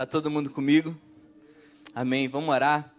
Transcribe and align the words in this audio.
Tá 0.00 0.06
todo 0.06 0.30
mundo 0.30 0.48
comigo? 0.48 0.96
Amém. 1.94 2.26
Vamos 2.26 2.48
orar. 2.48 2.90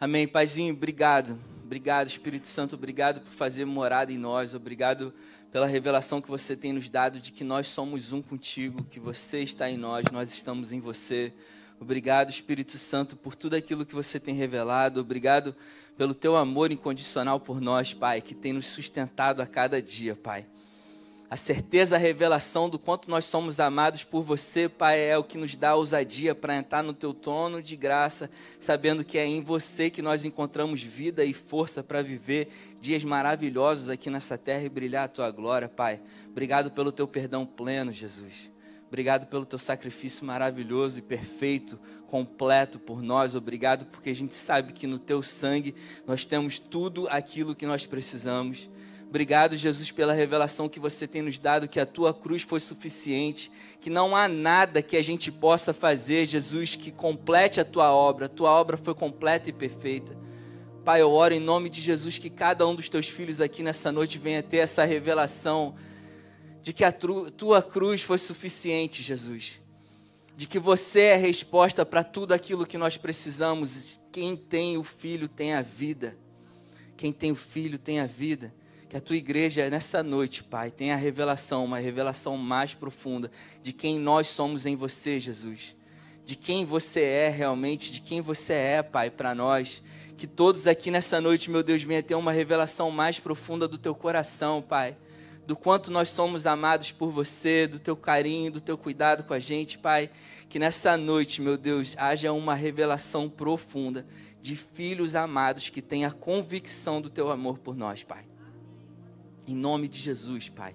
Amém. 0.00 0.26
Paizinho, 0.26 0.74
obrigado. 0.74 1.38
Obrigado, 1.62 2.08
Espírito 2.08 2.48
Santo. 2.48 2.74
Obrigado 2.74 3.20
por 3.20 3.30
fazer 3.30 3.64
morada 3.64 4.12
em 4.12 4.18
nós. 4.18 4.52
Obrigado 4.52 5.14
pela 5.52 5.64
revelação 5.64 6.20
que 6.20 6.28
você 6.28 6.56
tem 6.56 6.72
nos 6.72 6.88
dado 6.88 7.20
de 7.20 7.30
que 7.30 7.44
nós 7.44 7.68
somos 7.68 8.10
um 8.10 8.20
contigo, 8.20 8.82
que 8.90 8.98
você 8.98 9.42
está 9.42 9.70
em 9.70 9.76
nós, 9.76 10.06
nós 10.10 10.34
estamos 10.34 10.72
em 10.72 10.80
você. 10.80 11.32
Obrigado, 11.78 12.30
Espírito 12.30 12.78
Santo, 12.78 13.14
por 13.14 13.36
tudo 13.36 13.54
aquilo 13.54 13.86
que 13.86 13.94
você 13.94 14.18
tem 14.18 14.34
revelado. 14.34 15.00
Obrigado 15.00 15.54
pelo 15.96 16.14
teu 16.14 16.34
amor 16.34 16.72
incondicional 16.72 17.38
por 17.38 17.60
nós, 17.60 17.94
Pai, 17.94 18.20
que 18.20 18.34
tem 18.34 18.52
nos 18.52 18.66
sustentado 18.66 19.40
a 19.40 19.46
cada 19.46 19.80
dia, 19.80 20.16
Pai. 20.16 20.44
A 21.34 21.36
certeza, 21.36 21.96
a 21.96 21.98
revelação 21.98 22.70
do 22.70 22.78
quanto 22.78 23.10
nós 23.10 23.24
somos 23.24 23.58
amados 23.58 24.04
por 24.04 24.22
você, 24.22 24.68
Pai, 24.68 25.00
é 25.00 25.18
o 25.18 25.24
que 25.24 25.36
nos 25.36 25.56
dá 25.56 25.74
ousadia 25.74 26.32
para 26.32 26.54
entrar 26.54 26.80
no 26.80 26.92
teu 26.92 27.12
trono 27.12 27.60
de 27.60 27.74
graça, 27.74 28.30
sabendo 28.56 29.04
que 29.04 29.18
é 29.18 29.26
em 29.26 29.42
você 29.42 29.90
que 29.90 30.00
nós 30.00 30.24
encontramos 30.24 30.80
vida 30.80 31.24
e 31.24 31.34
força 31.34 31.82
para 31.82 32.02
viver 32.02 32.46
dias 32.80 33.02
maravilhosos 33.02 33.88
aqui 33.88 34.10
nessa 34.10 34.38
terra 34.38 34.62
e 34.62 34.68
brilhar 34.68 35.06
a 35.06 35.08
tua 35.08 35.28
glória, 35.32 35.68
Pai. 35.68 36.00
Obrigado 36.30 36.70
pelo 36.70 36.92
teu 36.92 37.08
perdão 37.08 37.44
pleno, 37.44 37.92
Jesus. 37.92 38.48
Obrigado 38.86 39.26
pelo 39.26 39.44
teu 39.44 39.58
sacrifício 39.58 40.24
maravilhoso 40.24 41.00
e 41.00 41.02
perfeito, 41.02 41.80
completo 42.06 42.78
por 42.78 43.02
nós. 43.02 43.34
Obrigado 43.34 43.86
porque 43.86 44.10
a 44.10 44.14
gente 44.14 44.36
sabe 44.36 44.72
que 44.72 44.86
no 44.86 45.00
teu 45.00 45.20
sangue 45.20 45.74
nós 46.06 46.24
temos 46.24 46.60
tudo 46.60 47.08
aquilo 47.08 47.56
que 47.56 47.66
nós 47.66 47.86
precisamos. 47.86 48.70
Obrigado, 49.14 49.56
Jesus, 49.56 49.92
pela 49.92 50.12
revelação 50.12 50.68
que 50.68 50.80
você 50.80 51.06
tem 51.06 51.22
nos 51.22 51.38
dado, 51.38 51.68
que 51.68 51.78
a 51.78 51.86
tua 51.86 52.12
cruz 52.12 52.42
foi 52.42 52.58
suficiente, 52.58 53.48
que 53.80 53.88
não 53.88 54.16
há 54.16 54.26
nada 54.26 54.82
que 54.82 54.96
a 54.96 55.02
gente 55.04 55.30
possa 55.30 55.72
fazer, 55.72 56.26
Jesus, 56.26 56.74
que 56.74 56.90
complete 56.90 57.60
a 57.60 57.64
tua 57.64 57.92
obra. 57.92 58.26
A 58.26 58.28
tua 58.28 58.50
obra 58.50 58.76
foi 58.76 58.92
completa 58.92 59.48
e 59.48 59.52
perfeita. 59.52 60.18
Pai, 60.84 61.00
eu 61.00 61.12
oro 61.12 61.32
em 61.32 61.38
nome 61.38 61.70
de 61.70 61.80
Jesus 61.80 62.18
que 62.18 62.28
cada 62.28 62.66
um 62.66 62.74
dos 62.74 62.88
teus 62.88 63.08
filhos 63.08 63.40
aqui 63.40 63.62
nessa 63.62 63.92
noite 63.92 64.18
venha 64.18 64.42
ter 64.42 64.56
essa 64.56 64.84
revelação 64.84 65.76
de 66.60 66.72
que 66.72 66.82
a 66.82 66.90
tua 66.90 67.62
cruz 67.62 68.02
foi 68.02 68.18
suficiente, 68.18 69.00
Jesus. 69.00 69.60
De 70.36 70.48
que 70.48 70.58
você 70.58 71.00
é 71.02 71.14
a 71.14 71.18
resposta 71.18 71.86
para 71.86 72.02
tudo 72.02 72.34
aquilo 72.34 72.66
que 72.66 72.76
nós 72.76 72.96
precisamos. 72.96 74.00
Quem 74.10 74.34
tem 74.36 74.76
o 74.76 74.82
filho 74.82 75.28
tem 75.28 75.54
a 75.54 75.62
vida. 75.62 76.18
Quem 76.96 77.12
tem 77.12 77.30
o 77.30 77.36
filho 77.36 77.78
tem 77.78 78.00
a 78.00 78.06
vida. 78.06 78.52
Que 78.94 78.98
a 78.98 79.00
tua 79.00 79.16
igreja 79.16 79.68
nessa 79.68 80.04
noite, 80.04 80.44
Pai, 80.44 80.70
tenha 80.70 80.94
a 80.94 80.96
revelação, 80.96 81.64
uma 81.64 81.80
revelação 81.80 82.36
mais 82.36 82.74
profunda 82.74 83.28
de 83.60 83.72
quem 83.72 83.98
nós 83.98 84.28
somos 84.28 84.66
em 84.66 84.76
você, 84.76 85.18
Jesus. 85.18 85.76
De 86.24 86.36
quem 86.36 86.64
você 86.64 87.02
é 87.02 87.28
realmente, 87.28 87.90
de 87.90 88.00
quem 88.00 88.20
você 88.20 88.52
é, 88.52 88.82
Pai, 88.84 89.10
para 89.10 89.34
nós. 89.34 89.82
Que 90.16 90.28
todos 90.28 90.68
aqui 90.68 90.92
nessa 90.92 91.20
noite, 91.20 91.50
meu 91.50 91.64
Deus, 91.64 91.82
venha 91.82 92.04
ter 92.04 92.14
uma 92.14 92.30
revelação 92.30 92.88
mais 92.92 93.18
profunda 93.18 93.66
do 93.66 93.78
teu 93.78 93.96
coração, 93.96 94.62
Pai. 94.62 94.96
Do 95.44 95.56
quanto 95.56 95.90
nós 95.90 96.08
somos 96.08 96.46
amados 96.46 96.92
por 96.92 97.10
você, 97.10 97.66
do 97.66 97.80
teu 97.80 97.96
carinho, 97.96 98.52
do 98.52 98.60
teu 98.60 98.78
cuidado 98.78 99.24
com 99.24 99.34
a 99.34 99.40
gente, 99.40 99.76
Pai. 99.76 100.08
Que 100.48 100.60
nessa 100.60 100.96
noite, 100.96 101.42
meu 101.42 101.56
Deus, 101.56 101.96
haja 101.98 102.32
uma 102.32 102.54
revelação 102.54 103.28
profunda 103.28 104.06
de 104.40 104.54
filhos 104.54 105.16
amados 105.16 105.68
que 105.68 105.82
têm 105.82 106.04
a 106.04 106.12
convicção 106.12 107.00
do 107.00 107.10
teu 107.10 107.32
amor 107.32 107.58
por 107.58 107.74
nós, 107.74 108.04
Pai. 108.04 108.33
Em 109.46 109.54
nome 109.54 109.88
de 109.88 109.98
Jesus, 109.98 110.48
Pai. 110.48 110.74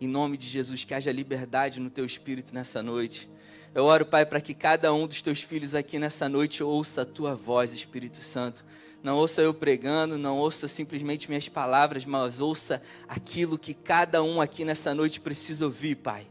Em 0.00 0.06
nome 0.06 0.36
de 0.36 0.46
Jesus, 0.46 0.84
que 0.84 0.94
haja 0.94 1.10
liberdade 1.10 1.80
no 1.80 1.90
teu 1.90 2.04
espírito 2.04 2.54
nessa 2.54 2.80
noite. 2.80 3.28
Eu 3.74 3.84
oro, 3.86 4.06
Pai, 4.06 4.24
para 4.24 4.40
que 4.40 4.54
cada 4.54 4.94
um 4.94 5.06
dos 5.06 5.20
teus 5.20 5.42
filhos 5.42 5.74
aqui 5.74 5.98
nessa 5.98 6.28
noite 6.28 6.62
ouça 6.62 7.02
a 7.02 7.04
tua 7.04 7.34
voz, 7.34 7.72
Espírito 7.72 8.18
Santo. 8.18 8.64
Não 9.02 9.16
ouça 9.16 9.42
eu 9.42 9.52
pregando, 9.52 10.16
não 10.16 10.38
ouça 10.38 10.68
simplesmente 10.68 11.28
minhas 11.28 11.48
palavras, 11.48 12.06
mas 12.06 12.40
ouça 12.40 12.80
aquilo 13.08 13.58
que 13.58 13.74
cada 13.74 14.22
um 14.22 14.40
aqui 14.40 14.64
nessa 14.64 14.94
noite 14.94 15.20
precisa 15.20 15.64
ouvir, 15.64 15.96
Pai. 15.96 16.28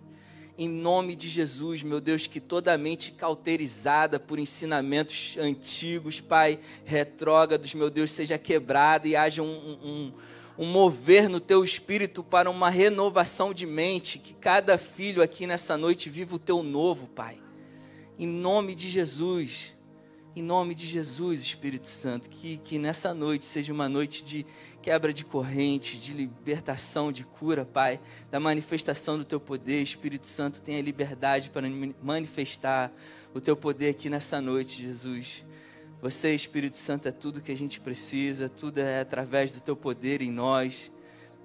Em 0.57 0.69
nome 0.69 1.17
de 1.17 1.27
Jesus, 1.27 1.83
meu 1.83 1.99
Deus, 1.99 2.27
que 2.27 2.39
toda 2.39 2.77
mente 2.77 3.11
cauterizada 3.11 4.21
por 4.21 4.39
ensinamentos 4.39 5.35
antigos, 5.37 6.21
Pai, 6.21 6.59
retrógrados, 6.85 7.73
meu 7.73 7.89
Deus, 7.89 8.09
seja 8.11 8.37
quebrada 8.37 9.05
e 9.05 9.17
haja 9.17 9.43
um, 9.43 9.77
um 9.83 10.13
um 10.57 10.65
mover 10.65 11.29
no 11.29 11.39
teu 11.39 11.63
espírito 11.63 12.23
para 12.23 12.49
uma 12.49 12.69
renovação 12.69 13.53
de 13.53 13.65
mente, 13.65 14.19
que 14.19 14.33
cada 14.33 14.77
filho 14.77 15.21
aqui 15.21 15.47
nessa 15.47 15.77
noite 15.77 16.09
viva 16.09 16.35
o 16.35 16.39
teu 16.39 16.61
novo, 16.61 17.07
Pai. 17.07 17.39
Em 18.19 18.27
nome 18.27 18.75
de 18.75 18.89
Jesus, 18.89 19.73
em 20.35 20.41
nome 20.41 20.73
de 20.73 20.87
Jesus, 20.87 21.41
Espírito 21.41 21.87
Santo, 21.87 22.27
que, 22.29 22.57
que 22.57 22.79
nessa 22.79 23.13
noite 23.13 23.45
seja 23.45 23.71
uma 23.71 23.87
noite 23.87 24.23
de 24.23 24.45
quebra 24.81 25.13
de 25.13 25.23
corrente, 25.23 25.97
de 25.97 26.11
libertação, 26.11 27.11
de 27.11 27.23
cura, 27.23 27.65
Pai, 27.65 27.99
da 28.31 28.39
manifestação 28.39 29.17
do 29.17 29.23
teu 29.23 29.39
poder. 29.39 29.81
Espírito 29.81 30.25
Santo, 30.25 30.61
tenha 30.61 30.81
liberdade 30.81 31.49
para 31.51 31.67
manifestar 32.01 32.91
o 33.33 33.39
teu 33.39 33.55
poder 33.55 33.89
aqui 33.89 34.09
nessa 34.09 34.41
noite, 34.41 34.81
Jesus. 34.81 35.43
Você, 36.03 36.35
Espírito 36.35 36.75
Santo, 36.75 37.07
é 37.07 37.13
tudo 37.13 37.39
que 37.39 37.49
a 37.49 37.55
gente 37.55 37.79
precisa, 37.79 38.49
tudo 38.49 38.79
é 38.79 38.99
através 38.99 39.53
do 39.53 39.61
teu 39.61 39.73
poder 39.73 40.21
em 40.21 40.29
nós. 40.29 40.91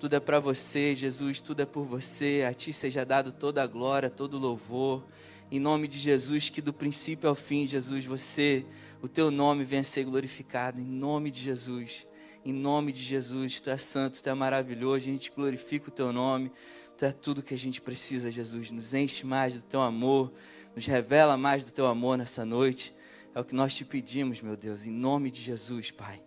Tudo 0.01 0.17
é 0.17 0.19
para 0.19 0.41
você, 0.41 0.97
Jesus, 0.97 1.41
tudo 1.41 1.63
é 1.63 1.65
por 1.65 1.85
você. 1.85 2.45
A 2.45 2.53
ti 2.53 2.73
seja 2.73 3.07
dado 3.07 3.31
toda 3.31 3.63
a 3.63 3.67
glória, 3.69 4.11
todo 4.11 4.35
o 4.35 4.41
louvor. 4.41 5.07
Em 5.49 5.61
nome 5.61 5.87
de 5.87 5.97
Jesus, 5.97 6.51
que 6.51 6.61
do 6.61 6.73
princípio 6.73 7.29
ao 7.29 7.37
fim, 7.37 7.69
Jesus, 7.69 8.05
você, 8.05 8.67
o 9.01 9.07
teu 9.07 9.31
nome 9.31 9.63
venha 9.63 9.83
a 9.83 9.85
ser 9.85 10.03
glorificado. 10.03 10.81
Em 10.81 10.85
nome 10.85 11.31
de 11.31 11.41
Jesus. 11.41 12.05
Em 12.45 12.53
nome 12.53 12.91
de 12.91 13.05
Jesus, 13.05 13.61
tu 13.61 13.71
é 13.71 13.77
santo, 13.77 14.21
tu 14.21 14.29
é 14.29 14.35
maravilhoso. 14.35 14.97
A 14.97 14.99
gente 15.13 15.31
glorifica 15.31 15.89
o 15.89 15.93
teu 15.93 16.13
nome. 16.13 16.51
Tu 16.97 17.05
é 17.05 17.13
tudo 17.13 17.45
que 17.45 17.55
a 17.55 17.59
gente 17.59 17.81
precisa, 17.81 18.33
Jesus. 18.33 18.73
Nos 18.73 18.93
enche 18.93 19.25
mais 19.25 19.55
do 19.55 19.63
teu 19.63 19.81
amor, 19.81 20.33
nos 20.75 20.85
revela 20.85 21.37
mais 21.37 21.63
do 21.63 21.71
teu 21.71 21.87
amor 21.87 22.19
nessa 22.19 22.45
noite. 22.45 22.98
É 23.39 23.41
o 23.41 23.45
que 23.45 23.55
nós 23.55 23.73
te 23.73 23.85
pedimos, 23.85 24.41
meu 24.41 24.57
Deus, 24.57 24.85
em 24.85 24.91
nome 24.91 25.31
de 25.31 25.41
Jesus, 25.41 25.93
Pai. 25.93 26.21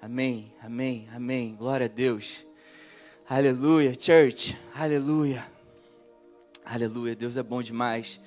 Amém, 0.00 0.50
amém, 0.62 1.06
amém. 1.12 1.54
Glória 1.54 1.84
a 1.84 1.88
Deus. 1.90 2.42
Aleluia, 3.28 3.92
church. 3.92 4.56
Aleluia. 4.74 5.46
Aleluia. 6.64 7.14
Deus 7.14 7.36
é 7.36 7.42
bom 7.42 7.62
demais. 7.62 8.18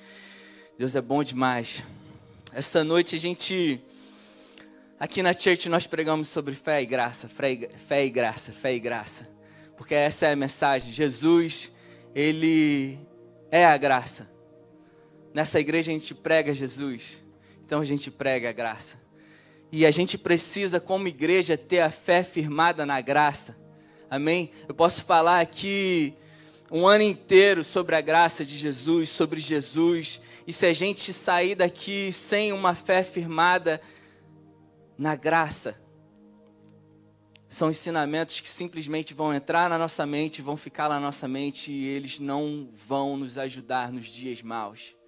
Deus 0.78 0.96
é 0.96 1.02
bom 1.02 1.24
demais. 1.24 1.82
Esta 2.54 2.84
noite 2.84 3.16
a 3.16 3.20
gente 3.20 3.82
aqui 5.00 5.24
na 5.24 5.34
church 5.34 5.68
nós 5.68 5.88
pregamos 5.88 6.28
sobre 6.28 6.54
fé 6.54 6.80
e 6.80 6.86
graça, 6.86 7.28
fé 7.28 7.54
e, 7.54 7.70
fé 7.70 8.06
e 8.06 8.12
graça, 8.12 8.52
fé 8.52 8.76
e 8.76 8.80
graça. 8.80 9.28
Porque 9.76 9.96
essa 9.96 10.28
é 10.28 10.34
a 10.34 10.36
mensagem. 10.36 10.94
Jesus, 10.94 11.72
ele 12.14 13.00
é 13.50 13.66
a 13.66 13.76
graça. 13.78 14.30
Nessa 15.34 15.60
igreja 15.60 15.90
a 15.90 15.94
gente 15.96 16.14
prega 16.14 16.54
Jesus. 16.54 17.21
Então 17.72 17.80
a 17.80 17.86
gente 17.86 18.12
prega 18.12 18.50
a 18.50 18.52
graça. 18.52 19.00
E 19.72 19.86
a 19.86 19.92
gente 19.92 20.18
precisa, 20.18 20.78
como 20.78 21.08
igreja, 21.08 21.58
ter 21.58 21.80
a 21.80 21.90
fé 21.90 22.22
firmada 22.22 22.86
na 22.86 23.00
graça. 23.00 23.58
Amém? 24.10 24.52
Eu 24.68 24.76
posso 24.76 25.06
falar 25.06 25.40
aqui 25.40 26.14
um 26.70 26.86
ano 26.86 27.06
inteiro 27.06 27.64
sobre 27.64 27.96
a 27.96 28.02
graça 28.02 28.44
de 28.44 28.58
Jesus, 28.58 29.08
sobre 29.08 29.40
Jesus. 29.40 30.20
E 30.46 30.52
se 30.52 30.66
a 30.66 30.74
gente 30.74 31.14
sair 31.14 31.56
daqui 31.56 32.12
sem 32.12 32.52
uma 32.52 32.76
fé 32.76 33.06
firmada 33.06 33.80
na 34.98 35.16
graça, 35.16 35.82
são 37.48 37.70
ensinamentos 37.70 38.42
que 38.42 38.50
simplesmente 38.50 39.14
vão 39.14 39.34
entrar 39.34 39.70
na 39.70 39.78
nossa 39.78 40.06
mente, 40.06 40.42
vão 40.42 40.58
ficar 40.58 40.90
na 40.90 41.00
nossa 41.00 41.26
mente 41.26 41.72
e 41.72 41.88
eles 41.88 42.20
não 42.20 42.68
vão 42.86 43.16
nos 43.16 43.38
ajudar 43.38 43.94
nos 43.94 44.08
dias 44.08 44.42
maus. 44.42 45.00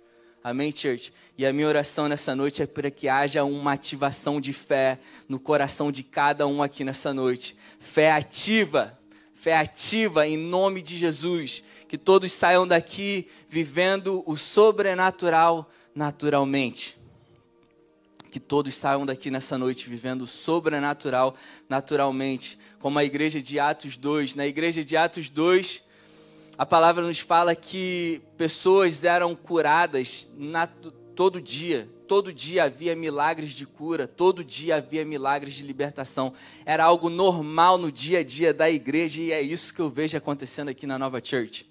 Amém, 0.44 0.74
church? 0.76 1.14
E 1.38 1.46
a 1.46 1.54
minha 1.54 1.70
oração 1.70 2.10
nessa 2.10 2.36
noite 2.36 2.62
é 2.62 2.68
para 2.68 2.92
que 2.92 3.08
haja 3.08 3.46
uma 3.46 3.72
ativação 3.72 4.42
de 4.42 4.52
fé 4.52 5.00
no 5.30 5.40
coração 5.40 5.90
de 5.90 6.04
cada 6.04 6.46
um 6.46 6.62
aqui 6.62 6.84
nessa 6.84 7.14
noite. 7.14 7.56
Fé 7.80 8.12
ativa, 8.12 9.00
fé 9.34 9.56
ativa 9.56 10.28
em 10.28 10.36
nome 10.36 10.82
de 10.82 10.98
Jesus. 10.98 11.64
Que 11.88 11.98
todos 11.98 12.30
saiam 12.34 12.68
daqui 12.68 13.30
vivendo 13.48 14.22
o 14.26 14.36
sobrenatural 14.36 15.72
naturalmente. 15.96 16.98
Que 18.30 18.40
todos 18.40 18.74
saiam 18.74 19.06
daqui 19.06 19.32
nessa 19.32 19.58
noite 19.58 19.90
vivendo 19.90 20.24
o 20.24 20.28
sobrenatural 20.28 21.36
naturalmente. 21.70 22.60
Como 22.80 23.00
a 23.00 23.06
igreja 23.06 23.42
de 23.42 23.62
Atos 23.62 23.96
2. 23.96 24.36
Na 24.36 24.46
igreja 24.46 24.84
de 24.84 24.98
Atos 24.98 25.30
2 25.30 25.93
a 26.58 26.66
palavra 26.66 27.06
nos 27.06 27.20
fala 27.20 27.56
que 27.56 28.22
pessoas 28.38 29.04
eram 29.04 29.36
curadas 29.36 30.30
na, 30.38 30.68
todo 31.16 31.42
dia. 31.42 31.90
Todo 32.08 32.34
dia 32.34 32.66
havia 32.66 32.96
milagres 32.96 33.54
de 33.54 33.66
cura, 33.66 34.08
todo 34.08 34.44
dia 34.44 34.76
havia 34.76 35.04
milagres 35.04 35.56
de 35.56 35.64
libertação. 35.64 36.34
Era 36.66 36.84
algo 36.84 37.10
normal 37.10 37.78
no 37.78 37.92
dia 37.92 38.20
a 38.20 38.24
dia 38.24 38.54
da 38.54 38.70
igreja 38.70 39.22
e 39.22 39.32
é 39.32 39.42
isso 39.42 39.74
que 39.74 39.80
eu 39.80 39.90
vejo 39.90 40.18
acontecendo 40.18 40.70
aqui 40.70 40.86
na 40.86 41.00
Nova 41.00 41.20
Church. 41.24 41.68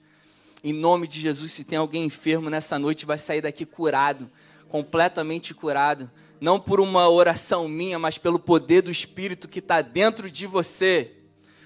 Em 0.64 0.72
nome 0.72 1.06
de 1.06 1.20
Jesus, 1.20 1.52
se 1.52 1.64
tem 1.64 1.78
alguém 1.78 2.04
enfermo 2.04 2.48
nessa 2.48 2.78
noite, 2.78 3.06
vai 3.06 3.18
sair 3.18 3.40
daqui 3.40 3.64
curado 3.66 4.30
completamente 4.72 5.52
curado. 5.52 6.10
Não 6.40 6.58
por 6.58 6.80
uma 6.80 7.06
oração 7.06 7.68
minha, 7.68 7.98
mas 7.98 8.16
pelo 8.16 8.38
poder 8.38 8.80
do 8.80 8.90
Espírito 8.90 9.46
que 9.46 9.58
está 9.58 9.82
dentro 9.82 10.30
de 10.30 10.46
você. 10.46 11.12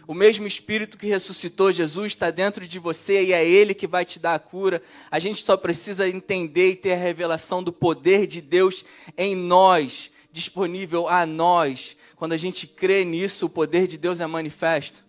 O 0.06 0.14
mesmo 0.14 0.46
Espírito 0.46 0.96
que 0.96 1.06
ressuscitou 1.06 1.72
Jesus 1.72 2.12
está 2.12 2.30
dentro 2.30 2.66
de 2.66 2.78
você 2.78 3.24
e 3.24 3.32
é 3.32 3.44
Ele 3.44 3.74
que 3.74 3.88
vai 3.88 4.04
te 4.04 4.20
dar 4.20 4.34
a 4.34 4.38
cura. 4.38 4.80
A 5.10 5.18
gente 5.18 5.42
só 5.42 5.56
precisa 5.56 6.08
entender 6.08 6.70
e 6.70 6.76
ter 6.76 6.92
a 6.92 6.96
revelação 6.96 7.60
do 7.60 7.72
poder 7.72 8.26
de 8.26 8.40
Deus 8.40 8.84
em 9.18 9.34
nós, 9.34 10.12
disponível 10.30 11.08
a 11.08 11.26
nós. 11.26 11.96
Quando 12.14 12.34
a 12.34 12.36
gente 12.36 12.68
crê 12.68 13.04
nisso, 13.04 13.46
o 13.46 13.50
poder 13.50 13.88
de 13.88 13.98
Deus 13.98 14.20
é 14.20 14.26
manifesto. 14.28 15.04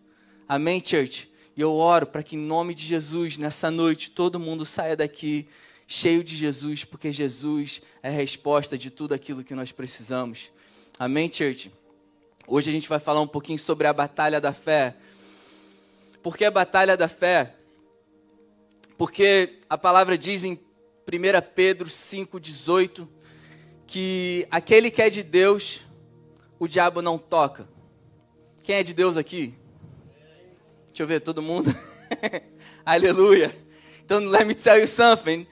Amém, 0.49 0.81
church? 0.83 1.29
E 1.55 1.61
eu 1.61 1.73
oro 1.73 2.07
para 2.07 2.23
que, 2.23 2.35
em 2.35 2.39
nome 2.39 2.73
de 2.73 2.83
Jesus, 2.83 3.37
nessa 3.37 3.69
noite, 3.69 4.09
todo 4.09 4.39
mundo 4.39 4.65
saia 4.65 4.95
daqui 4.95 5.47
cheio 5.87 6.23
de 6.23 6.35
Jesus, 6.35 6.83
porque 6.83 7.11
Jesus 7.11 7.81
é 8.01 8.09
a 8.09 8.11
resposta 8.11 8.77
de 8.77 8.89
tudo 8.89 9.13
aquilo 9.13 9.43
que 9.43 9.53
nós 9.53 9.71
precisamos. 9.71 10.51
Amém, 10.99 11.31
church? 11.31 11.71
Hoje 12.49 12.69
a 12.69 12.73
gente 12.73 12.87
vai 12.87 12.97
falar 12.97 13.19
um 13.19 13.27
pouquinho 13.27 13.59
sobre 13.59 13.87
a 13.87 13.91
batalha 13.91 14.39
da 14.39 14.53
fé. 14.53 14.95
Por 16.23 16.37
que 16.37 16.45
a 16.45 16.51
batalha 16.51 16.95
da 16.95 17.09
fé? 17.09 17.53
Porque 18.97 19.59
a 19.69 19.77
palavra 19.77 20.17
diz 20.17 20.45
em 20.45 20.53
1 20.53 20.57
Pedro 21.53 21.89
5,18 21.89 23.05
que 23.85 24.47
aquele 24.49 24.89
que 24.89 25.01
é 25.01 25.09
de 25.09 25.23
Deus, 25.23 25.81
o 26.57 26.69
diabo 26.69 27.01
não 27.01 27.17
toca. 27.17 27.67
Quem 28.63 28.75
é 28.75 28.83
de 28.83 28.93
Deus 28.93 29.17
aqui? 29.17 29.53
Deixa 30.87 31.03
eu 31.03 31.07
ver, 31.07 31.19
todo 31.19 31.41
mundo? 31.41 31.69
Aleluia. 32.85 33.53
Então, 34.05 34.19
let 34.19 34.45
me 34.45 34.55
tell 34.55 34.79
you 34.79 34.87
something. 34.87 35.45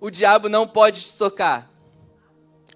O 0.00 0.10
diabo 0.10 0.48
não 0.48 0.66
pode 0.66 1.02
te 1.02 1.12
tocar. 1.16 1.71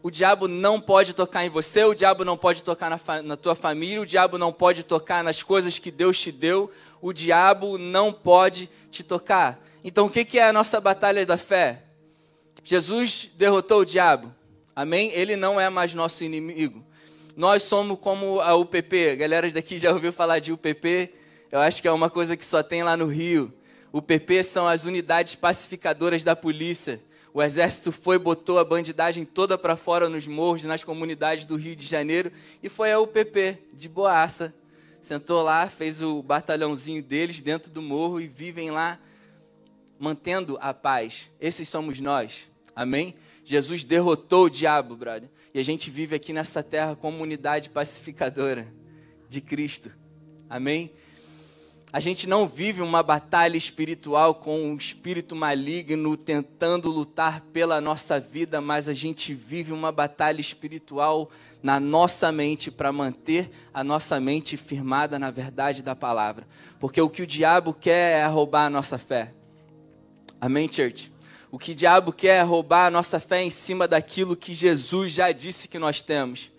O 0.07 0.11
diabo 0.11 0.47
não 0.47 0.81
pode 0.81 1.15
tocar 1.15 1.45
em 1.45 1.51
você, 1.51 1.83
o 1.83 1.93
diabo 1.93 2.25
não 2.25 2.37
pode 2.37 2.63
tocar 2.63 2.89
na, 2.89 3.23
na, 3.23 3.37
tua 3.37 3.57
família, 3.57 4.01
o 4.01 4.07
diabo 4.07 4.39
não 4.39 4.53
pode 4.53 4.85
tocar 4.85 5.25
nas 5.25 5.43
coisas 5.43 5.81
que 5.81 5.91
Deus 5.91 6.21
te 6.21 6.31
deu, 6.31 6.71
o 7.03 7.13
diabo 7.13 7.77
não 7.77 8.13
pode 8.13 8.71
te 8.89 9.03
tocar. 9.03 9.61
Então, 9.83 10.07
o 10.07 10.09
que, 10.09 10.25
que 10.25 10.39
é 10.39 10.45
a 10.45 10.53
nossa 10.53 10.81
batalha 10.81 11.27
da 11.27 11.37
fé? 11.37 11.83
Jesus 12.63 13.31
derrotou 13.35 13.81
o 13.81 13.85
diabo, 13.85 14.33
amém? 14.77 15.11
Ele 15.13 15.35
não 15.35 15.61
é 15.61 15.69
mais 15.69 15.93
nosso 15.93 16.23
inimigo. 16.23 16.87
Nós 17.37 17.65
somos 17.65 17.99
como 17.99 18.41
a 18.41 18.55
UPP, 18.55 19.11
a 19.11 19.17
galera 19.17 19.51
daqui 19.51 19.77
já 19.77 19.91
ouviu 19.91 20.13
falar 20.13 20.39
de 20.39 20.53
UPP, 20.53 21.13
eu 21.51 21.59
acho 21.59 21.83
que 21.83 21.89
é 21.89 21.93
uma 21.93 22.09
coisa 22.09 22.37
que 22.37 22.45
só 22.45 22.63
tem 22.63 22.85
lá 22.85 22.97
no 22.97 23.07
Rio. 23.07 23.53
UPP 23.93 24.45
são 24.45 24.69
as 24.69 24.85
unidades 24.85 25.35
pacificadoras 25.35 26.23
da 26.23 26.37
polícia. 26.37 27.03
O 27.37 27.43
exército 27.43 27.93
foi, 27.93 28.19
botou 28.19 28.59
a 28.59 28.65
bandidagem 28.65 29.23
toda 29.23 29.59
para 29.59 29.77
fora 29.77 30.09
nos 30.09 30.27
morros, 30.27 30.65
nas 30.65 30.83
comunidades 30.83 31.45
do 31.45 31.55
Rio 31.55 31.77
de 31.77 31.85
Janeiro, 31.85 32.33
e 32.63 32.69
foi 32.71 32.91
a 32.91 32.99
UPP, 32.99 33.59
de 33.75 33.91
boaça. 33.91 34.55
Sentou 35.03 35.43
lá, 35.43 35.69
fez 35.69 36.01
o 36.01 36.23
batalhãozinho 36.23 37.03
deles 37.03 37.43
dentro 37.43 37.71
do 37.71 37.83
morro 37.83 38.23
e 38.23 38.27
vivem 38.27 38.71
lá 38.71 38.99
mantendo 39.99 40.57
a 40.63 40.73
paz. 40.73 41.31
Esses 41.39 41.69
somos 41.69 42.01
nós. 42.01 42.49
Amém? 42.75 43.15
Jesus 43.45 43.85
derrotou 43.85 44.47
o 44.47 44.51
diabo, 44.51 44.97
brother. 44.97 45.29
E 45.53 45.61
a 45.61 45.63
gente 45.63 45.91
vive 45.91 46.15
aqui 46.15 46.33
nessa 46.33 46.63
terra 46.63 46.97
como 46.97 47.23
unidade 47.23 47.69
pacificadora 47.69 48.67
de 49.29 49.43
Cristo. 49.43 49.93
Amém? 50.49 50.91
A 51.97 52.01
gente 52.01 52.27
não 52.29 52.47
vive 52.47 52.83
uma 52.83 53.03
batalha 53.03 53.57
espiritual 53.57 54.35
com 54.35 54.65
um 54.65 54.77
espírito 54.77 55.35
maligno 55.35 56.15
tentando 56.15 56.91
lutar 56.91 57.41
pela 57.55 57.81
nossa 57.81 58.21
vida, 58.21 58.61
mas 58.61 58.87
a 58.87 58.93
gente 58.93 59.33
vive 59.33 59.73
uma 59.73 59.91
batalha 59.91 60.39
espiritual 60.39 61.31
na 61.63 61.81
nossa 61.81 62.31
mente 62.31 62.71
para 62.71 62.93
manter 62.93 63.51
a 63.73 63.83
nossa 63.83 64.21
mente 64.21 64.59
firmada 64.59 65.19
na 65.19 65.31
verdade 65.31 65.83
da 65.83 65.97
palavra. 65.97 66.47
Porque 66.79 67.01
o 67.01 67.09
que 67.09 67.23
o 67.23 67.27
diabo 67.27 67.73
quer 67.73 68.21
é 68.21 68.27
roubar 68.27 68.67
a 68.67 68.71
nossa 68.71 68.99
fé. 68.99 69.33
Amém, 70.39 70.71
church? 70.71 71.11
O 71.51 71.59
que 71.59 71.73
o 71.73 71.75
diabo 71.75 72.13
quer 72.13 72.41
é 72.41 72.43
roubar 72.43 72.89
a 72.89 72.91
nossa 72.91 73.19
fé 73.19 73.43
em 73.43 73.51
cima 73.51 73.89
daquilo 73.89 74.37
que 74.37 74.53
Jesus 74.53 75.13
já 75.13 75.33
disse 75.33 75.67
que 75.67 75.79
nós 75.79 76.03
temos. 76.03 76.53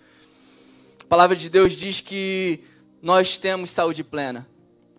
A 0.99 1.05
palavra 1.05 1.35
de 1.35 1.47
Deus 1.47 1.73
diz 1.73 2.01
que 2.01 2.59
nós 3.03 3.37
temos 3.37 3.69
saúde 3.69 4.03
plena. 4.03 4.47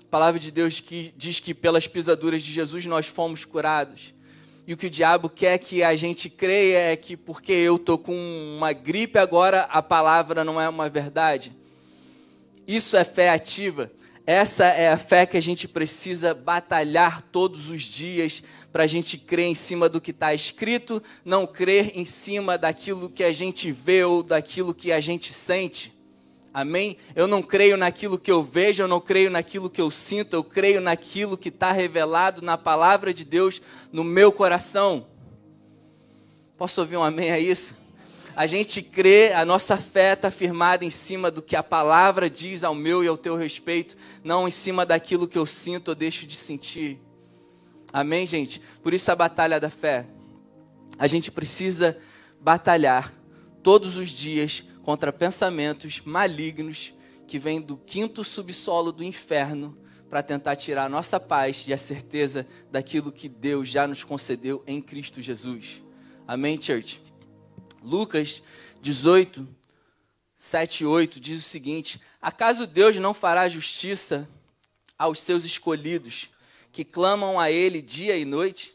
A 0.08 0.10
palavra 0.10 0.40
de 0.40 0.50
Deus 0.50 0.80
que 0.80 1.12
diz 1.18 1.38
que 1.38 1.52
pelas 1.52 1.86
pisaduras 1.86 2.42
de 2.42 2.50
Jesus 2.50 2.86
nós 2.86 3.06
fomos 3.06 3.44
curados. 3.44 4.14
E 4.66 4.72
o 4.72 4.76
que 4.76 4.86
o 4.86 4.90
diabo 4.90 5.28
quer 5.28 5.58
que 5.58 5.82
a 5.82 5.94
gente 5.94 6.30
creia 6.30 6.78
é 6.92 6.96
que 6.96 7.14
porque 7.14 7.52
eu 7.52 7.76
estou 7.76 7.98
com 7.98 8.16
uma 8.56 8.72
gripe 8.72 9.18
agora, 9.18 9.64
a 9.64 9.82
palavra 9.82 10.42
não 10.44 10.58
é 10.58 10.66
uma 10.66 10.88
verdade. 10.88 11.52
Isso 12.66 12.96
é 12.96 13.04
fé 13.04 13.28
ativa. 13.28 13.92
Essa 14.26 14.64
é 14.64 14.90
a 14.90 14.96
fé 14.96 15.26
que 15.26 15.36
a 15.36 15.42
gente 15.42 15.68
precisa 15.68 16.32
batalhar 16.32 17.20
todos 17.20 17.68
os 17.68 17.82
dias 17.82 18.42
para 18.72 18.84
a 18.84 18.86
gente 18.86 19.18
crer 19.18 19.44
em 19.44 19.54
cima 19.54 19.90
do 19.90 20.00
que 20.00 20.10
está 20.10 20.32
escrito, 20.32 21.02
não 21.22 21.46
crer 21.46 21.92
em 21.94 22.06
cima 22.06 22.56
daquilo 22.56 23.10
que 23.10 23.24
a 23.24 23.32
gente 23.32 23.70
vê 23.70 24.04
ou 24.04 24.22
daquilo 24.22 24.72
que 24.72 24.90
a 24.90 25.02
gente 25.02 25.30
sente. 25.30 25.97
Amém? 26.52 26.96
Eu 27.14 27.26
não 27.26 27.42
creio 27.42 27.76
naquilo 27.76 28.18
que 28.18 28.30
eu 28.30 28.42
vejo, 28.42 28.82
eu 28.82 28.88
não 28.88 29.00
creio 29.00 29.30
naquilo 29.30 29.68
que 29.68 29.80
eu 29.80 29.90
sinto, 29.90 30.34
eu 30.34 30.42
creio 30.42 30.80
naquilo 30.80 31.36
que 31.36 31.50
está 31.50 31.72
revelado 31.72 32.42
na 32.42 32.56
palavra 32.56 33.12
de 33.12 33.24
Deus 33.24 33.60
no 33.92 34.02
meu 34.02 34.32
coração. 34.32 35.06
Posso 36.56 36.80
ouvir 36.80 36.96
um 36.96 37.02
amém 37.02 37.30
a 37.30 37.38
isso? 37.38 37.76
A 38.34 38.46
gente 38.46 38.82
crê, 38.82 39.32
a 39.32 39.44
nossa 39.44 39.76
fé 39.76 40.12
está 40.12 40.30
firmada 40.30 40.84
em 40.84 40.90
cima 40.90 41.30
do 41.30 41.42
que 41.42 41.56
a 41.56 41.62
palavra 41.62 42.30
diz 42.30 42.62
ao 42.62 42.74
meu 42.74 43.02
e 43.02 43.08
ao 43.08 43.16
teu 43.16 43.36
respeito, 43.36 43.96
não 44.22 44.46
em 44.46 44.50
cima 44.50 44.86
daquilo 44.86 45.26
que 45.26 45.36
eu 45.36 45.44
sinto 45.44 45.88
ou 45.88 45.94
deixo 45.94 46.26
de 46.26 46.36
sentir. 46.36 46.98
Amém, 47.92 48.26
gente? 48.26 48.60
Por 48.82 48.94
isso 48.94 49.10
a 49.10 49.16
batalha 49.16 49.58
da 49.58 49.68
fé. 49.68 50.06
A 50.98 51.06
gente 51.06 51.32
precisa 51.32 51.98
batalhar 52.40 53.12
todos 53.62 53.96
os 53.96 54.10
dias 54.10 54.64
contra 54.88 55.12
pensamentos 55.12 56.00
malignos 56.02 56.94
que 57.26 57.38
vêm 57.38 57.60
do 57.60 57.76
quinto 57.76 58.24
subsolo 58.24 58.90
do 58.90 59.04
inferno 59.04 59.76
para 60.08 60.22
tentar 60.22 60.56
tirar 60.56 60.86
a 60.86 60.88
nossa 60.88 61.20
paz 61.20 61.68
e 61.68 61.74
a 61.74 61.76
certeza 61.76 62.46
daquilo 62.72 63.12
que 63.12 63.28
Deus 63.28 63.68
já 63.68 63.86
nos 63.86 64.02
concedeu 64.02 64.64
em 64.66 64.80
Cristo 64.80 65.20
Jesus. 65.20 65.82
Amém, 66.26 66.58
church? 66.58 67.02
Lucas 67.82 68.42
18, 68.80 69.46
7 70.34 70.84
e 70.84 70.86
8 70.86 71.20
diz 71.20 71.38
o 71.38 71.46
seguinte: 71.46 72.00
Acaso 72.18 72.66
Deus 72.66 72.96
não 72.96 73.12
fará 73.12 73.46
justiça 73.46 74.26
aos 74.98 75.20
seus 75.20 75.44
escolhidos, 75.44 76.30
que 76.72 76.82
clamam 76.82 77.38
a 77.38 77.50
Ele 77.50 77.82
dia 77.82 78.16
e 78.16 78.24
noite? 78.24 78.74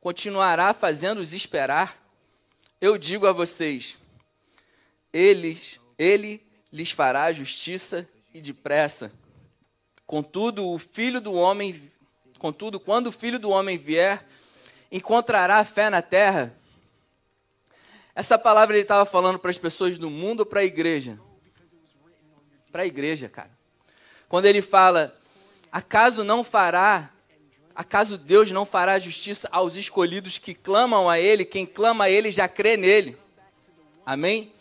Continuará 0.00 0.74
fazendo-os 0.74 1.32
esperar? 1.32 1.96
Eu 2.80 2.98
digo 2.98 3.24
a 3.24 3.32
vocês, 3.32 3.98
eles, 5.12 5.80
ele 5.98 6.42
lhes 6.72 6.90
fará 6.90 7.32
justiça 7.32 8.08
e 8.32 8.40
depressa. 8.40 9.12
Contudo, 10.06 10.66
o 10.66 10.78
filho 10.78 11.20
do 11.20 11.32
homem, 11.32 11.82
contudo, 12.38 12.78
quando 12.80 13.08
o 13.08 13.12
filho 13.12 13.38
do 13.38 13.50
homem 13.50 13.76
vier, 13.76 14.24
encontrará 14.90 15.62
fé 15.64 15.90
na 15.90 16.02
terra. 16.02 16.54
Essa 18.14 18.38
palavra 18.38 18.74
ele 18.74 18.82
estava 18.82 19.04
falando 19.04 19.38
para 19.38 19.50
as 19.50 19.58
pessoas 19.58 19.96
do 19.98 20.10
mundo 20.10 20.40
ou 20.40 20.46
para 20.46 20.60
a 20.60 20.64
igreja? 20.64 21.18
Para 22.72 22.82
a 22.82 22.86
igreja, 22.86 23.28
cara. 23.28 23.50
Quando 24.28 24.46
ele 24.46 24.60
fala, 24.60 25.16
acaso 25.72 26.24
não 26.24 26.44
fará, 26.44 27.10
acaso 27.74 28.18
Deus 28.18 28.50
não 28.50 28.66
fará 28.66 28.98
justiça 28.98 29.48
aos 29.52 29.76
escolhidos 29.76 30.36
que 30.36 30.52
clamam 30.52 31.08
a 31.08 31.18
Ele? 31.18 31.44
Quem 31.44 31.64
clama 31.64 32.04
a 32.04 32.10
Ele 32.10 32.30
já 32.30 32.48
crê 32.48 32.76
nele. 32.76 33.16
Amém? 34.04 34.52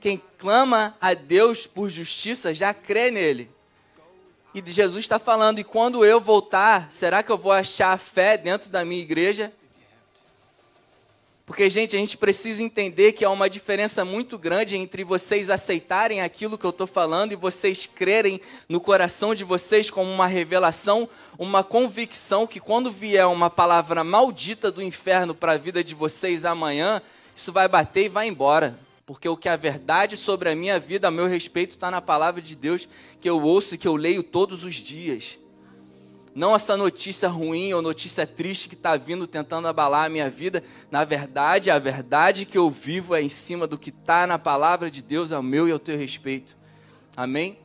Quem 0.00 0.20
clama 0.38 0.96
a 1.00 1.12
Deus 1.12 1.66
por 1.66 1.90
justiça 1.90 2.54
já 2.54 2.72
crê 2.72 3.10
nele. 3.10 3.50
E 4.52 4.62
Jesus 4.66 5.04
está 5.04 5.18
falando, 5.18 5.60
e 5.60 5.64
quando 5.64 6.04
eu 6.04 6.20
voltar, 6.20 6.90
será 6.90 7.22
que 7.22 7.30
eu 7.30 7.38
vou 7.38 7.52
achar 7.52 7.96
fé 7.98 8.36
dentro 8.36 8.68
da 8.68 8.84
minha 8.84 9.02
igreja? 9.02 9.52
Porque, 11.46 11.68
gente, 11.68 11.94
a 11.94 11.98
gente 11.98 12.16
precisa 12.16 12.62
entender 12.62 13.12
que 13.12 13.24
há 13.24 13.30
uma 13.30 13.50
diferença 13.50 14.04
muito 14.04 14.38
grande 14.38 14.76
entre 14.76 15.04
vocês 15.04 15.50
aceitarem 15.50 16.20
aquilo 16.20 16.56
que 16.56 16.64
eu 16.64 16.70
estou 16.70 16.86
falando 16.86 17.32
e 17.32 17.36
vocês 17.36 17.86
crerem 17.86 18.40
no 18.68 18.80
coração 18.80 19.34
de 19.34 19.44
vocês 19.44 19.90
como 19.90 20.10
uma 20.10 20.26
revelação, 20.26 21.08
uma 21.38 21.62
convicção 21.62 22.46
que 22.46 22.60
quando 22.60 22.90
vier 22.90 23.26
uma 23.26 23.50
palavra 23.50 24.02
maldita 24.02 24.70
do 24.70 24.82
inferno 24.82 25.34
para 25.34 25.52
a 25.52 25.58
vida 25.58 25.82
de 25.84 25.94
vocês 25.94 26.44
amanhã, 26.44 27.02
isso 27.34 27.52
vai 27.52 27.68
bater 27.68 28.06
e 28.06 28.08
vai 28.08 28.26
embora 28.28 28.78
porque 29.10 29.28
o 29.28 29.36
que 29.36 29.48
a 29.48 29.56
verdade 29.56 30.16
sobre 30.16 30.50
a 30.50 30.54
minha 30.54 30.78
vida, 30.78 31.08
a 31.08 31.10
meu 31.10 31.26
respeito, 31.26 31.72
está 31.72 31.90
na 31.90 32.00
palavra 32.00 32.40
de 32.40 32.54
Deus 32.54 32.88
que 33.20 33.28
eu 33.28 33.42
ouço 33.42 33.74
e 33.74 33.76
que 33.76 33.88
eu 33.88 33.96
leio 33.96 34.22
todos 34.22 34.62
os 34.62 34.76
dias. 34.76 35.36
Não 36.32 36.54
essa 36.54 36.76
notícia 36.76 37.28
ruim 37.28 37.72
ou 37.72 37.82
notícia 37.82 38.24
triste 38.24 38.68
que 38.68 38.76
está 38.76 38.96
vindo 38.96 39.26
tentando 39.26 39.66
abalar 39.66 40.06
a 40.06 40.08
minha 40.08 40.30
vida. 40.30 40.62
Na 40.92 41.02
verdade, 41.02 41.72
a 41.72 41.78
verdade 41.80 42.46
que 42.46 42.56
eu 42.56 42.70
vivo 42.70 43.12
é 43.12 43.20
em 43.20 43.28
cima 43.28 43.66
do 43.66 43.76
que 43.76 43.90
está 43.90 44.28
na 44.28 44.38
palavra 44.38 44.88
de 44.88 45.02
Deus, 45.02 45.32
ao 45.32 45.42
meu 45.42 45.68
e 45.68 45.72
ao 45.72 45.80
teu 45.80 45.98
respeito. 45.98 46.56
Amém? 47.16 47.58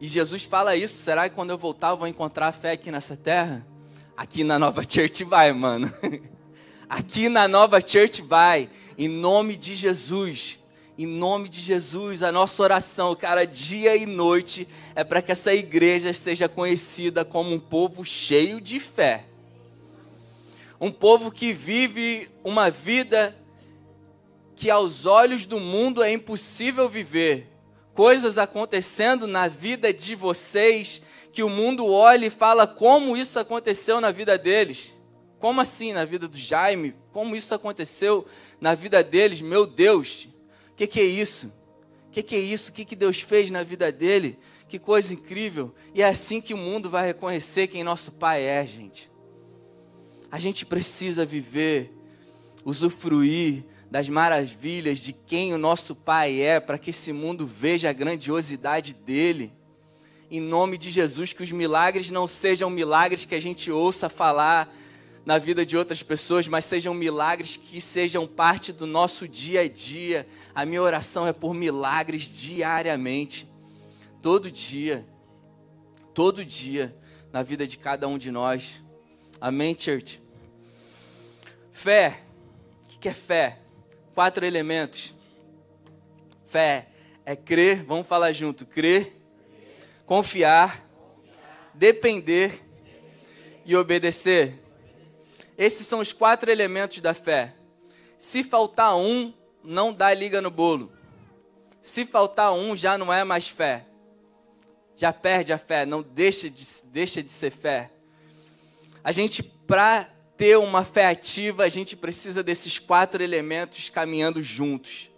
E 0.00 0.08
Jesus 0.08 0.42
fala 0.42 0.74
isso. 0.74 0.96
Será 0.96 1.28
que 1.28 1.36
quando 1.36 1.50
eu 1.50 1.58
voltar 1.58 1.90
eu 1.90 1.96
vou 1.96 2.08
encontrar 2.08 2.50
fé 2.50 2.72
aqui 2.72 2.90
nessa 2.90 3.16
terra? 3.16 3.64
Aqui 4.16 4.42
na 4.42 4.58
Nova 4.58 4.82
Church 4.90 5.22
vai, 5.22 5.52
mano. 5.52 5.88
Aqui 6.88 7.28
na 7.28 7.48
Nova 7.48 7.80
Church 7.80 8.22
vai. 8.22 8.70
Em 8.98 9.08
nome 9.08 9.56
de 9.56 9.74
Jesus 9.74 10.60
em 10.98 11.06
nome 11.06 11.50
de 11.50 11.60
Jesus, 11.60 12.22
a 12.22 12.32
nossa 12.32 12.62
oração, 12.62 13.14
cara, 13.14 13.44
dia 13.44 13.94
e 13.94 14.06
noite, 14.06 14.66
é 14.94 15.04
para 15.04 15.20
que 15.20 15.30
essa 15.30 15.52
igreja 15.52 16.10
seja 16.14 16.48
conhecida 16.48 17.22
como 17.22 17.52
um 17.52 17.60
povo 17.60 18.02
cheio 18.02 18.62
de 18.62 18.80
fé. 18.80 19.24
Um 20.80 20.90
povo 20.90 21.30
que 21.30 21.52
vive 21.52 22.30
uma 22.42 22.70
vida 22.70 23.36
que 24.54 24.70
aos 24.70 25.04
olhos 25.04 25.44
do 25.44 25.60
mundo 25.60 26.02
é 26.02 26.10
impossível 26.10 26.88
viver. 26.88 27.46
Coisas 27.92 28.38
acontecendo 28.38 29.26
na 29.26 29.48
vida 29.48 29.92
de 29.92 30.14
vocês 30.14 31.02
que 31.30 31.42
o 31.42 31.50
mundo 31.50 31.86
olha 31.86 32.24
e 32.24 32.30
fala 32.30 32.66
como 32.66 33.18
isso 33.18 33.38
aconteceu 33.38 34.00
na 34.00 34.10
vida 34.10 34.38
deles. 34.38 34.94
Como 35.38 35.60
assim 35.60 35.92
na 35.92 36.04
vida 36.04 36.26
do 36.26 36.38
Jaime? 36.38 36.94
Como 37.12 37.36
isso 37.36 37.54
aconteceu 37.54 38.26
na 38.60 38.74
vida 38.74 39.02
deles? 39.02 39.40
Meu 39.40 39.66
Deus, 39.66 40.28
o 40.70 40.74
que, 40.74 40.86
que, 40.86 41.00
é 41.00 41.04
isso? 41.04 41.52
O 42.08 42.10
que, 42.10 42.22
que, 42.22 42.34
é 42.34 42.40
isso? 42.40 42.70
O 42.70 42.72
que, 42.72 42.84
que 42.84 42.96
Deus 42.96 43.20
fez 43.20 43.50
na 43.50 43.62
vida 43.62 43.92
dele? 43.92 44.38
Que 44.68 44.78
coisa 44.78 45.12
incrível. 45.12 45.74
E 45.94 46.02
é 46.02 46.08
assim 46.08 46.40
que 46.40 46.54
o 46.54 46.56
mundo 46.56 46.88
vai 46.88 47.06
reconhecer 47.06 47.66
quem 47.66 47.84
nosso 47.84 48.12
Pai 48.12 48.42
é, 48.42 48.66
gente. 48.66 49.10
A 50.30 50.38
gente 50.38 50.66
precisa 50.66 51.24
viver, 51.24 51.92
usufruir 52.64 53.64
das 53.90 54.08
maravilhas 54.08 54.98
de 54.98 55.12
quem 55.12 55.54
o 55.54 55.58
nosso 55.58 55.94
Pai 55.94 56.40
é, 56.40 56.58
para 56.58 56.78
que 56.78 56.90
esse 56.90 57.12
mundo 57.12 57.46
veja 57.46 57.90
a 57.90 57.92
grandiosidade 57.92 58.94
dele. 58.94 59.52
Em 60.30 60.40
nome 60.40 60.76
de 60.76 60.90
Jesus, 60.90 61.32
que 61.32 61.42
os 61.42 61.52
milagres 61.52 62.10
não 62.10 62.26
sejam 62.26 62.68
milagres 62.68 63.24
que 63.24 63.34
a 63.34 63.40
gente 63.40 63.70
ouça 63.70 64.08
falar 64.08 64.74
na 65.26 65.38
vida 65.38 65.66
de 65.66 65.76
outras 65.76 66.04
pessoas, 66.04 66.46
mas 66.46 66.64
sejam 66.64 66.94
milagres 66.94 67.56
que 67.56 67.80
sejam 67.80 68.28
parte 68.28 68.72
do 68.72 68.86
nosso 68.86 69.26
dia 69.26 69.62
a 69.62 69.68
dia. 69.68 70.24
A 70.54 70.64
minha 70.64 70.80
oração 70.80 71.26
é 71.26 71.32
por 71.32 71.52
milagres 71.52 72.32
diariamente, 72.32 73.48
todo 74.22 74.48
dia, 74.48 75.04
todo 76.14 76.44
dia, 76.44 76.96
na 77.32 77.42
vida 77.42 77.66
de 77.66 77.76
cada 77.76 78.06
um 78.06 78.16
de 78.16 78.30
nós. 78.30 78.80
Amém, 79.40 79.76
church? 79.76 80.22
Fé. 81.72 82.20
O 82.94 82.98
que 83.00 83.08
é 83.08 83.12
fé? 83.12 83.58
Quatro 84.14 84.46
elementos. 84.46 85.12
Fé 86.48 86.86
é 87.24 87.34
crer, 87.34 87.82
vamos 87.82 88.06
falar 88.06 88.32
junto: 88.32 88.64
crer, 88.64 89.12
confiar, 90.06 90.88
depender 91.74 92.62
e 93.64 93.74
obedecer. 93.74 94.65
Esses 95.56 95.86
são 95.86 96.00
os 96.00 96.12
quatro 96.12 96.50
elementos 96.50 97.00
da 97.00 97.14
fé. 97.14 97.54
Se 98.18 98.44
faltar 98.44 98.96
um, 98.96 99.32
não 99.62 99.92
dá 99.92 100.12
liga 100.12 100.40
no 100.40 100.50
bolo. 100.50 100.92
Se 101.80 102.04
faltar 102.04 102.52
um, 102.52 102.76
já 102.76 102.98
não 102.98 103.12
é 103.12 103.24
mais 103.24 103.48
fé. 103.48 103.86
Já 104.96 105.12
perde 105.12 105.52
a 105.52 105.58
fé, 105.58 105.84
não 105.84 106.02
deixa 106.02 106.48
de, 106.48 106.66
deixa 106.86 107.22
de 107.22 107.30
ser 107.30 107.50
fé. 107.50 107.90
A 109.04 109.12
gente, 109.12 109.42
para 109.42 110.10
ter 110.36 110.56
uma 110.58 110.84
fé 110.84 111.06
ativa, 111.06 111.64
a 111.64 111.68
gente 111.68 111.96
precisa 111.96 112.42
desses 112.42 112.78
quatro 112.78 113.22
elementos 113.22 113.88
caminhando 113.88 114.42
juntos. 114.42 115.10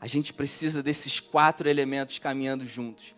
A 0.00 0.06
gente 0.06 0.32
precisa 0.32 0.82
desses 0.82 1.20
quatro 1.20 1.68
elementos 1.68 2.18
caminhando 2.18 2.66
juntos. 2.66 3.14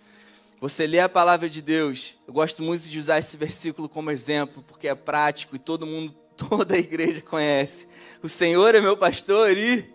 Você 0.60 0.86
lê 0.86 0.98
a 0.98 1.08
palavra 1.08 1.48
de 1.48 1.62
Deus. 1.62 2.16
Eu 2.26 2.32
gosto 2.32 2.62
muito 2.62 2.82
de 2.82 2.98
usar 2.98 3.18
esse 3.18 3.36
versículo 3.36 3.88
como 3.88 4.10
exemplo, 4.10 4.62
porque 4.66 4.88
é 4.88 4.94
prático 4.94 5.54
e 5.54 5.58
todo 5.58 5.86
mundo, 5.86 6.12
toda 6.36 6.74
a 6.74 6.78
igreja 6.78 7.20
conhece. 7.20 7.88
O 8.22 8.28
Senhor 8.28 8.74
é 8.74 8.80
meu 8.80 8.96
pastor 8.96 9.56
e 9.56 9.88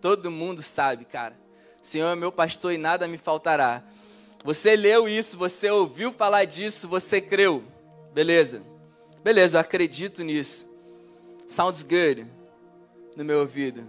todo 0.00 0.30
mundo 0.30 0.62
sabe, 0.62 1.04
cara. 1.04 1.38
O 1.80 1.86
Senhor 1.86 2.10
é 2.10 2.16
meu 2.16 2.32
pastor 2.32 2.72
e 2.72 2.78
nada 2.78 3.06
me 3.06 3.18
faltará. 3.18 3.84
Você 4.44 4.76
leu 4.76 5.08
isso, 5.08 5.36
você 5.36 5.68
ouviu 5.70 6.12
falar 6.12 6.44
disso, 6.44 6.88
você 6.88 7.20
creu. 7.20 7.62
Beleza. 8.14 8.64
Beleza, 9.22 9.58
eu 9.58 9.60
acredito 9.60 10.22
nisso. 10.22 10.66
Sounds 11.46 11.82
good 11.82 12.26
no 13.16 13.24
meu 13.24 13.40
ouvido. 13.40 13.86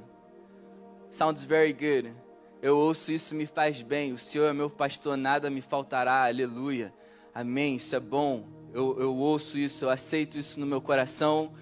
Sounds 1.10 1.44
very 1.44 1.72
good. 1.72 2.14
Eu 2.62 2.78
ouço 2.78 3.12
isso, 3.12 3.34
me 3.36 3.46
faz 3.46 3.82
bem. 3.82 4.12
O 4.12 4.18
Senhor 4.18 4.46
é 4.48 4.54
meu 4.54 4.70
pastor, 4.70 5.16
nada 5.16 5.50
me 5.50 5.62
faltará. 5.62 6.26
Aleluia. 6.26 6.94
Amém. 7.34 7.76
Isso 7.76 7.96
é 7.96 8.00
bom. 8.00 8.46
Eu, 8.74 9.00
eu 9.00 9.16
ouço 9.16 9.58
isso, 9.58 9.86
eu 9.86 9.90
aceito 9.90 10.38
isso 10.38 10.60
no 10.60 10.66
meu 10.66 10.82
coração. 10.82 11.54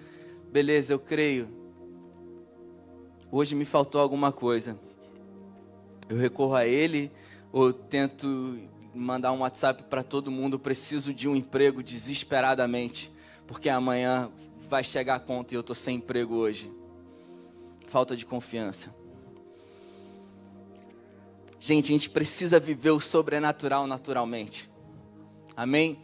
Beleza, 0.52 0.94
eu 0.94 1.00
creio. 1.00 1.48
Hoje 3.32 3.54
me 3.54 3.64
faltou 3.64 4.02
alguma 4.02 4.32
coisa. 4.32 4.78
Eu 6.10 6.18
recorro 6.18 6.56
a 6.56 6.66
Ele 6.66 7.12
ou 7.52 7.72
tento 7.72 8.60
mandar 8.96 9.32
um 9.32 9.42
WhatsApp 9.42 9.84
para 9.84 10.02
todo 10.02 10.32
mundo. 10.32 10.56
Eu 10.56 10.60
preciso 10.60 11.14
de 11.14 11.28
um 11.28 11.36
emprego 11.36 11.84
desesperadamente, 11.84 13.12
porque 13.46 13.70
amanhã 13.70 14.32
vai 14.68 14.84
chegar 14.84 15.16
a 15.16 15.20
conta 15.20 15.54
e 15.54 15.58
eu 15.58 15.62
estou 15.62 15.76
sem 15.76 15.98
emprego 15.98 16.36
hoje. 16.36 16.72
Falta 17.86 18.18
de 18.18 18.26
confiança. 18.26 18.96
Gente, 21.68 21.92
a 21.92 21.96
gente 21.96 22.10
precisa 22.10 22.62
viver 22.62 22.92
o 22.92 23.00
sobrenatural 23.02 23.88
naturalmente. 23.88 24.70
Amém? 25.54 26.00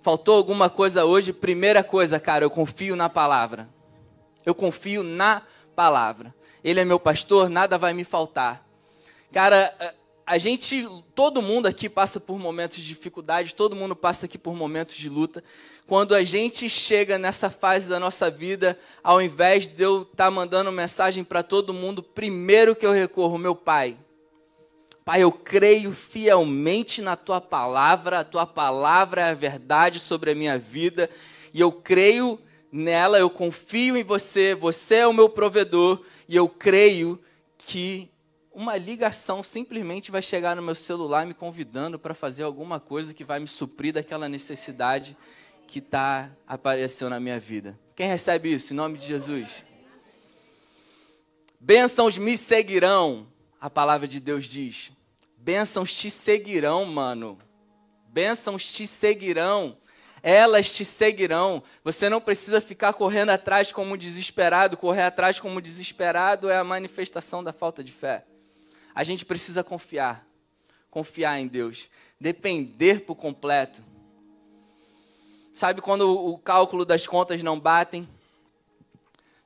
Faltou 0.00 0.36
alguma 0.36 0.70
coisa 0.70 1.04
hoje? 1.04 1.32
Primeira 1.32 1.82
coisa, 1.82 2.20
cara, 2.20 2.44
eu 2.44 2.50
confio 2.50 2.94
na 2.94 3.08
palavra. 3.08 3.68
Eu 4.46 4.54
confio 4.54 5.02
na 5.02 5.42
palavra. 5.74 6.32
Ele 6.62 6.78
é 6.78 6.84
meu 6.84 7.00
pastor, 7.00 7.48
nada 7.48 7.76
vai 7.76 7.92
me 7.92 8.04
faltar. 8.04 8.64
Cara, 9.32 9.74
a 10.24 10.38
gente, 10.38 10.86
todo 11.16 11.42
mundo 11.42 11.66
aqui 11.66 11.88
passa 11.88 12.20
por 12.20 12.38
momentos 12.38 12.76
de 12.76 12.86
dificuldade, 12.86 13.56
todo 13.56 13.74
mundo 13.74 13.96
passa 13.96 14.26
aqui 14.26 14.38
por 14.38 14.54
momentos 14.54 14.94
de 14.94 15.08
luta. 15.08 15.42
Quando 15.88 16.14
a 16.14 16.22
gente 16.22 16.70
chega 16.70 17.18
nessa 17.18 17.50
fase 17.50 17.88
da 17.88 17.98
nossa 17.98 18.30
vida, 18.30 18.78
ao 19.02 19.20
invés 19.20 19.66
de 19.66 19.82
eu 19.82 20.02
estar 20.02 20.26
tá 20.26 20.30
mandando 20.30 20.70
mensagem 20.70 21.24
para 21.24 21.42
todo 21.42 21.74
mundo, 21.74 22.04
primeiro 22.04 22.76
que 22.76 22.86
eu 22.86 22.92
recorro, 22.92 23.36
meu 23.36 23.56
pai, 23.56 23.98
Pai, 25.08 25.22
eu 25.22 25.32
creio 25.32 25.90
fielmente 25.94 27.00
na 27.00 27.16
tua 27.16 27.40
palavra, 27.40 28.20
a 28.20 28.24
tua 28.24 28.46
palavra 28.46 29.22
é 29.22 29.30
a 29.30 29.34
verdade 29.34 29.98
sobre 29.98 30.32
a 30.32 30.34
minha 30.34 30.58
vida, 30.58 31.08
e 31.54 31.62
eu 31.62 31.72
creio 31.72 32.38
nela, 32.70 33.18
eu 33.18 33.30
confio 33.30 33.96
em 33.96 34.04
você, 34.04 34.54
você 34.54 34.96
é 34.96 35.06
o 35.06 35.14
meu 35.14 35.30
provedor, 35.30 36.04
e 36.28 36.36
eu 36.36 36.46
creio 36.46 37.18
que 37.56 38.10
uma 38.52 38.76
ligação 38.76 39.42
simplesmente 39.42 40.10
vai 40.10 40.20
chegar 40.20 40.54
no 40.54 40.60
meu 40.60 40.74
celular 40.74 41.24
me 41.24 41.32
convidando 41.32 41.98
para 41.98 42.12
fazer 42.12 42.42
alguma 42.42 42.78
coisa 42.78 43.14
que 43.14 43.24
vai 43.24 43.40
me 43.40 43.48
suprir 43.48 43.94
daquela 43.94 44.28
necessidade 44.28 45.16
que 45.66 45.78
está 45.78 46.30
aparecendo 46.46 47.08
na 47.08 47.18
minha 47.18 47.40
vida. 47.40 47.80
Quem 47.96 48.08
recebe 48.08 48.52
isso? 48.52 48.74
Em 48.74 48.76
nome 48.76 48.98
de 48.98 49.06
Jesus. 49.06 49.64
Bênçãos 51.58 52.18
me 52.18 52.36
seguirão, 52.36 53.26
a 53.58 53.70
palavra 53.70 54.06
de 54.06 54.20
Deus 54.20 54.46
diz. 54.46 54.97
Bênçãos 55.38 55.94
te 55.94 56.10
seguirão, 56.10 56.84
mano. 56.84 57.38
Bênçãos 58.08 58.70
te 58.70 58.86
seguirão. 58.86 59.76
Elas 60.22 60.72
te 60.72 60.84
seguirão. 60.84 61.62
Você 61.84 62.10
não 62.10 62.20
precisa 62.20 62.60
ficar 62.60 62.92
correndo 62.92 63.30
atrás 63.30 63.70
como 63.70 63.96
desesperado. 63.96 64.76
Correr 64.76 65.02
atrás 65.02 65.38
como 65.38 65.60
desesperado 65.60 66.50
é 66.50 66.56
a 66.56 66.64
manifestação 66.64 67.42
da 67.42 67.52
falta 67.52 67.82
de 67.84 67.92
fé. 67.92 68.26
A 68.94 69.04
gente 69.04 69.24
precisa 69.24 69.62
confiar. 69.62 70.26
Confiar 70.90 71.38
em 71.38 71.46
Deus. 71.46 71.88
Depender 72.20 73.02
por 73.02 73.14
completo. 73.14 73.84
Sabe 75.54 75.80
quando 75.80 76.10
o 76.10 76.36
cálculo 76.36 76.84
das 76.84 77.06
contas 77.06 77.42
não 77.42 77.58
batem? 77.58 78.08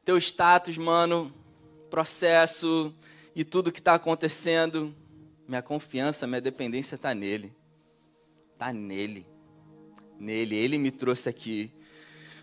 Teu 0.05 0.17
status, 0.17 0.77
mano, 0.79 1.33
processo 1.91 2.95
e 3.37 3.45
tudo 3.45 3.71
que 3.71 3.79
está 3.79 3.95
acontecendo 3.95 4.95
minha 5.47 5.63
confiança, 5.63 6.27
minha 6.27 6.41
dependência 6.41 6.95
está 6.95 7.15
nele. 7.15 7.55
Está 8.53 8.73
nele. 8.73 9.27
Nele. 10.19 10.57
Ele 10.57 10.79
me 10.79 10.91
trouxe 10.91 11.29
aqui. 11.29 11.71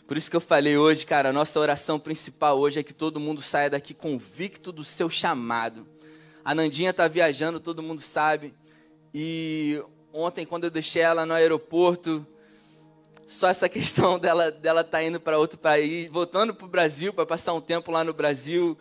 Por 0.08 0.18
isso 0.18 0.29
que 0.29 0.36
eu 0.36 0.41
falei 0.41 0.75
hoje, 0.75 1.06
cara, 1.06 1.29
a 1.29 1.34
nossa 1.34 1.60
oração 1.60 2.00
principal 2.00 2.58
hoje 2.58 2.79
é 2.79 2.84
que 2.84 2.94
todo 2.94 3.20
mundo 3.20 3.41
saia 3.41 3.70
daqui 3.70 3.94
convicto 3.94 4.72
do 4.72 4.84
seu 4.84 5.10
chamado. 5.10 5.88
A 6.44 6.56
Nandinha 6.56 6.89
está 6.89 7.08
viajando, 7.08 7.60
todo 7.60 7.84
mundo 7.84 8.01
sabe. 8.01 8.53
E 9.13 9.84
ontem 10.12 10.46
quando 10.46 10.63
eu 10.63 10.72
deixei 10.72 11.03
ela 11.03 11.25
no 11.25 11.34
aeroporto, 11.34 12.25
só 13.27 13.50
essa 13.50 13.70
questão 13.70 14.18
dela 14.18 14.50
dela 14.50 14.84
tá 14.84 15.03
indo 15.03 15.20
para 15.20 15.38
outro 15.38 15.60
país, 15.60 16.10
voltando 16.10 16.56
para 16.56 16.65
o 16.65 16.70
Brasil 16.70 17.13
para 17.13 17.25
passar 17.25 17.53
um 17.53 17.62
tempo 17.62 17.91
lá 17.91 18.03
no 18.03 18.13
Brasil, 18.13 18.75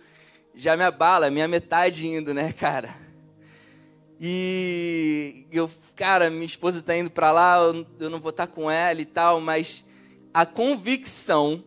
já 0.55 0.77
me 0.77 0.83
abala, 0.83 1.31
minha 1.31 1.47
metade 1.47 2.07
indo, 2.07 2.33
né, 2.33 2.53
cara? 2.53 3.08
E 4.21 5.47
eu, 5.53 5.71
cara, 5.95 6.29
minha 6.29 6.45
esposa 6.45 6.81
está 6.81 6.97
indo 6.97 7.11
para 7.11 7.31
lá, 7.31 7.57
eu 8.01 8.11
não 8.11 8.21
vou 8.21 8.31
estar 8.31 8.47
tá 8.47 8.53
com 8.53 8.71
ela 8.71 9.01
e 9.01 9.05
tal, 9.05 9.41
mas 9.41 9.85
a 10.35 10.45
convicção 10.45 11.63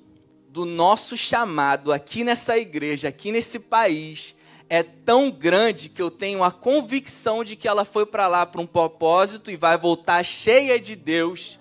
do 0.50 0.66
nosso 0.66 1.16
chamado 1.16 1.94
aqui 1.94 2.26
nessa 2.26 2.58
igreja, 2.58 3.08
aqui 3.08 3.32
nesse 3.32 3.58
país, 3.58 4.36
é 4.70 4.84
tão 4.84 5.32
grande 5.32 5.88
que 5.88 6.02
eu 6.02 6.12
tenho 6.12 6.44
a 6.44 6.52
convicção 6.52 7.42
de 7.44 7.56
que 7.56 7.70
ela 7.70 7.86
foi 7.86 8.06
para 8.06 8.28
lá 8.28 8.46
para 8.46 8.62
um 8.62 8.68
propósito 8.68 9.50
e 9.50 9.56
vai 9.56 9.78
voltar 9.78 10.24
cheia 10.24 10.78
de 10.80 10.96
Deus 10.96 11.58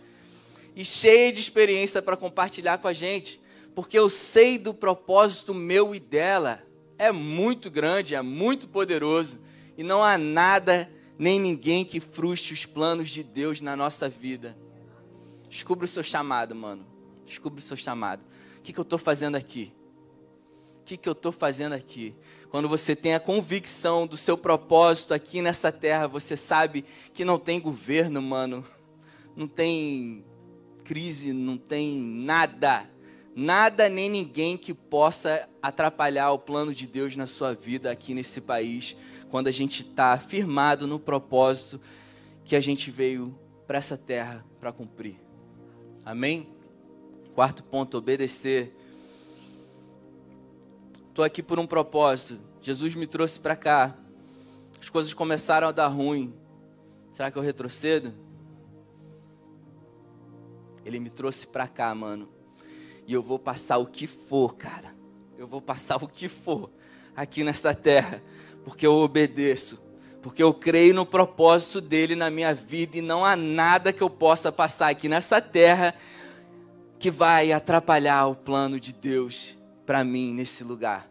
e 0.75 0.85
cheia 0.85 1.33
de 1.33 1.41
experiência 1.41 2.03
para 2.03 2.17
compartilhar 2.17 2.79
com 2.79 2.89
a 2.89 2.93
gente, 2.93 3.41
porque 3.77 3.99
eu 3.99 4.11
sei 4.11 4.59
do 4.59 4.75
propósito 4.75 5.55
meu 5.55 5.95
e 5.95 6.01
dela. 6.01 6.63
É 6.99 7.13
muito 7.13 7.71
grande, 7.71 8.15
é 8.15 8.23
muito 8.23 8.69
poderoso 8.69 9.41
e 9.81 9.83
não 9.83 10.05
há 10.05 10.19
nada 10.19 10.91
nem 11.19 11.41
ninguém 11.41 11.87
que 11.87 12.01
frustre 12.01 12.53
os 12.53 12.67
planos 12.67 13.09
de 13.09 13.23
Deus 13.23 13.63
na 13.63 13.75
nossa 13.75 14.11
vida. 14.11 14.55
Descubra 15.49 15.87
o 15.87 15.89
seu 15.89 16.03
chamado, 16.03 16.55
mano. 16.55 16.87
Descubra 17.25 17.61
o 17.61 17.63
seu 17.63 17.79
chamado. 17.79 18.23
O 18.59 18.61
que, 18.61 18.75
que 18.75 18.79
eu 18.79 18.83
estou 18.83 18.99
fazendo 18.99 19.37
aqui? 19.37 19.73
O 20.83 20.85
que, 20.85 20.99
que 20.99 21.09
eu 21.09 21.15
estou 21.15 21.33
fazendo 21.33 21.73
aqui? 21.73 22.15
Quando 22.51 22.69
você 22.69 22.95
tem 22.95 23.15
a 23.15 23.21
convicção 23.21 24.07
do 24.07 24.19
seu 24.19 24.37
propósito 24.37 25.15
aqui 25.15 25.41
nessa 25.41 25.73
terra, 25.73 26.07
você 26.07 26.37
sabe 26.37 26.85
que 27.15 27.25
não 27.25 27.39
tem 27.39 27.59
governo, 27.59 28.21
mano. 28.21 28.63
Não 29.35 29.49
tem 29.49 30.23
crise, 30.85 31.33
não 31.33 31.57
tem 31.57 31.99
nada, 32.03 32.87
nada 33.35 33.89
nem 33.89 34.09
ninguém 34.09 34.57
que 34.57 34.75
possa 34.75 35.49
atrapalhar 35.63 36.31
o 36.33 36.39
plano 36.39 36.75
de 36.75 36.87
Deus 36.87 37.17
na 37.17 37.27
sua 37.27 37.55
vida 37.55 37.91
aqui 37.91 38.15
nesse 38.15 38.41
país, 38.41 38.97
quando 39.31 39.49
a 39.49 39.53
gente 39.53 39.83
está 39.83 40.19
firmado 40.19 40.87
no 40.87 40.99
propósito 40.99 41.81
que 42.45 42.57
a 42.57 42.61
gente 42.61 42.91
veio 42.91 43.39
para 43.67 43.79
essa 43.79 43.97
terra 43.97 44.45
para 44.59 44.73
cumprir. 44.73 45.21
Amém? 46.05 46.49
Quarto 47.35 47.63
ponto, 47.63 47.97
obedecer. 47.97 48.75
Estou 51.09 51.25
aqui 51.25 51.43
por 51.43 51.59
um 51.59 51.67
propósito. 51.67 52.41
Jesus 52.61 52.95
me 52.95 53.07
trouxe 53.07 53.39
para 53.39 53.55
cá. 53.55 53.97
As 54.81 54.89
coisas 54.89 55.15
começaram 55.15 55.69
a 55.69 55.73
dar 55.73 55.87
ruim. 55.87 56.35
Será 57.13 57.31
que 57.31 57.37
eu 57.39 57.43
retrocedo? 57.43 58.15
Ele 60.85 60.99
me 60.99 61.11
trouxe 61.11 61.47
pra 61.47 61.69
cá, 61.69 61.95
mano. 61.95 62.40
E 63.11 63.13
eu 63.13 63.25
vou 63.25 63.41
passar 63.41 63.79
o 63.79 63.87
que 63.87 64.07
for, 64.07 64.55
cara. 64.55 64.95
Eu 65.37 65.45
vou 65.45 65.61
passar 65.61 65.97
o 65.97 66.07
que 66.07 66.29
for 66.29 66.71
aqui 67.17 67.43
nessa 67.43 67.75
terra, 67.75 68.23
porque 68.63 68.87
eu 68.87 68.93
obedeço, 68.93 69.81
porque 70.23 70.41
eu 70.41 70.55
creio 70.55 70.95
no 70.95 71.05
propósito 71.05 71.81
dele 71.81 72.15
na 72.15 72.31
minha 72.31 72.55
vida 72.55 72.99
e 72.99 73.01
não 73.01 73.25
há 73.25 73.35
nada 73.35 73.93
que 73.93 74.01
eu 74.01 74.09
possa 74.09 74.53
passar 74.53 74.91
aqui 74.91 75.09
nessa 75.09 75.41
terra 75.41 75.93
que 77.01 77.11
vai 77.11 77.51
atrapalhar 77.51 78.29
o 78.29 78.37
plano 78.37 78.79
de 78.79 78.93
Deus 78.93 79.59
para 79.85 80.05
mim 80.05 80.33
nesse 80.33 80.63
lugar. 80.63 81.11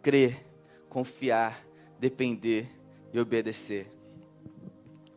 Crer, 0.00 0.46
confiar, 0.88 1.66
depender 1.98 2.70
e 3.12 3.18
obedecer. 3.18 3.92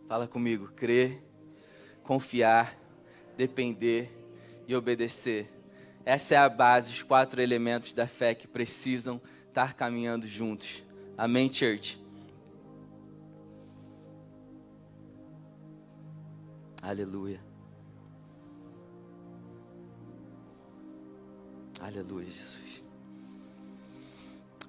Fala 0.07 0.25
comigo, 0.27 0.71
crer, 0.75 1.23
confiar, 2.03 2.75
depender 3.37 4.22
e 4.67 4.75
obedecer. 4.75 5.51
Essa 6.05 6.35
é 6.35 6.37
a 6.37 6.49
base, 6.49 6.91
os 6.91 7.01
quatro 7.01 7.41
elementos 7.41 7.93
da 7.93 8.05
fé 8.05 8.35
que 8.35 8.47
precisam 8.47 9.21
estar 9.47 9.73
caminhando 9.73 10.27
juntos. 10.27 10.83
Amém, 11.17 11.51
church? 11.51 12.01
Aleluia. 16.81 17.39
Aleluia, 21.79 22.25
Jesus. 22.25 22.83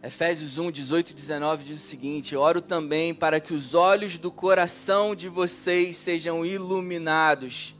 Efésios 0.02 0.58
1, 0.58 0.70
18 0.70 1.10
e 1.10 1.14
19 1.14 1.64
diz 1.64 1.76
o 1.76 1.86
seguinte: 1.86 2.36
Oro 2.36 2.60
também 2.60 3.14
para 3.14 3.40
que 3.40 3.54
os 3.54 3.72
olhos 3.72 4.18
do 4.18 4.30
coração 4.30 5.14
de 5.14 5.28
vocês 5.28 5.96
sejam 5.96 6.44
iluminados, 6.44 7.74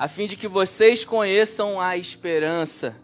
a 0.00 0.08
fim 0.08 0.26
de 0.26 0.34
que 0.34 0.48
vocês 0.48 1.04
conheçam 1.04 1.78
a 1.78 1.94
esperança 1.94 2.96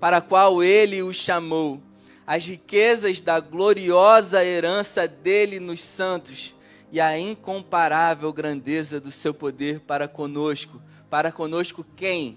para 0.00 0.16
a 0.16 0.20
qual 0.20 0.60
ele 0.60 1.00
os 1.00 1.14
chamou, 1.14 1.80
as 2.26 2.44
riquezas 2.44 3.20
da 3.20 3.38
gloriosa 3.38 4.44
herança 4.44 5.06
dele 5.06 5.60
nos 5.60 5.80
santos 5.80 6.52
e 6.90 7.00
a 7.00 7.16
incomparável 7.16 8.32
grandeza 8.32 9.00
do 9.00 9.12
seu 9.12 9.32
poder 9.32 9.78
para 9.78 10.08
conosco. 10.08 10.82
Para 11.08 11.30
conosco 11.30 11.86
quem? 11.94 12.36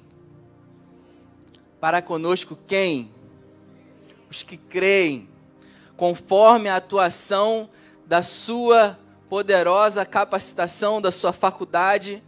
Para 1.80 2.00
conosco 2.00 2.56
quem? 2.68 3.10
Os 4.30 4.44
que 4.44 4.56
creem 4.56 5.28
conforme 5.98 6.70
a 6.70 6.76
atuação 6.76 7.68
da 8.06 8.22
sua 8.22 9.00
poderosa 9.28 10.06
capacitação, 10.06 11.02
da 11.02 11.12
sua 11.12 11.34
faculdade, 11.34 12.22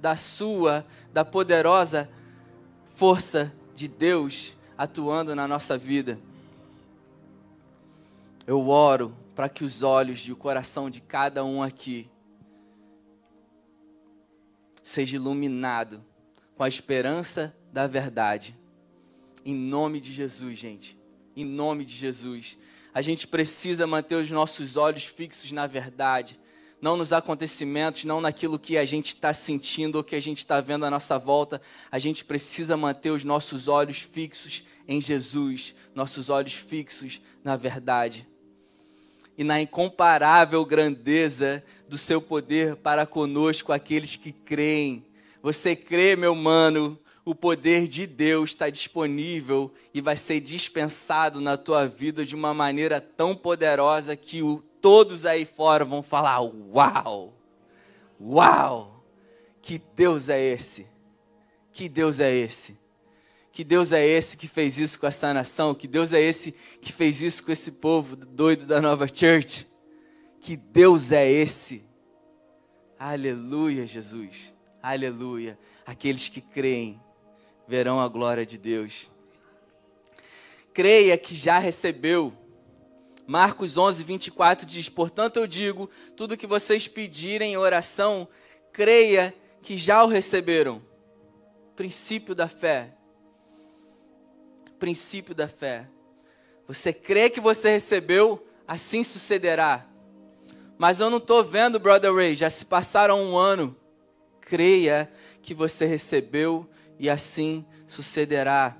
da 0.00 0.16
sua, 0.16 0.86
da 1.12 1.24
poderosa 1.24 2.10
força 2.94 3.52
de 3.74 3.86
Deus 3.88 4.56
atuando 4.76 5.34
na 5.34 5.46
nossa 5.46 5.76
vida. 5.76 6.18
Eu 8.46 8.68
oro 8.68 9.14
para 9.34 9.48
que 9.48 9.64
os 9.64 9.82
olhos 9.82 10.20
e 10.20 10.32
o 10.32 10.36
coração 10.36 10.90
de 10.90 11.00
cada 11.00 11.44
um 11.44 11.62
aqui 11.62 12.10
seja 14.82 15.16
iluminado 15.16 16.04
com 16.56 16.64
a 16.64 16.68
esperança 16.68 17.54
da 17.72 17.86
verdade. 17.86 18.58
Em 19.44 19.54
nome 19.54 20.00
de 20.00 20.12
Jesus, 20.12 20.58
gente 20.58 21.00
em 21.36 21.44
nome 21.44 21.84
de 21.84 21.94
Jesus. 21.94 22.58
A 22.92 23.02
gente 23.02 23.26
precisa 23.26 23.86
manter 23.86 24.16
os 24.16 24.30
nossos 24.30 24.76
olhos 24.76 25.04
fixos 25.04 25.52
na 25.52 25.66
verdade, 25.66 26.38
não 26.80 26.96
nos 26.96 27.12
acontecimentos, 27.12 28.04
não 28.04 28.20
naquilo 28.20 28.58
que 28.58 28.78
a 28.78 28.84
gente 28.84 29.14
está 29.14 29.32
sentindo 29.32 29.96
ou 29.96 30.04
que 30.04 30.16
a 30.16 30.20
gente 30.20 30.38
está 30.38 30.60
vendo 30.60 30.84
à 30.84 30.90
nossa 30.90 31.18
volta. 31.18 31.60
A 31.90 31.98
gente 31.98 32.24
precisa 32.24 32.76
manter 32.76 33.10
os 33.10 33.24
nossos 33.24 33.68
olhos 33.68 33.98
fixos 33.98 34.64
em 34.88 35.00
Jesus, 35.00 35.74
nossos 35.94 36.30
olhos 36.30 36.54
fixos 36.54 37.20
na 37.44 37.56
verdade 37.56 38.26
e 39.40 39.44
na 39.44 39.58
incomparável 39.58 40.62
grandeza 40.66 41.64
do 41.88 41.96
seu 41.96 42.20
poder 42.20 42.76
para 42.76 43.06
conosco, 43.06 43.72
aqueles 43.72 44.14
que 44.14 44.32
creem. 44.32 45.02
Você 45.42 45.74
crê, 45.74 46.14
meu 46.14 46.34
mano, 46.34 46.98
o 47.24 47.34
poder 47.34 47.88
de 47.88 48.06
Deus 48.06 48.50
está 48.50 48.68
disponível 48.68 49.72
e 49.94 50.02
vai 50.02 50.14
ser 50.14 50.40
dispensado 50.40 51.40
na 51.40 51.56
tua 51.56 51.86
vida 51.86 52.26
de 52.26 52.34
uma 52.34 52.52
maneira 52.52 53.00
tão 53.00 53.34
poderosa 53.34 54.14
que 54.14 54.42
o, 54.42 54.62
todos 54.80 55.24
aí 55.24 55.44
fora 55.44 55.84
vão 55.84 56.02
falar: 56.02 56.40
Uau! 56.40 57.34
Uau! 58.20 59.04
Que 59.62 59.80
Deus 59.94 60.28
é 60.28 60.42
esse? 60.42 60.86
Que 61.72 61.88
Deus 61.88 62.20
é 62.20 62.34
esse? 62.34 62.78
Que 63.52 63.64
Deus 63.64 63.92
é 63.92 64.06
esse 64.06 64.36
que 64.36 64.48
fez 64.48 64.78
isso 64.78 64.98
com 64.98 65.06
essa 65.06 65.34
nação? 65.34 65.74
Que 65.74 65.88
Deus 65.88 66.12
é 66.12 66.20
esse 66.20 66.52
que 66.80 66.92
fez 66.92 67.20
isso 67.20 67.44
com 67.44 67.52
esse 67.52 67.72
povo 67.72 68.16
doido 68.16 68.66
da 68.66 68.80
nova 68.80 69.06
church? 69.06 69.66
Que 70.40 70.56
Deus 70.56 71.12
é 71.12 71.30
esse? 71.30 71.84
Aleluia, 72.98 73.86
Jesus. 73.86 74.54
Aleluia. 74.82 75.58
Aqueles 75.84 76.28
que 76.28 76.40
creem 76.40 77.00
verão 77.66 78.00
a 78.00 78.08
glória 78.08 78.46
de 78.46 78.56
Deus. 78.56 79.10
Creia 80.72 81.16
que 81.18 81.34
já 81.34 81.58
recebeu. 81.58 82.32
Marcos 83.30 83.78
11, 83.78 84.02
24 84.02 84.66
diz: 84.66 84.88
Portanto 84.88 85.36
eu 85.36 85.46
digo, 85.46 85.88
tudo 86.16 86.36
que 86.36 86.48
vocês 86.48 86.88
pedirem 86.88 87.52
em 87.52 87.56
oração, 87.56 88.26
creia 88.72 89.32
que 89.62 89.78
já 89.78 90.02
o 90.02 90.08
receberam. 90.08 90.82
Princípio 91.76 92.34
da 92.34 92.48
fé. 92.48 92.92
Princípio 94.80 95.32
da 95.32 95.46
fé. 95.46 95.88
Você 96.66 96.92
crê 96.92 97.30
que 97.30 97.40
você 97.40 97.70
recebeu, 97.70 98.44
assim 98.66 99.04
sucederá. 99.04 99.86
Mas 100.76 100.98
eu 100.98 101.08
não 101.08 101.18
estou 101.18 101.44
vendo, 101.44 101.78
Brother 101.78 102.12
Ray, 102.12 102.34
já 102.34 102.50
se 102.50 102.64
passaram 102.64 103.22
um 103.22 103.36
ano. 103.36 103.76
Creia 104.40 105.08
que 105.40 105.54
você 105.54 105.86
recebeu 105.86 106.68
e 106.98 107.08
assim 107.08 107.64
sucederá. 107.86 108.76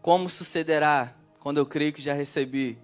Como 0.00 0.26
sucederá? 0.26 1.14
Quando 1.38 1.58
eu 1.58 1.66
creio 1.66 1.92
que 1.92 2.00
já 2.00 2.14
recebi. 2.14 2.78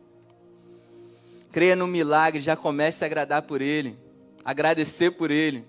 Creia 1.57 1.75
no 1.75 1.87
milagre, 1.87 2.43
já 2.43 2.55
comece 2.55 3.03
a 3.03 3.07
agradar 3.07 3.41
por 3.41 3.63
ele, 3.63 3.99
agradecer 4.45 5.13
por 5.13 5.31
ele. 5.31 5.67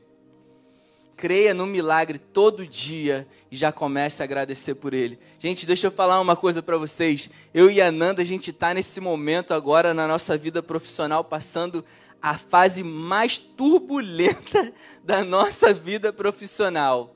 Creia 1.15 1.53
no 1.53 1.65
milagre 1.65 2.19
todo 2.19 2.67
dia 2.67 3.25
e 3.49 3.55
já 3.55 3.71
comece 3.71 4.21
a 4.21 4.25
agradecer 4.25 4.75
por 4.75 4.93
ele. 4.93 5.17
Gente, 5.39 5.65
deixa 5.65 5.87
eu 5.87 5.91
falar 5.91 6.19
uma 6.19 6.35
coisa 6.35 6.61
para 6.61 6.77
vocês. 6.77 7.29
Eu 7.53 7.71
e 7.71 7.81
a 7.81 7.89
Nanda, 7.89 8.21
a 8.21 8.25
gente 8.25 8.49
está 8.49 8.73
nesse 8.73 8.99
momento 8.99 9.53
agora 9.53 9.93
na 9.93 10.05
nossa 10.05 10.37
vida 10.37 10.61
profissional 10.61 11.23
passando 11.23 11.85
a 12.21 12.37
fase 12.37 12.83
mais 12.83 13.37
turbulenta 13.37 14.73
da 15.05 15.23
nossa 15.23 15.73
vida 15.73 16.11
profissional. 16.11 17.15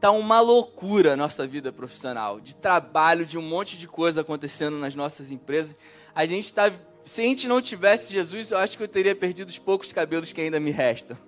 Tá 0.00 0.10
uma 0.10 0.40
loucura 0.40 1.12
a 1.12 1.16
nossa 1.16 1.46
vida 1.46 1.72
profissional, 1.72 2.40
de 2.40 2.56
trabalho, 2.56 3.24
de 3.24 3.38
um 3.38 3.42
monte 3.42 3.78
de 3.78 3.86
coisa 3.86 4.22
acontecendo 4.22 4.78
nas 4.78 4.96
nossas 4.96 5.30
empresas. 5.30 5.76
A 6.12 6.26
gente 6.26 6.46
está, 6.46 6.72
se 7.10 7.22
a 7.22 7.24
gente 7.24 7.48
não 7.48 7.60
tivesse 7.60 8.12
Jesus, 8.12 8.52
eu 8.52 8.58
acho 8.58 8.76
que 8.76 8.84
eu 8.84 8.86
teria 8.86 9.16
perdido 9.16 9.48
os 9.48 9.58
poucos 9.58 9.90
cabelos 9.90 10.32
que 10.32 10.40
ainda 10.40 10.60
me 10.60 10.70
restam. 10.70 11.18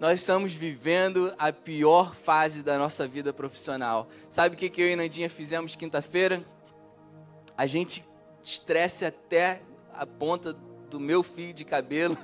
Nós 0.00 0.20
estamos 0.20 0.54
vivendo 0.54 1.30
a 1.38 1.52
pior 1.52 2.14
fase 2.14 2.62
da 2.62 2.78
nossa 2.78 3.06
vida 3.06 3.30
profissional. 3.30 4.08
Sabe 4.30 4.54
o 4.54 4.58
que 4.58 4.80
eu 4.80 4.88
e 4.88 4.96
Nandinha 4.96 5.28
fizemos 5.28 5.76
quinta-feira? 5.76 6.42
A 7.58 7.66
gente 7.66 8.02
estresse 8.42 9.04
até 9.04 9.60
a 9.92 10.06
ponta 10.06 10.54
do 10.88 10.98
meu 10.98 11.22
fio 11.22 11.52
de 11.52 11.66
cabelo. 11.66 12.16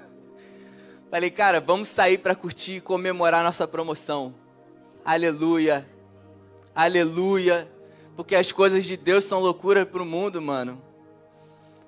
Falei, 1.12 1.30
cara, 1.30 1.60
vamos 1.60 1.88
sair 1.88 2.16
para 2.16 2.34
curtir 2.34 2.76
e 2.76 2.80
comemorar 2.80 3.44
nossa 3.44 3.68
promoção. 3.68 4.34
Aleluia. 5.04 5.86
Aleluia. 6.74 7.70
Porque 8.16 8.34
as 8.34 8.50
coisas 8.50 8.86
de 8.86 8.96
Deus 8.96 9.24
são 9.24 9.40
loucura 9.40 9.84
para 9.84 10.02
o 10.02 10.06
mundo, 10.06 10.40
mano. 10.40 10.85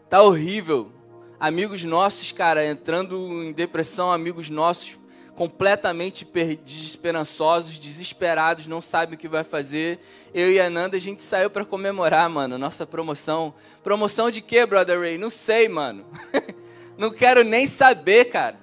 Tá 0.09 0.23
horrível. 0.23 0.91
Amigos 1.39 1.85
nossos, 1.85 2.33
cara, 2.33 2.65
entrando 2.65 3.45
em 3.45 3.53
depressão, 3.53 4.11
amigos 4.11 4.49
nossos 4.49 4.97
completamente 5.35 6.27
desesperançosos, 6.65 7.79
desesperados, 7.79 8.67
não 8.67 8.81
sabem 8.81 9.15
o 9.15 9.19
que 9.19 9.29
vai 9.29 9.45
fazer. 9.45 10.01
Eu 10.33 10.51
e 10.51 10.59
a 10.59 10.71
Nanda, 10.71 10.97
a 10.97 11.01
gente 11.01 11.23
saiu 11.23 11.51
para 11.51 11.63
comemorar, 11.63 12.29
mano, 12.31 12.57
nossa 12.57 12.87
promoção. 12.87 13.53
Promoção 13.85 14.31
de 14.31 14.41
quê, 14.41 14.65
Brother 14.65 14.99
Ray? 14.99 15.19
Não 15.19 15.29
sei, 15.29 15.69
mano. 15.69 16.07
não 16.97 17.11
quero 17.11 17.45
nem 17.45 17.67
saber, 17.67 18.25
cara. 18.31 18.59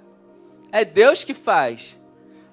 É 0.71 0.83
Deus 0.83 1.23
que 1.23 1.35
faz. 1.35 1.99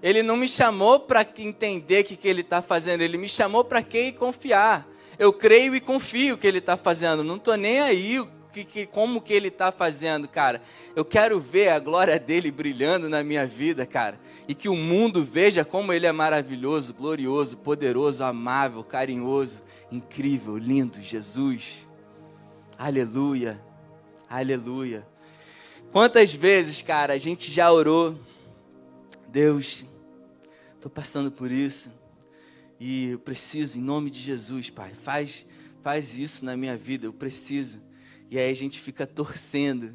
Ele 0.03 0.23
não 0.23 0.37
me 0.37 0.47
chamou 0.47 1.01
para 1.01 1.27
entender 1.39 2.03
o 2.03 2.05
que, 2.05 2.17
que 2.17 2.29
ele 2.29 2.43
está 2.43 2.61
fazendo, 2.61 3.01
ele 3.01 3.17
me 3.17 3.29
chamou 3.29 3.65
para 3.65 3.83
quem 3.83 4.13
confiar. 4.13 4.87
Eu 5.19 5.33
creio 5.33 5.75
e 5.75 5.81
confio 5.81 6.37
que 6.37 6.47
ele 6.47 6.59
está 6.59 6.77
fazendo. 6.77 7.25
Não 7.25 7.37
estou 7.37 7.57
nem 7.57 7.81
aí 7.81 8.21
que, 8.53 8.65
que, 8.65 8.87
como 8.87 9.21
que 9.21 9.33
ele 9.33 9.49
está 9.49 9.73
fazendo, 9.73 10.29
cara. 10.29 10.63
Eu 10.95 11.05
quero 11.05 11.41
ver 11.41 11.71
a 11.71 11.79
glória 11.79 12.19
dele 12.19 12.51
brilhando 12.51 13.09
na 13.09 13.25
minha 13.25 13.47
vida, 13.47 13.87
cara. 13.87 14.21
E 14.47 14.55
que 14.55 14.69
o 14.69 14.77
mundo 14.77 15.25
veja 15.25 15.65
como 15.65 15.93
ele 15.93 16.07
é 16.07 16.13
maravilhoso, 16.13 16.93
glorioso, 16.93 17.57
poderoso, 17.57 18.23
amável, 18.23 18.85
carinhoso, 18.85 19.63
incrível, 19.91 20.57
lindo, 20.59 21.01
Jesus. 21.01 21.89
Aleluia, 22.79 23.63
aleluia. 24.29 25.07
Quantas 25.91 26.35
vezes, 26.35 26.83
cara, 26.83 27.15
a 27.15 27.19
gente 27.19 27.51
já 27.51 27.73
orou, 27.73 28.19
Deus, 29.29 29.85
estou 30.75 30.91
passando 30.91 31.31
por 31.31 31.51
isso 31.51 31.91
e 32.79 33.11
eu 33.11 33.19
preciso, 33.19 33.79
em 33.79 33.83
nome 33.83 34.11
de 34.11 34.19
Jesus, 34.19 34.69
Pai, 34.69 34.93
faz, 34.93 35.47
faz 35.83 36.19
isso 36.19 36.45
na 36.45 36.57
minha 36.57 36.77
vida, 36.77 37.07
eu 37.07 37.13
preciso. 37.13 37.81
E 38.33 38.39
aí 38.39 38.51
a 38.51 38.57
gente 38.57 38.81
fica 38.81 39.07
torcendo 39.07 39.95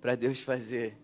para 0.00 0.16
Deus 0.16 0.40
fazer. 0.40 0.98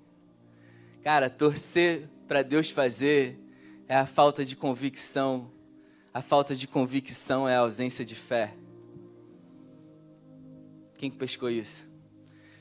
Cara, 1.04 1.30
torcer 1.30 2.10
para 2.26 2.42
Deus 2.42 2.68
fazer 2.68 3.38
é 3.86 3.94
a 3.94 4.04
falta 4.04 4.44
de 4.44 4.56
convicção. 4.56 5.52
A 6.12 6.20
falta 6.20 6.52
de 6.52 6.66
convicção 6.66 7.48
é 7.48 7.54
a 7.54 7.60
ausência 7.60 8.04
de 8.04 8.16
fé. 8.16 8.56
Quem 10.98 11.12
pescou 11.12 11.48
isso? 11.48 11.88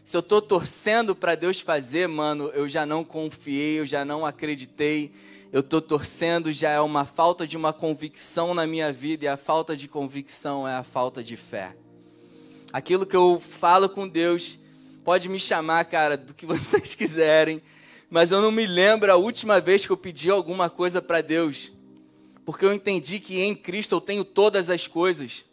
Se 0.04 0.16
eu 0.16 0.20
estou 0.20 0.44
torcendo 0.44 1.16
para 1.16 1.34
Deus 1.34 1.60
fazer, 1.60 2.08
mano, 2.08 2.50
eu 2.50 2.70
já 2.70 2.86
não 2.86 3.04
confiei, 3.04 3.80
eu 3.80 3.88
já 3.88 4.06
não 4.06 4.28
acreditei. 4.28 5.12
Eu 5.52 5.62
estou 5.62 5.82
torcendo, 5.82 6.54
já 6.54 6.70
é 6.70 6.80
uma 6.80 7.04
falta 7.04 7.48
de 7.48 7.58
uma 7.58 7.74
convicção 7.74 8.54
na 8.54 8.68
minha 8.68 8.94
vida, 8.94 9.26
e 9.26 9.28
a 9.28 9.38
falta 9.38 9.76
de 9.76 9.88
convicção 9.88 10.68
é 10.68 10.76
a 10.76 10.84
falta 10.84 11.24
de 11.24 11.36
fé 11.36 11.76
aquilo 12.74 13.06
que 13.06 13.16
eu 13.16 13.40
falo 13.40 13.88
com 13.88 14.08
Deus, 14.08 14.58
pode 15.04 15.30
me 15.30 15.40
chamar, 15.40 15.86
cara, 15.86 16.18
do 16.18 16.34
que 16.34 16.44
vocês 16.48 16.96
quiserem, 16.96 17.62
mas 18.10 18.32
eu 18.32 18.42
não 18.42 18.52
me 18.52 18.66
lembro 18.66 19.12
a 19.12 19.16
última 19.16 19.62
vez 19.62 19.86
que 19.86 19.92
eu 19.92 19.98
pedi 19.98 20.32
alguma 20.32 20.70
coisa 20.70 21.00
para 21.02 21.22
Deus, 21.22 21.72
porque 22.44 22.66
eu 22.66 22.74
entendi 22.74 23.20
que 23.20 23.40
em 23.40 23.56
Cristo 23.56 23.96
eu 23.96 24.02
tenho 24.02 24.26
todas 24.26 24.70
as 24.70 24.88
coisas. 24.88 25.46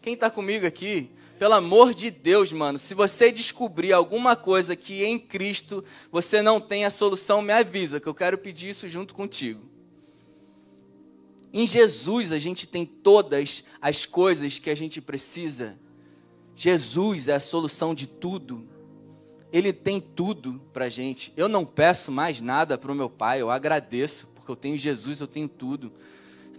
Quem 0.00 0.14
está 0.14 0.30
comigo 0.30 0.66
aqui? 0.66 1.10
Pelo 1.38 1.54
amor 1.54 1.94
de 1.94 2.10
Deus, 2.10 2.52
mano, 2.52 2.78
se 2.78 2.94
você 2.94 3.32
descobrir 3.32 3.92
alguma 3.92 4.36
coisa 4.36 4.76
que 4.76 5.04
em 5.04 5.18
Cristo 5.18 5.82
você 6.12 6.42
não 6.42 6.60
tem 6.60 6.84
a 6.84 6.90
solução, 6.90 7.42
me 7.42 7.52
avisa, 7.52 7.98
que 7.98 8.06
eu 8.06 8.14
quero 8.14 8.38
pedir 8.38 8.68
isso 8.68 8.88
junto 8.88 9.14
contigo. 9.14 9.60
Em 11.52 11.66
Jesus 11.66 12.30
a 12.30 12.38
gente 12.38 12.66
tem 12.66 12.86
todas 12.86 13.64
as 13.80 14.06
coisas 14.06 14.58
que 14.58 14.70
a 14.70 14.74
gente 14.74 15.00
precisa. 15.00 15.79
Jesus 16.60 17.26
é 17.26 17.32
a 17.32 17.40
solução 17.40 17.94
de 17.94 18.06
tudo. 18.06 18.68
Ele 19.50 19.72
tem 19.72 19.98
tudo 19.98 20.60
para 20.74 20.90
gente. 20.90 21.32
Eu 21.34 21.48
não 21.48 21.64
peço 21.64 22.12
mais 22.12 22.38
nada 22.38 22.76
para 22.76 22.92
o 22.92 22.94
meu 22.94 23.08
pai, 23.08 23.40
eu 23.40 23.50
agradeço, 23.50 24.28
porque 24.34 24.50
eu 24.50 24.56
tenho 24.56 24.76
Jesus, 24.76 25.22
eu 25.22 25.26
tenho 25.26 25.48
tudo. 25.48 25.90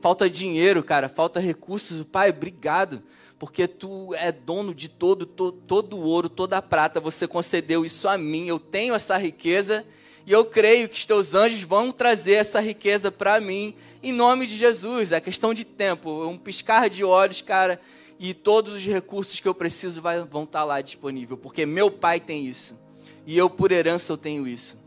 Falta 0.02 0.28
dinheiro, 0.28 0.82
cara, 0.84 1.08
falta 1.08 1.40
recursos. 1.40 2.04
Pai, 2.12 2.32
obrigado, 2.32 3.04
porque 3.38 3.68
tu 3.68 4.12
é 4.16 4.32
dono 4.32 4.74
de 4.74 4.90
todo, 4.90 5.24
todo, 5.24 5.60
todo 5.68 5.96
o 5.96 6.02
ouro, 6.02 6.30
toda 6.30 6.58
a 6.58 6.64
prata. 6.64 7.00
Você 7.00 7.28
concedeu 7.28 7.86
isso 7.86 8.08
a 8.08 8.18
mim. 8.18 8.48
Eu 8.48 8.58
tenho 8.58 8.96
essa 8.96 9.16
riqueza 9.18 9.86
e 10.26 10.32
eu 10.32 10.44
creio 10.46 10.90
que 10.90 10.98
os 10.98 11.06
teus 11.06 11.36
anjos 11.36 11.62
vão 11.62 11.92
trazer 11.92 12.34
essa 12.34 12.60
riqueza 12.60 13.12
para 13.12 13.40
mim, 13.40 13.76
em 14.02 14.12
nome 14.12 14.48
de 14.48 14.58
Jesus. 14.58 15.12
É 15.12 15.22
questão 15.22 15.54
de 15.54 15.64
tempo, 15.64 16.28
um 16.28 16.40
piscar 16.40 16.90
de 16.90 17.04
olhos, 17.04 17.44
cara 17.44 17.80
e 18.24 18.36
todos 18.36 18.74
os 18.74 18.86
recursos 18.86 19.40
que 19.40 19.48
eu 19.48 19.56
preciso 19.56 20.00
vão 20.30 20.44
estar 20.44 20.64
lá 20.64 20.80
disponível, 20.80 21.36
porque 21.36 21.66
meu 21.66 21.90
pai 21.90 22.20
tem 22.20 22.46
isso 22.46 22.80
e 23.26 23.36
eu 23.36 23.50
por 23.50 23.72
herança 23.72 24.14
eu 24.14 24.18
tenho 24.18 24.48
isso. 24.48 24.78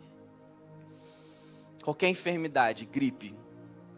Qualquer 1.82 2.08
enfermidade, 2.08 2.86
gripe, 2.86 3.34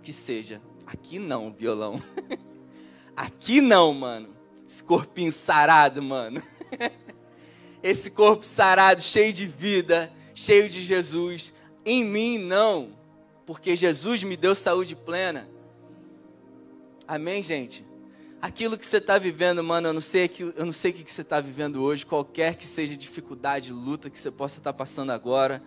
que 0.03 0.11
seja, 0.11 0.63
aqui 0.87 1.19
não, 1.19 1.53
violão. 1.53 2.03
aqui 3.15 3.61
não, 3.61 3.93
mano. 3.93 4.35
Esse 4.67 4.83
corpinho 4.83 5.31
sarado, 5.31 6.03
mano. 6.03 6.43
Esse 7.83 8.11
corpo 8.11 8.43
sarado, 8.43 9.03
cheio 9.03 9.35
de 9.35 9.45
vida, 9.45 10.11
cheio 10.35 10.67
de 10.67 10.81
Jesus. 10.81 11.53
Em 11.85 12.03
mim 12.03 12.39
não, 12.39 12.99
porque 13.45 13.77
Jesus 13.77 14.23
me 14.23 14.35
deu 14.35 14.55
saúde 14.55 14.97
plena. 14.97 15.47
Amém, 17.07 17.43
gente? 17.43 17.85
Aquilo 18.41 18.79
que 18.79 18.85
você 18.85 18.99
está 18.99 19.19
vivendo, 19.19 19.63
mano, 19.63 19.89
eu 19.89 19.93
não 19.93 20.01
sei, 20.01 20.31
eu 20.57 20.65
não 20.65 20.73
sei 20.73 20.91
o 20.91 20.95
que 20.95 21.11
você 21.11 21.23
está 21.23 21.41
vivendo 21.41 21.83
hoje, 21.83 22.05
qualquer 22.05 22.55
que 22.57 22.67
seja 22.67 22.97
dificuldade, 22.97 23.73
luta 23.73 24.11
que 24.11 24.19
você 24.19 24.31
possa 24.31 24.59
estar 24.59 24.73
tá 24.73 24.77
passando 24.79 25.11
agora. 25.11 25.63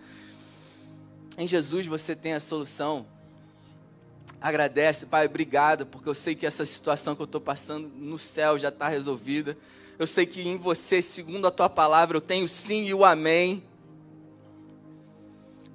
Em 1.36 1.46
Jesus 1.46 1.86
você 1.86 2.14
tem 2.14 2.34
a 2.34 2.40
solução. 2.40 3.06
Agradece, 4.40 5.06
Pai, 5.06 5.26
obrigado, 5.26 5.86
porque 5.86 6.08
eu 6.08 6.14
sei 6.14 6.34
que 6.34 6.46
essa 6.46 6.64
situação 6.64 7.14
que 7.14 7.22
eu 7.22 7.26
estou 7.26 7.40
passando 7.40 7.88
no 7.88 8.18
céu 8.18 8.58
já 8.58 8.68
está 8.68 8.88
resolvida. 8.88 9.56
Eu 9.98 10.06
sei 10.06 10.24
que 10.24 10.40
em 10.40 10.56
você, 10.56 11.02
segundo 11.02 11.46
a 11.46 11.50
tua 11.50 11.68
palavra, 11.68 12.16
eu 12.16 12.22
tenho 12.22 12.46
o 12.46 12.48
sim 12.48 12.86
e 12.86 12.94
o 12.94 13.04
amém. 13.04 13.62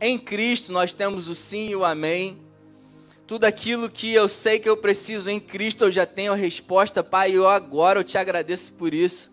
Em 0.01 0.17
Cristo 0.17 0.71
nós 0.71 0.93
temos 0.93 1.27
o 1.27 1.35
sim 1.35 1.69
e 1.69 1.75
o 1.75 1.85
amém. 1.85 2.44
Tudo 3.27 3.45
aquilo 3.45 3.89
que 3.89 4.13
eu 4.13 4.29
sei 4.29 4.59
que 4.59 4.69
eu 4.69 4.77
preciso 4.77 5.31
em 5.31 5.39
Cristo, 5.39 5.85
eu 5.85 5.91
já 5.91 6.05
tenho 6.05 6.33
a 6.33 6.35
resposta, 6.35 7.03
Pai. 7.03 7.31
Eu 7.31 7.47
agora 7.47 7.99
eu 7.99 8.03
te 8.03 8.19
agradeço 8.19 8.73
por 8.73 8.93
isso. 8.93 9.31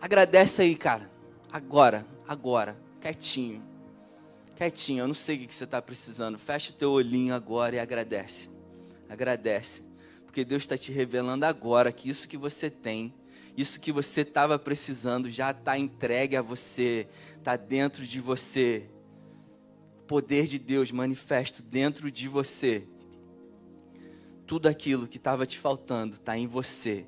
Agradece 0.00 0.62
aí, 0.62 0.74
cara. 0.74 1.10
Agora, 1.52 2.06
agora, 2.26 2.78
quietinho. 2.98 3.62
Quietinho, 4.56 5.02
eu 5.02 5.08
não 5.08 5.14
sei 5.14 5.36
o 5.36 5.40
que 5.40 5.54
você 5.54 5.64
está 5.64 5.82
precisando. 5.82 6.38
Fecha 6.38 6.70
o 6.70 6.74
teu 6.74 6.92
olhinho 6.92 7.34
agora 7.34 7.76
e 7.76 7.78
agradece. 7.78 8.48
Agradece. 9.08 9.82
Porque 10.24 10.46
Deus 10.46 10.62
está 10.62 10.78
te 10.78 10.90
revelando 10.90 11.44
agora 11.44 11.92
que 11.92 12.08
isso 12.08 12.26
que 12.26 12.38
você 12.38 12.70
tem, 12.70 13.12
isso 13.54 13.78
que 13.78 13.92
você 13.92 14.22
estava 14.22 14.58
precisando, 14.58 15.30
já 15.30 15.50
está 15.50 15.78
entregue 15.78 16.36
a 16.36 16.42
você, 16.42 17.06
está 17.38 17.54
dentro 17.54 18.06
de 18.06 18.18
você 18.18 18.88
poder 20.14 20.46
de 20.46 20.60
Deus 20.60 20.92
manifesto 20.92 21.60
dentro 21.60 22.08
de 22.08 22.28
você. 22.28 22.86
Tudo 24.46 24.68
aquilo 24.68 25.08
que 25.08 25.16
estava 25.16 25.44
te 25.44 25.58
faltando 25.58 26.14
está 26.14 26.38
em 26.38 26.46
você. 26.46 27.04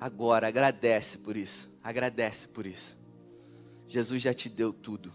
Agora, 0.00 0.48
agradece 0.48 1.18
por 1.18 1.36
isso. 1.36 1.70
Agradece 1.84 2.48
por 2.48 2.66
isso. 2.66 2.98
Jesus 3.86 4.20
já 4.20 4.34
te 4.34 4.48
deu 4.48 4.72
tudo. 4.72 5.14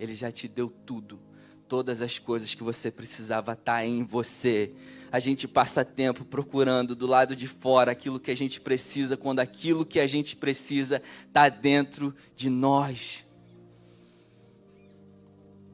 Ele 0.00 0.16
já 0.16 0.32
te 0.32 0.48
deu 0.48 0.68
tudo. 0.68 1.20
Todas 1.68 2.02
as 2.02 2.18
coisas 2.18 2.56
que 2.56 2.64
você 2.64 2.90
precisava 2.90 3.52
estar 3.52 3.74
tá 3.74 3.86
em 3.86 4.02
você. 4.02 4.72
A 5.12 5.20
gente 5.20 5.46
passa 5.46 5.84
tempo 5.84 6.24
procurando 6.24 6.96
do 6.96 7.06
lado 7.06 7.36
de 7.36 7.46
fora 7.46 7.92
aquilo 7.92 8.18
que 8.18 8.32
a 8.32 8.36
gente 8.36 8.60
precisa, 8.60 9.16
quando 9.16 9.38
aquilo 9.38 9.86
que 9.86 10.00
a 10.00 10.08
gente 10.08 10.34
precisa 10.34 11.00
está 11.28 11.48
dentro 11.48 12.12
de 12.34 12.50
nós. 12.50 13.30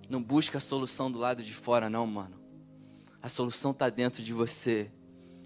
Não 0.09 0.23
busca 0.23 0.59
a 0.59 0.61
solução 0.61 1.11
do 1.11 1.18
lado 1.18 1.42
de 1.42 1.55
fora, 1.55 1.90
não, 1.90 2.07
mano. 2.07 2.40
A 3.21 3.29
solução 3.29 3.73
está 3.73 3.90
dentro 3.90 4.23
de 4.23 4.33
você. 4.33 4.90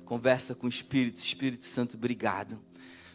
Conversa 0.04 0.54
com 0.54 0.66
o 0.66 0.68
Espírito, 0.68 1.18
Espírito 1.18 1.64
Santo, 1.64 1.96
obrigado. 1.96 2.60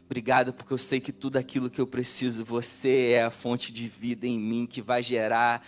Obrigado 0.05 0.53
porque 0.53 0.73
eu 0.73 0.77
sei 0.77 0.99
que 0.99 1.11
tudo 1.11 1.37
aquilo 1.37 1.69
que 1.69 1.81
eu 1.81 1.85
preciso, 1.85 2.43
você 2.43 3.11
é 3.11 3.23
a 3.23 3.29
fonte 3.29 3.71
de 3.71 3.87
vida 3.87 4.25
em 4.25 4.39
mim 4.39 4.65
que 4.65 4.81
vai 4.81 5.03
gerar 5.03 5.65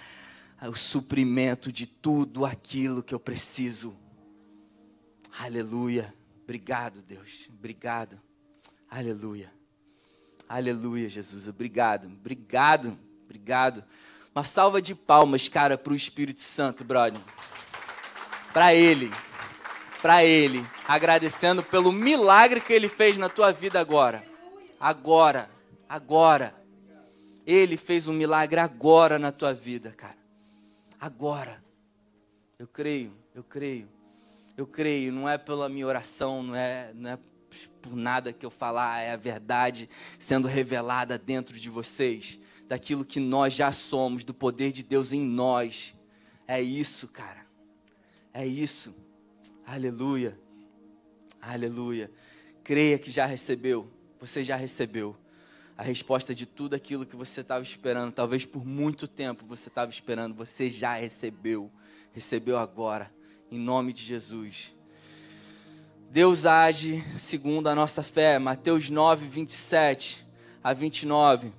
o 0.61 0.75
suprimento 0.75 1.71
de 1.71 1.85
tudo 1.85 2.45
aquilo 2.45 3.03
que 3.03 3.13
eu 3.13 3.19
preciso. 3.19 3.95
Aleluia. 5.39 6.13
Obrigado, 6.43 7.01
Deus. 7.01 7.49
Obrigado. 7.49 8.19
Aleluia. 8.89 9.53
Aleluia, 10.47 11.09
Jesus. 11.09 11.47
Obrigado. 11.47 12.07
Obrigado. 12.07 12.97
Obrigado. 13.23 13.83
Uma 14.33 14.43
salva 14.43 14.81
de 14.81 14.95
palmas, 14.95 15.47
cara, 15.47 15.77
para 15.77 15.93
o 15.93 15.95
Espírito 15.95 16.41
Santo, 16.41 16.83
brother. 16.83 17.21
Para 18.53 18.73
Ele. 18.73 19.11
Para 20.01 20.23
Ele. 20.23 20.65
Agradecendo 20.87 21.63
pelo 21.63 21.91
milagre 21.91 22.61
que 22.61 22.73
Ele 22.73 22.89
fez 22.89 23.17
na 23.17 23.29
tua 23.29 23.51
vida 23.51 23.79
agora 23.79 24.29
agora, 24.79 25.49
agora. 25.87 26.55
Ele 27.45 27.77
fez 27.77 28.07
um 28.07 28.13
milagre 28.13 28.59
agora 28.59 29.19
na 29.19 29.31
tua 29.31 29.53
vida, 29.53 29.91
cara. 29.91 30.17
Agora. 30.99 31.63
Eu 32.57 32.67
creio, 32.67 33.11
eu 33.33 33.43
creio. 33.43 33.89
Eu 34.55 34.67
creio, 34.67 35.11
não 35.11 35.27
é 35.27 35.37
pela 35.37 35.69
minha 35.69 35.87
oração, 35.87 36.43
não 36.43 36.55
é, 36.55 36.91
não 36.93 37.11
é 37.11 37.19
por 37.81 37.95
nada 37.95 38.33
que 38.33 38.45
eu 38.45 38.51
falar, 38.51 38.99
é 38.99 39.13
a 39.13 39.17
verdade 39.17 39.89
sendo 40.19 40.49
revelada 40.49 41.17
dentro 41.17 41.57
de 41.57 41.69
vocês, 41.69 42.37
daquilo 42.69 43.03
que 43.03 43.19
nós 43.19 43.53
já 43.53 43.73
somos, 43.73 44.23
do 44.23 44.33
poder 44.33 44.71
de 44.71 44.81
Deus 44.81 45.11
em 45.11 45.21
nós. 45.21 45.93
É 46.47 46.61
isso, 46.61 47.09
cara. 47.09 47.45
É 48.33 48.47
isso. 48.47 48.95
Aleluia. 49.65 50.39
Aleluia. 51.41 52.09
Creia 52.63 52.97
que 52.97 53.11
já 53.11 53.25
recebeu 53.25 53.91
você 54.19 54.43
já 54.43 54.57
recebeu 54.57 55.15
a 55.77 55.83
resposta 55.83 56.35
de 56.35 56.45
tudo 56.45 56.73
aquilo 56.73 57.05
que 57.05 57.15
você 57.15 57.39
estava 57.39 57.63
esperando. 57.63 58.11
Talvez 58.11 58.45
por 58.45 58.65
muito 58.65 59.07
tempo 59.07 59.45
você 59.45 59.69
estava 59.69 59.89
esperando. 59.89 60.35
Você 60.35 60.69
já 60.69 60.95
recebeu. 60.95 61.71
Recebeu 62.11 62.57
agora. 62.57 63.09
Em 63.49 63.57
nome 63.57 63.93
de 63.93 64.03
Jesus. 64.03 64.75
Deus 66.11 66.45
age 66.45 67.01
segundo 67.15 67.67
a 67.67 67.75
nossa 67.75 68.03
fé. 68.03 68.37
Mateus 68.37 68.89
9, 68.89 69.25
27 69.25 70.25
a 70.61 70.73
29. 70.73 71.53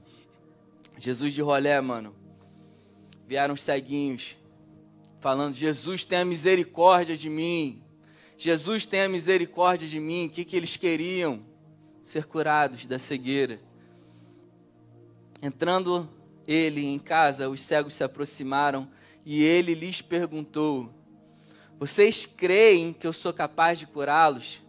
Jesus 1.00 1.34
de 1.34 1.42
rolé, 1.42 1.80
mano. 1.80 2.14
Vieram 3.26 3.54
os 3.54 3.62
ceguinhos. 3.62 4.36
Falando: 5.20 5.56
Jesus, 5.56 6.04
tenha 6.04 6.24
misericórdia 6.24 7.16
de 7.16 7.28
mim. 7.28 7.82
Jesus, 8.38 8.86
tenha 8.86 9.08
misericórdia 9.08 9.88
de 9.88 9.98
mim. 9.98 10.26
O 10.26 10.30
que, 10.30 10.44
que 10.44 10.56
eles 10.56 10.76
queriam? 10.76 11.50
ser 12.02 12.24
curados 12.24 12.86
da 12.86 12.98
cegueira. 12.98 13.60
Entrando 15.42 16.08
ele 16.46 16.84
em 16.84 16.98
casa, 16.98 17.48
os 17.48 17.60
cegos 17.60 17.94
se 17.94 18.04
aproximaram 18.04 18.90
e 19.24 19.42
ele 19.42 19.74
lhes 19.74 20.02
perguntou: 20.02 20.92
Vocês 21.78 22.26
creem 22.26 22.92
que 22.92 23.06
eu 23.06 23.12
sou 23.12 23.32
capaz 23.32 23.78
de 23.78 23.86
curá-los? 23.86 24.59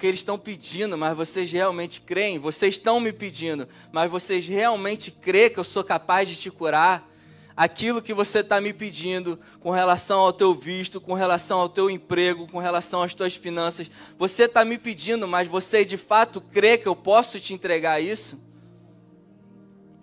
Porque 0.00 0.06
eles 0.06 0.20
estão 0.20 0.38
pedindo, 0.38 0.96
mas 0.96 1.14
vocês 1.14 1.52
realmente 1.52 2.00
creem? 2.00 2.38
Vocês 2.38 2.76
estão 2.76 2.98
me 2.98 3.12
pedindo, 3.12 3.68
mas 3.92 4.10
vocês 4.10 4.48
realmente 4.48 5.10
creem 5.10 5.50
que 5.50 5.60
eu 5.60 5.64
sou 5.64 5.84
capaz 5.84 6.26
de 6.26 6.36
te 6.36 6.50
curar? 6.50 7.06
aquilo 7.54 8.00
que 8.00 8.14
você 8.14 8.38
está 8.38 8.58
me 8.58 8.72
pedindo 8.72 9.38
com 9.60 9.68
relação 9.70 10.20
ao 10.20 10.32
teu 10.32 10.54
visto, 10.54 10.98
com 10.98 11.12
relação 11.12 11.60
ao 11.60 11.68
teu 11.68 11.90
emprego, 11.90 12.46
com 12.46 12.58
relação 12.58 13.02
às 13.02 13.12
tuas 13.12 13.36
finanças. 13.36 13.90
Você 14.16 14.44
está 14.44 14.64
me 14.64 14.78
pedindo, 14.78 15.28
mas 15.28 15.46
você 15.46 15.84
de 15.84 15.98
fato 15.98 16.40
crê 16.40 16.78
que 16.78 16.88
eu 16.88 16.96
posso 16.96 17.38
te 17.38 17.52
entregar 17.52 18.00
isso? 18.00 18.40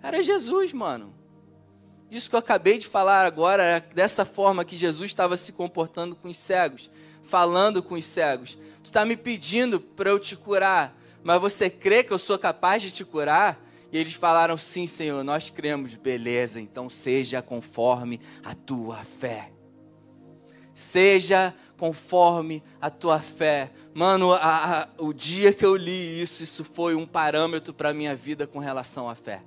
Era 0.00 0.22
Jesus, 0.22 0.72
mano. 0.72 1.12
Isso 2.08 2.30
que 2.30 2.36
eu 2.36 2.40
acabei 2.40 2.78
de 2.78 2.86
falar 2.86 3.26
agora 3.26 3.64
era 3.64 3.86
dessa 3.92 4.24
forma 4.24 4.64
que 4.64 4.76
Jesus 4.76 5.10
estava 5.10 5.36
se 5.36 5.50
comportando 5.50 6.14
com 6.14 6.28
os 6.28 6.36
cegos, 6.36 6.88
falando 7.28 7.82
com 7.82 7.94
os 7.94 8.04
cegos. 8.04 8.58
Tu 8.82 8.86
está 8.86 9.04
me 9.04 9.16
pedindo 9.16 9.78
para 9.78 10.10
eu 10.10 10.18
te 10.18 10.34
curar, 10.34 10.96
mas 11.22 11.40
você 11.40 11.68
crê 11.68 12.02
que 12.02 12.12
eu 12.12 12.18
sou 12.18 12.38
capaz 12.38 12.82
de 12.82 12.90
te 12.90 13.04
curar? 13.04 13.62
E 13.92 13.98
eles 13.98 14.14
falaram: 14.14 14.56
Sim, 14.56 14.86
Senhor, 14.86 15.22
nós 15.22 15.50
cremos, 15.50 15.94
beleza, 15.94 16.60
então 16.60 16.88
seja 16.88 17.42
conforme 17.42 18.20
a 18.44 18.54
tua 18.54 18.96
fé. 19.04 19.52
Seja 20.74 21.54
conforme 21.76 22.62
a 22.80 22.88
tua 22.88 23.18
fé. 23.18 23.72
Mano, 23.92 24.32
a, 24.32 24.82
a, 24.82 24.88
o 24.98 25.12
dia 25.12 25.52
que 25.52 25.64
eu 25.64 25.74
li 25.74 26.22
isso, 26.22 26.42
isso 26.42 26.64
foi 26.64 26.94
um 26.94 27.04
parâmetro 27.04 27.74
para 27.74 27.90
a 27.90 27.94
minha 27.94 28.14
vida 28.14 28.46
com 28.46 28.58
relação 28.58 29.08
à 29.08 29.14
fé. 29.14 29.42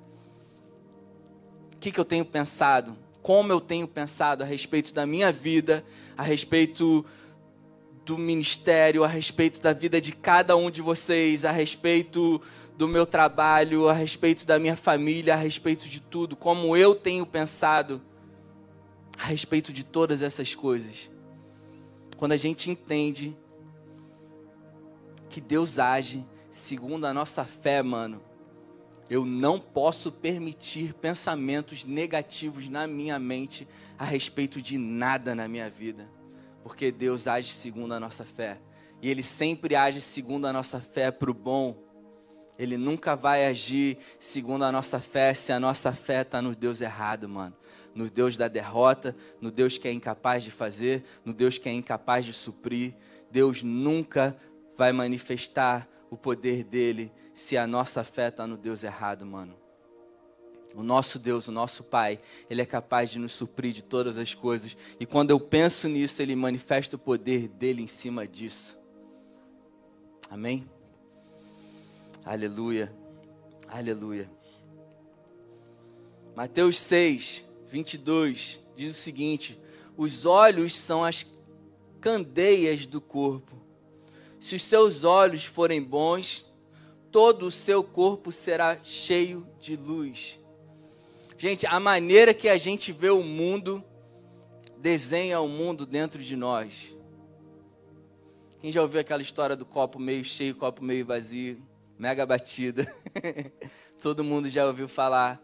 O 1.74 1.78
que, 1.78 1.92
que 1.92 2.00
eu 2.00 2.06
tenho 2.06 2.26
pensado? 2.26 2.98
Como 3.22 3.52
eu 3.52 3.62
tenho 3.62 3.88
pensado 3.88 4.44
a 4.44 4.46
respeito 4.46 4.94
da 4.94 5.06
minha 5.06 5.32
vida, 5.32 5.86
a 6.18 6.24
respeito 6.24 7.06
do 8.06 8.18
ministério, 8.18 9.04
a 9.04 9.08
respeito 9.08 9.62
da 9.62 9.74
vida 9.74 10.02
de 10.02 10.12
cada 10.12 10.56
um 10.56 10.72
de 10.72 10.82
vocês, 10.82 11.46
a 11.46 11.52
respeito 11.52 12.42
do 12.78 12.88
meu 12.88 13.06
trabalho, 13.06 13.88
a 13.88 13.94
respeito 13.94 14.46
da 14.46 14.58
minha 14.58 14.76
família, 14.76 15.34
a 15.34 15.38
respeito 15.38 15.88
de 15.88 16.00
tudo, 16.00 16.36
como 16.36 16.76
eu 16.76 16.96
tenho 16.96 17.26
pensado 17.26 18.02
a 19.18 19.26
respeito 19.26 19.72
de 19.72 19.84
todas 19.84 20.22
essas 20.22 20.56
coisas. 20.56 21.12
Quando 22.18 22.32
a 22.32 22.38
gente 22.38 22.70
entende 22.70 23.38
que 25.30 25.40
Deus 25.40 25.80
age 25.80 26.26
segundo 26.50 27.06
a 27.06 27.14
nossa 27.14 27.46
fé, 27.46 27.82
mano, 27.82 28.22
eu 29.10 29.26
não 29.26 29.60
posso 29.60 30.12
permitir 30.12 30.94
pensamentos 30.94 31.84
negativos 31.84 32.68
na 32.68 32.88
minha 32.88 33.20
mente 33.20 33.68
a 33.98 34.06
respeito 34.06 34.62
de 34.62 34.78
nada 34.78 35.36
na 35.36 35.48
minha 35.48 35.70
vida, 35.70 36.10
porque 36.64 36.92
Deus 36.92 37.28
age 37.28 37.52
segundo 37.52 37.94
a 37.94 38.00
nossa 38.00 38.24
fé. 38.24 38.60
E 39.02 39.10
Ele 39.10 39.24
sempre 39.24 39.76
age 39.76 40.02
segundo 40.02 40.46
a 40.46 40.54
nossa 40.54 40.80
fé 40.80 41.12
para 41.12 41.32
o 41.32 41.34
bom 41.34 41.92
ele 42.62 42.78
nunca 42.78 43.16
vai 43.16 43.48
agir 43.48 43.98
segundo 44.20 44.64
a 44.64 44.72
nossa 44.72 45.00
fé, 45.00 45.34
se 45.34 45.52
a 45.52 45.60
nossa 45.60 45.92
fé 45.92 46.22
está 46.22 46.44
no 46.44 46.56
Deus 46.56 46.80
errado, 46.80 47.28
mano. 47.28 47.56
No 47.96 48.08
Deus 48.08 48.38
da 48.38 48.48
derrota, 48.48 49.16
no 49.42 49.50
Deus 49.50 49.80
que 49.80 49.88
é 49.88 49.92
incapaz 49.92 50.44
de 50.44 50.52
fazer, 50.52 51.04
no 51.26 51.34
Deus 51.34 51.58
que 51.58 51.68
é 51.68 51.74
incapaz 51.74 52.24
de 52.24 52.34
suprir. 52.34 52.94
Deus 53.32 53.64
nunca 53.64 54.38
vai 54.78 54.92
manifestar 54.92 55.90
o 56.12 56.16
poder 56.16 56.64
dele 56.64 57.12
se 57.34 57.58
a 57.58 57.66
nossa 57.66 58.04
fé 58.04 58.28
está 58.28 58.46
no 58.46 58.58
Deus 58.58 58.84
errado, 58.84 59.26
mano. 59.26 59.61
O 60.76 60.84
nosso 60.84 61.20
Deus, 61.20 61.48
o 61.48 61.52
nosso 61.52 61.84
Pai, 61.84 62.20
Ele 62.50 62.62
é 62.62 62.66
capaz 62.66 63.12
de 63.12 63.20
nos 63.20 63.34
suprir 63.34 63.74
de 63.74 63.82
todas 63.82 64.18
as 64.18 64.34
coisas. 64.34 64.78
E 65.00 65.06
quando 65.06 65.32
eu 65.32 65.40
penso 65.40 65.88
nisso, 65.88 66.22
Ele 66.22 66.36
manifesta 66.36 66.96
o 66.96 67.00
poder 67.00 67.48
dele 67.48 67.82
em 67.82 67.88
cima 67.88 68.28
disso. 68.28 68.78
Amém? 70.30 70.70
Aleluia. 72.24 72.94
Aleluia. 73.68 74.30
Mateus 76.36 76.78
6, 76.78 77.46
22 77.68 78.62
diz 78.76 78.92
o 78.98 79.00
seguinte: 79.00 79.60
Os 79.98 80.26
olhos 80.26 80.74
são 80.74 81.04
as 81.04 81.26
candeias 82.00 82.88
do 82.88 83.00
corpo. 83.00 83.56
Se 84.40 84.56
os 84.56 84.62
seus 84.62 85.04
olhos 85.04 85.46
forem 85.46 85.84
bons, 85.84 86.46
todo 87.12 87.46
o 87.46 87.52
seu 87.52 87.84
corpo 87.84 88.32
será 88.32 88.80
cheio 88.84 89.48
de 89.60 89.76
luz. 89.76 90.41
Gente, 91.42 91.66
a 91.66 91.80
maneira 91.80 92.36
que 92.36 92.48
a 92.48 92.56
gente 92.56 92.92
vê 92.92 93.10
o 93.10 93.24
mundo 93.24 93.84
desenha 94.78 95.42
o 95.42 95.48
mundo 95.48 95.88
dentro 95.88 96.22
de 96.22 96.36
nós. 96.36 96.96
Quem 98.60 98.72
já 98.72 98.80
ouviu 98.80 99.02
aquela 99.02 99.24
história 99.24 99.56
do 99.56 99.66
copo 99.66 99.98
meio 99.98 100.24
cheio, 100.24 100.54
copo 100.54 100.84
meio 100.84 101.04
vazio? 101.04 101.60
mega 101.98 102.28
batida. 102.28 102.86
Todo 104.00 104.24
mundo 104.24 104.52
já 104.52 104.68
ouviu 104.68 104.88
falar. 104.88 105.42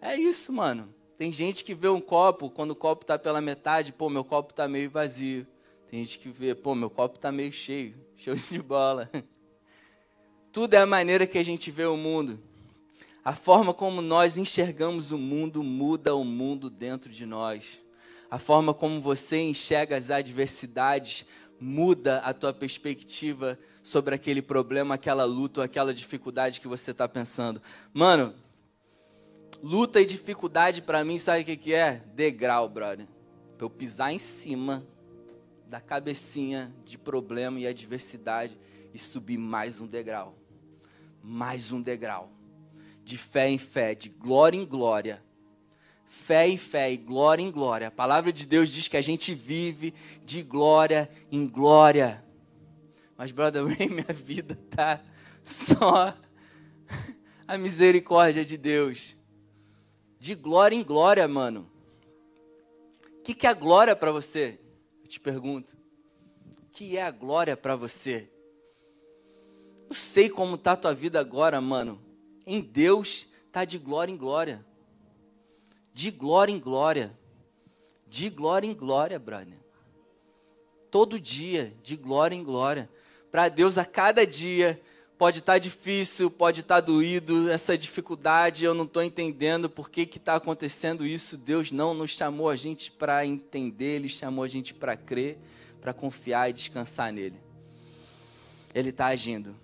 É 0.00 0.14
isso, 0.14 0.52
mano. 0.52 0.94
Tem 1.16 1.32
gente 1.32 1.64
que 1.64 1.74
vê 1.74 1.88
um 1.88 2.00
copo, 2.00 2.48
quando 2.48 2.70
o 2.70 2.76
copo 2.76 3.04
tá 3.04 3.18
pela 3.18 3.40
metade, 3.40 3.92
pô, 3.92 4.08
meu 4.08 4.22
copo 4.22 4.54
tá 4.54 4.68
meio 4.68 4.88
vazio. 4.88 5.44
Tem 5.90 5.98
gente 5.98 6.20
que 6.20 6.28
vê, 6.28 6.54
pô, 6.54 6.76
meu 6.76 6.88
copo 6.90 7.18
tá 7.18 7.32
meio 7.32 7.52
cheio. 7.52 7.96
Show 8.14 8.36
de 8.36 8.62
bola. 8.62 9.10
Tudo 10.52 10.74
é 10.74 10.78
a 10.78 10.86
maneira 10.86 11.26
que 11.26 11.38
a 11.38 11.44
gente 11.44 11.72
vê 11.72 11.86
o 11.86 11.96
mundo. 11.96 12.40
A 13.28 13.34
forma 13.34 13.74
como 13.74 14.00
nós 14.00 14.38
enxergamos 14.38 15.12
o 15.12 15.18
mundo 15.18 15.62
muda 15.62 16.14
o 16.14 16.24
mundo 16.24 16.70
dentro 16.70 17.12
de 17.12 17.26
nós. 17.26 17.82
A 18.30 18.38
forma 18.38 18.72
como 18.72 19.02
você 19.02 19.36
enxerga 19.36 19.98
as 19.98 20.10
adversidades 20.10 21.26
muda 21.60 22.20
a 22.20 22.32
tua 22.32 22.54
perspectiva 22.54 23.58
sobre 23.82 24.14
aquele 24.14 24.40
problema, 24.40 24.94
aquela 24.94 25.26
luta, 25.26 25.62
aquela 25.62 25.92
dificuldade 25.92 26.58
que 26.58 26.66
você 26.66 26.92
está 26.92 27.06
pensando. 27.06 27.60
Mano, 27.92 28.34
luta 29.62 30.00
e 30.00 30.06
dificuldade 30.06 30.80
para 30.80 31.04
mim, 31.04 31.18
sabe 31.18 31.42
o 31.42 31.44
que, 31.44 31.56
que 31.58 31.74
é? 31.74 32.02
Degrau, 32.14 32.66
brother. 32.66 33.06
Para 33.58 33.66
eu 33.66 33.68
pisar 33.68 34.10
em 34.10 34.18
cima 34.18 34.82
da 35.66 35.82
cabecinha 35.82 36.74
de 36.82 36.96
problema 36.96 37.60
e 37.60 37.66
adversidade 37.66 38.58
e 38.94 38.98
subir 38.98 39.36
mais 39.36 39.82
um 39.82 39.86
degrau. 39.86 40.34
Mais 41.22 41.70
um 41.70 41.82
degrau. 41.82 42.37
De 43.08 43.16
fé 43.16 43.48
em 43.48 43.56
fé, 43.56 43.94
de 43.94 44.10
glória 44.10 44.58
em 44.58 44.66
glória. 44.66 45.24
Fé 46.06 46.46
em 46.46 46.58
fé 46.58 46.92
e 46.92 46.98
glória 46.98 47.42
em 47.42 47.50
glória. 47.50 47.88
A 47.88 47.90
palavra 47.90 48.30
de 48.30 48.44
Deus 48.44 48.68
diz 48.68 48.86
que 48.86 48.98
a 48.98 49.00
gente 49.00 49.32
vive 49.32 49.94
de 50.26 50.42
glória 50.42 51.08
em 51.32 51.46
glória. 51.48 52.22
Mas, 53.16 53.32
brother 53.32 53.64
minha 53.88 54.12
vida 54.12 54.58
tá 54.68 55.02
só 55.42 56.14
a 57.46 57.56
misericórdia 57.56 58.44
de 58.44 58.58
Deus. 58.58 59.16
De 60.20 60.34
glória 60.34 60.76
em 60.76 60.84
glória, 60.84 61.26
mano. 61.26 61.66
O 63.20 63.22
que, 63.22 63.32
que 63.32 63.46
é 63.46 63.54
glória 63.54 63.96
para 63.96 64.12
você? 64.12 64.60
Eu 65.00 65.08
te 65.08 65.18
pergunto. 65.18 65.78
O 66.62 66.70
que 66.72 66.98
é 66.98 67.02
a 67.04 67.10
glória 67.10 67.56
para 67.56 67.74
você? 67.74 68.30
Não 69.88 69.96
sei 69.96 70.28
como 70.28 70.58
tá 70.58 70.72
a 70.72 70.76
tua 70.76 70.92
vida 70.92 71.18
agora, 71.18 71.58
mano. 71.58 72.06
Em 72.50 72.62
Deus 72.62 73.28
tá 73.52 73.66
de 73.66 73.76
glória 73.76 74.10
em 74.10 74.16
glória. 74.16 74.64
De 75.92 76.10
glória 76.10 76.50
em 76.50 76.58
glória. 76.58 77.14
De 78.08 78.30
glória 78.30 78.66
em 78.66 78.72
glória, 78.72 79.18
brother. 79.18 79.58
Todo 80.90 81.20
dia, 81.20 81.76
de 81.82 81.94
glória 81.94 82.34
em 82.34 82.42
glória. 82.42 82.88
Para 83.30 83.50
Deus, 83.50 83.76
a 83.76 83.84
cada 83.84 84.26
dia, 84.26 84.80
pode 85.18 85.40
estar 85.40 85.52
tá 85.52 85.58
difícil, 85.58 86.30
pode 86.30 86.60
estar 86.60 86.76
tá 86.76 86.80
doído, 86.80 87.50
essa 87.50 87.76
dificuldade, 87.76 88.64
eu 88.64 88.72
não 88.72 88.84
estou 88.84 89.02
entendendo 89.02 89.68
por 89.68 89.90
que 89.90 90.08
está 90.16 90.36
acontecendo 90.36 91.04
isso. 91.04 91.36
Deus 91.36 91.70
não 91.70 91.92
nos 91.92 92.12
chamou 92.12 92.48
a 92.48 92.56
gente 92.56 92.90
para 92.90 93.26
entender, 93.26 93.96
Ele 93.96 94.08
chamou 94.08 94.42
a 94.42 94.48
gente 94.48 94.72
para 94.72 94.96
crer, 94.96 95.36
para 95.82 95.92
confiar 95.92 96.48
e 96.48 96.54
descansar 96.54 97.12
nele. 97.12 97.36
Ele 98.74 98.88
está 98.88 99.08
agindo. 99.08 99.54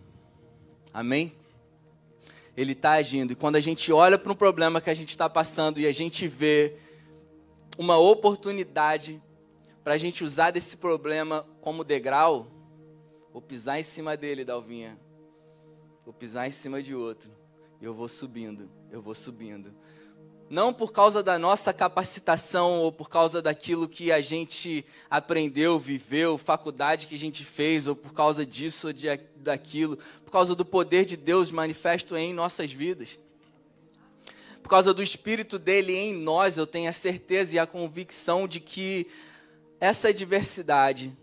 Amém? 0.93 1.33
Ele 2.57 2.73
está 2.73 2.93
agindo. 2.93 3.33
E 3.33 3.37
quando 3.37 3.57
a 3.57 3.61
gente 3.61 3.93
olha 3.93 4.19
para 4.19 4.33
um 4.33 4.37
problema 4.37 4.81
que 4.81 4.91
a 4.91 4.95
gente 4.95 5.11
está 5.11 5.29
passando 5.29 5.79
e 5.79 5.87
a 5.87 5.93
gente 5.93 6.29
vê 6.29 6.77
uma 7.77 7.97
oportunidade 7.99 9.21
para 9.83 9.95
a 9.95 9.99
gente 9.99 10.25
usar 10.25 10.51
desse 10.51 10.77
problema 10.77 11.47
como 11.61 11.85
degrau, 11.85 12.47
vou 13.33 13.43
pisar 13.43 13.79
em 13.79 13.83
cima 13.83 14.17
dele, 14.17 14.45
Dalvinha. 14.45 14.99
Vou 16.05 16.15
pisar 16.15 16.47
em 16.47 16.51
cima 16.51 16.83
de 16.83 16.95
outro. 16.95 17.31
Eu 17.81 17.93
vou 17.93 18.09
subindo, 18.09 18.71
eu 18.91 19.03
vou 19.03 19.15
subindo 19.15 19.75
não 20.49 20.73
por 20.73 20.93
causa 20.93 21.23
da 21.23 21.39
nossa 21.39 21.73
capacitação 21.73 22.81
ou 22.81 22.93
por 22.93 23.09
causa 23.09 23.41
daquilo 23.41 23.89
que 23.89 24.13
a 24.13 24.21
gente 24.21 24.85
aprendeu, 25.09 25.79
viveu, 25.79 26.37
faculdade 26.37 27.07
que 27.07 27.15
a 27.15 27.19
gente 27.19 27.45
fez, 27.45 27.87
ou 27.87 27.97
por 27.97 28.13
causa 28.13 28.45
disso 28.45 28.89
ou 28.89 28.93
de, 28.93 29.09
daquilo, 29.37 29.99
por 30.25 30.31
causa 30.31 30.55
do 30.55 30.65
poder 30.65 31.05
de 31.05 31.17
Deus 31.17 31.51
manifesto 31.51 32.17
em 32.17 32.33
nossas 32.33 32.73
vidas. 32.73 33.19
Por 34.63 34.69
causa 34.69 34.95
do 34.95 35.03
Espírito 35.03 35.59
dele 35.59 35.95
em 35.95 36.15
nós, 36.15 36.57
eu 36.57 36.67
tenho 36.67 36.89
a 36.89 36.93
certeza 36.93 37.55
e 37.55 37.59
a 37.59 37.67
convicção 37.67 38.49
de 38.49 38.61
que 38.61 39.07
essa 39.79 40.13
diversidade, 40.13 41.15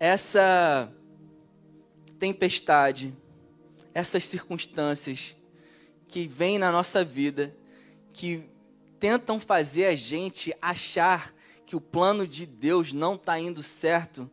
essa 0.00 0.92
tempestade, 2.18 3.14
essas 3.94 4.24
circunstâncias 4.24 5.36
que 6.08 6.26
vêm 6.26 6.58
na 6.58 6.72
nossa 6.72 7.04
vida, 7.04 7.54
que 8.16 8.48
tentam 8.98 9.38
fazer 9.38 9.84
a 9.84 9.94
gente 9.94 10.56
achar 10.60 11.34
que 11.66 11.76
o 11.76 11.80
plano 11.80 12.26
de 12.26 12.46
Deus 12.46 12.90
não 12.90 13.14
está 13.14 13.38
indo 13.38 13.62
certo, 13.62 14.30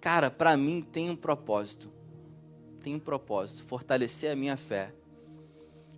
cara, 0.00 0.30
para 0.30 0.56
mim 0.56 0.80
tem 0.80 1.10
um 1.10 1.16
propósito. 1.16 1.92
Tem 2.80 2.94
um 2.94 2.98
propósito: 2.98 3.62
fortalecer 3.64 4.32
a 4.32 4.36
minha 4.36 4.56
fé, 4.56 4.94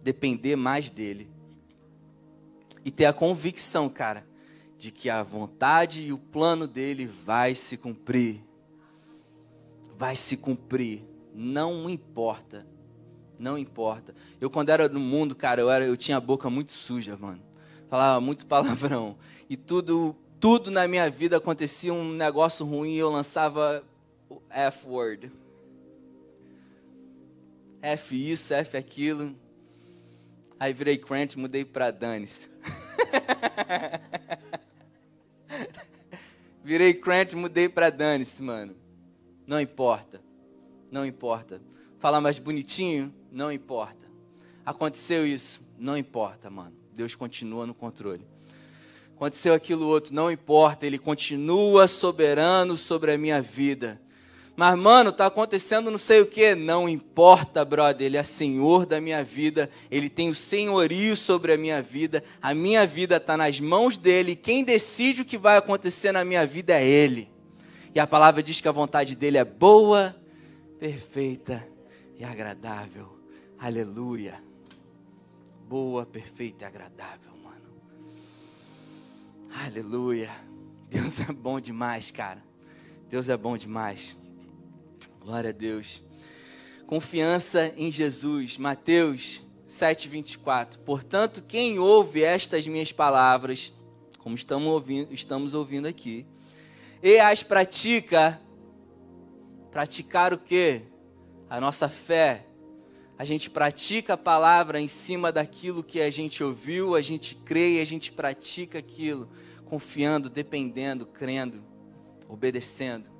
depender 0.03 0.57
mais 0.57 0.91
dele 0.91 1.31
e 2.85 2.91
ter 2.91 3.07
a 3.07 3.13
convicção, 3.13 3.89
cara, 3.89 4.27
de 4.77 4.91
que 4.91 5.09
a 5.09 5.23
vontade 5.23 6.03
e 6.03 6.13
o 6.13 6.19
plano 6.19 6.67
dele 6.67 7.07
vai 7.07 7.55
se 7.55 7.77
cumprir. 7.77 8.43
Vai 9.97 10.17
se 10.17 10.37
cumprir. 10.37 11.05
Não 11.33 11.89
importa 11.89 12.67
não 13.41 13.57
importa. 13.57 14.15
Eu, 14.41 14.51
quando 14.51 14.69
era 14.69 14.89
no 14.89 15.01
mundo, 15.01 15.35
cara, 15.35 15.61
eu, 15.61 15.71
era, 15.71 15.85
eu 15.85 15.97
tinha 15.97 16.19
a 16.19 16.21
boca 16.21 16.51
muito 16.51 16.73
suja, 16.73 17.17
mano. 17.19 17.43
Falava 17.89 18.21
muito 18.21 18.45
palavrão. 18.47 19.17
E 19.49 19.57
tudo, 19.57 20.15
tudo 20.39 20.71
na 20.71 20.87
minha 20.87 21.09
vida 21.11 21.39
acontecia 21.39 21.93
um 21.93 22.13
negócio 22.13 22.67
ruim 22.67 22.93
e 22.93 22.99
eu 22.99 23.11
lançava 23.11 23.83
F-word. 24.51 25.33
F 27.81 28.31
isso, 28.31 28.53
F 28.53 28.77
aquilo. 28.77 29.35
Aí 30.59 30.75
virei 30.75 30.99
crente, 30.99 31.39
mudei 31.39 31.65
para 31.65 31.91
Danis. 31.91 32.51
virei 36.63 36.93
crente, 36.93 37.35
mudei 37.35 37.71
para 37.71 37.89
Danis, 37.89 38.39
mano. 38.39 38.77
Não 39.47 39.59
importa. 39.59 40.21
Não 40.91 41.07
importa. 41.07 41.63
Falar 42.01 42.23
mais 42.23 42.39
bonitinho, 42.39 43.15
não 43.31 43.53
importa. 43.53 44.11
Aconteceu 44.65 45.27
isso, 45.27 45.61
não 45.79 45.99
importa, 45.99 46.49
mano. 46.49 46.73
Deus 46.95 47.15
continua 47.15 47.67
no 47.67 47.75
controle. 47.75 48.27
Aconteceu 49.15 49.53
aquilo 49.53 49.87
outro, 49.87 50.15
não 50.15 50.31
importa, 50.31 50.87
Ele 50.87 50.99
continua 50.99 51.87
soberano 51.87 52.79
sobre 52.79 53.13
a 53.13 53.19
minha 53.19 53.43
vida. 53.43 54.01
Mas, 54.57 54.79
mano, 54.79 55.13
tá 55.13 55.27
acontecendo 55.27 55.91
não 55.91 55.99
sei 55.99 56.23
o 56.23 56.27
que, 56.27 56.55
não 56.55 56.89
importa, 56.89 57.67
brother. 57.67 58.07
Ele 58.07 58.17
é 58.17 58.23
senhor 58.23 58.87
da 58.87 58.99
minha 58.99 59.23
vida, 59.23 59.69
ele 59.91 60.09
tem 60.09 60.31
o 60.31 60.35
senhorio 60.35 61.15
sobre 61.15 61.53
a 61.53 61.59
minha 61.59 61.83
vida. 61.83 62.25
A 62.41 62.55
minha 62.55 62.87
vida 62.87 63.17
está 63.17 63.37
nas 63.37 63.61
mãos 63.61 63.99
dele. 63.99 64.35
Quem 64.35 64.65
decide 64.65 65.21
o 65.21 65.25
que 65.25 65.37
vai 65.37 65.59
acontecer 65.59 66.13
na 66.13 66.25
minha 66.25 66.47
vida 66.47 66.73
é 66.73 66.87
ele. 66.87 67.31
E 67.95 68.01
a 68.01 68.07
palavra 68.07 68.43
diz 68.43 68.59
que 68.59 68.69
a 68.69 68.73
vontade 68.73 69.15
dele 69.15 69.37
é 69.37 69.45
boa, 69.45 70.17
perfeita 70.79 71.70
e 72.21 72.25
agradável. 72.25 73.09
Aleluia. 73.59 74.45
Boa, 75.67 76.05
perfeita 76.05 76.65
e 76.65 76.67
agradável, 76.67 77.35
mano. 77.43 77.73
Aleluia. 79.65 80.31
Deus 80.91 81.19
é 81.19 81.33
bom 81.33 81.59
demais, 81.59 82.11
cara. 82.11 82.45
Deus 83.09 83.31
é 83.31 83.37
bom 83.39 83.57
demais. 83.57 84.19
Glória 85.19 85.49
a 85.49 85.53
Deus. 85.53 86.05
Confiança 86.87 87.73
em 87.75 87.91
Jesus. 87.91 88.59
Mateus 88.59 89.43
7:24. 89.67 90.81
Portanto, 90.81 91.43
quem 91.43 91.79
ouve 91.79 92.23
estas 92.23 92.67
minhas 92.67 92.93
palavras, 92.93 93.73
como 94.19 94.35
estamos 94.35 94.69
ouvindo, 94.69 95.15
estamos 95.15 95.55
ouvindo 95.55 95.89
aqui, 95.89 96.27
e 97.03 97.19
as 97.19 97.43
pratica, 97.43 98.39
praticar 99.71 100.35
o 100.35 100.39
quê? 100.39 100.90
A 101.51 101.61
nossa 101.61 101.89
fé 101.89 102.47
a 103.19 103.25
gente 103.25 103.51
pratica 103.51 104.15
a 104.15 104.17
palavra 104.17 104.81
em 104.81 104.89
cima 104.89 105.31
daquilo 105.31 105.85
que 105.85 106.01
a 106.01 106.11
gente 106.11 106.43
ouviu, 106.43 106.95
a 106.95 107.03
gente 107.03 107.35
crê 107.35 107.75
e 107.75 107.81
a 107.83 107.85
gente 107.85 108.13
pratica 108.13 108.79
aquilo, 108.79 109.29
confiando, 109.67 110.31
dependendo, 110.31 111.05
crendo, 111.05 111.63
obedecendo. 112.29 113.11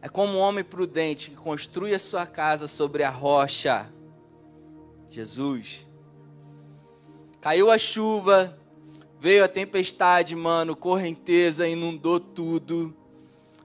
É 0.00 0.08
como 0.08 0.34
um 0.34 0.38
homem 0.38 0.62
prudente 0.62 1.30
que 1.30 1.36
construi 1.36 1.92
a 1.92 1.98
sua 1.98 2.26
casa 2.26 2.68
sobre 2.68 3.02
a 3.02 3.10
rocha. 3.10 3.90
Jesus. 5.10 5.88
Caiu 7.40 7.70
a 7.70 7.78
chuva, 7.78 8.56
veio 9.18 9.42
a 9.42 9.48
tempestade, 9.48 10.36
mano, 10.36 10.76
correnteza, 10.76 11.66
inundou 11.66 12.20
tudo 12.20 12.94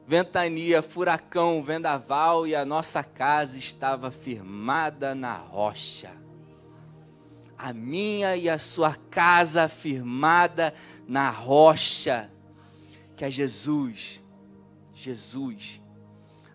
ventania, 0.09 0.81
furacão, 0.81 1.61
vendaval 1.61 2.47
e 2.47 2.55
a 2.55 2.65
nossa 2.65 3.03
casa 3.03 3.59
estava 3.59 4.09
firmada 4.09 5.13
na 5.13 5.35
rocha. 5.35 6.11
A 7.55 7.71
minha 7.73 8.35
e 8.35 8.49
a 8.49 8.57
sua 8.57 8.95
casa 9.11 9.69
firmada 9.69 10.73
na 11.07 11.29
rocha, 11.29 12.27
que 13.15 13.23
é 13.23 13.29
Jesus. 13.29 14.23
Jesus. 14.95 15.79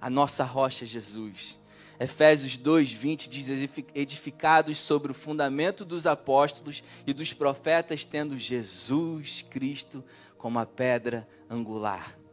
A 0.00 0.10
nossa 0.10 0.42
rocha 0.42 0.84
é 0.84 0.88
Jesus. 0.88 1.60
Efésios 2.00 2.58
2:20 2.58 3.28
diz: 3.28 3.48
edificados 3.94 4.78
sobre 4.78 5.12
o 5.12 5.14
fundamento 5.14 5.84
dos 5.84 6.06
apóstolos 6.06 6.82
e 7.06 7.12
dos 7.12 7.32
profetas, 7.32 8.04
tendo 8.04 8.36
Jesus 8.36 9.42
Cristo 9.48 10.02
como 10.36 10.58
a 10.58 10.66
pedra 10.66 11.28
angular. 11.48 12.23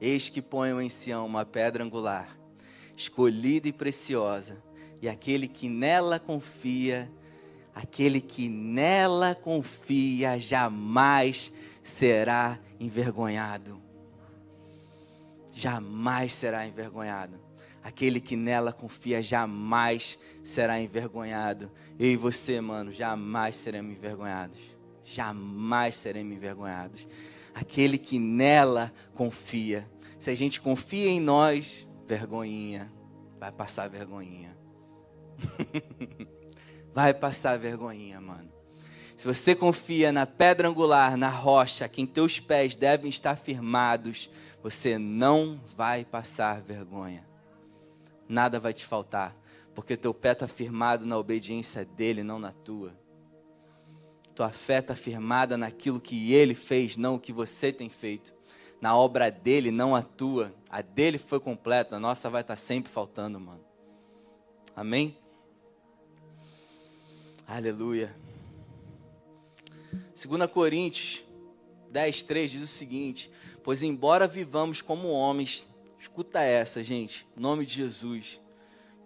Eis 0.00 0.28
que 0.28 0.40
ponho 0.40 0.80
em 0.80 0.88
Sião 0.88 1.26
uma 1.26 1.44
pedra 1.44 1.82
angular, 1.82 2.38
escolhida 2.96 3.68
e 3.68 3.72
preciosa, 3.72 4.62
e 5.02 5.08
aquele 5.08 5.48
que 5.48 5.68
nela 5.68 6.18
confia, 6.18 7.10
aquele 7.74 8.20
que 8.20 8.48
nela 8.48 9.34
confia 9.34 10.38
jamais 10.38 11.52
será 11.82 12.58
envergonhado. 12.78 13.80
Jamais 15.52 16.32
será 16.32 16.66
envergonhado. 16.66 17.40
Aquele 17.82 18.20
que 18.20 18.36
nela 18.36 18.72
confia 18.72 19.22
jamais 19.22 20.18
será 20.44 20.80
envergonhado. 20.80 21.70
Eu 21.98 22.10
e 22.10 22.16
você, 22.16 22.60
mano, 22.60 22.92
jamais 22.92 23.56
seremos 23.56 23.92
envergonhados. 23.92 24.58
Jamais 25.02 25.94
seremos 25.94 26.36
envergonhados. 26.36 27.08
Aquele 27.58 27.98
que 27.98 28.20
nela 28.20 28.92
confia. 29.14 29.90
Se 30.16 30.30
a 30.30 30.34
gente 30.36 30.60
confia 30.60 31.08
em 31.08 31.18
nós, 31.18 31.88
vergonhinha. 32.06 32.92
Vai 33.36 33.50
passar 33.50 33.88
vergonhinha. 33.88 34.56
Vai 36.94 37.12
passar 37.12 37.58
vergonhinha, 37.58 38.20
mano. 38.20 38.48
Se 39.16 39.26
você 39.26 39.56
confia 39.56 40.12
na 40.12 40.24
pedra 40.24 40.68
angular, 40.68 41.16
na 41.16 41.28
rocha, 41.28 41.88
que 41.88 42.00
em 42.00 42.06
teus 42.06 42.38
pés 42.38 42.76
devem 42.76 43.10
estar 43.10 43.36
firmados, 43.36 44.30
você 44.62 44.96
não 44.96 45.60
vai 45.76 46.04
passar 46.04 46.60
vergonha. 46.60 47.26
Nada 48.28 48.60
vai 48.60 48.72
te 48.72 48.86
faltar, 48.86 49.36
porque 49.74 49.96
teu 49.96 50.14
pé 50.14 50.30
está 50.30 50.46
firmado 50.46 51.04
na 51.04 51.18
obediência 51.18 51.84
dele, 51.84 52.22
não 52.22 52.38
na 52.38 52.52
tua. 52.52 52.96
Tua 54.38 54.50
fé 54.50 54.78
está 54.78 54.94
firmada 54.94 55.56
naquilo 55.56 56.00
que 56.00 56.32
ele 56.32 56.54
fez, 56.54 56.96
não 56.96 57.16
o 57.16 57.18
que 57.18 57.32
você 57.32 57.72
tem 57.72 57.88
feito. 57.88 58.32
Na 58.80 58.96
obra 58.96 59.32
dele, 59.32 59.72
não 59.72 59.96
a 59.96 60.00
tua. 60.00 60.54
A 60.70 60.80
dele 60.80 61.18
foi 61.18 61.40
completa, 61.40 61.96
a 61.96 61.98
nossa 61.98 62.30
vai 62.30 62.42
estar 62.42 62.54
tá 62.54 62.56
sempre 62.56 62.88
faltando, 62.88 63.40
mano. 63.40 63.60
Amém? 64.76 65.18
Aleluia. 67.48 68.14
2 70.14 70.48
Coríntios 70.52 71.24
10, 71.90 72.22
3 72.22 72.48
diz 72.52 72.62
o 72.62 72.68
seguinte: 72.68 73.32
Pois 73.64 73.82
embora 73.82 74.28
vivamos 74.28 74.80
como 74.80 75.08
homens, 75.08 75.66
escuta 75.98 76.38
essa, 76.42 76.84
gente, 76.84 77.26
em 77.36 77.40
nome 77.40 77.66
de 77.66 77.74
Jesus. 77.74 78.40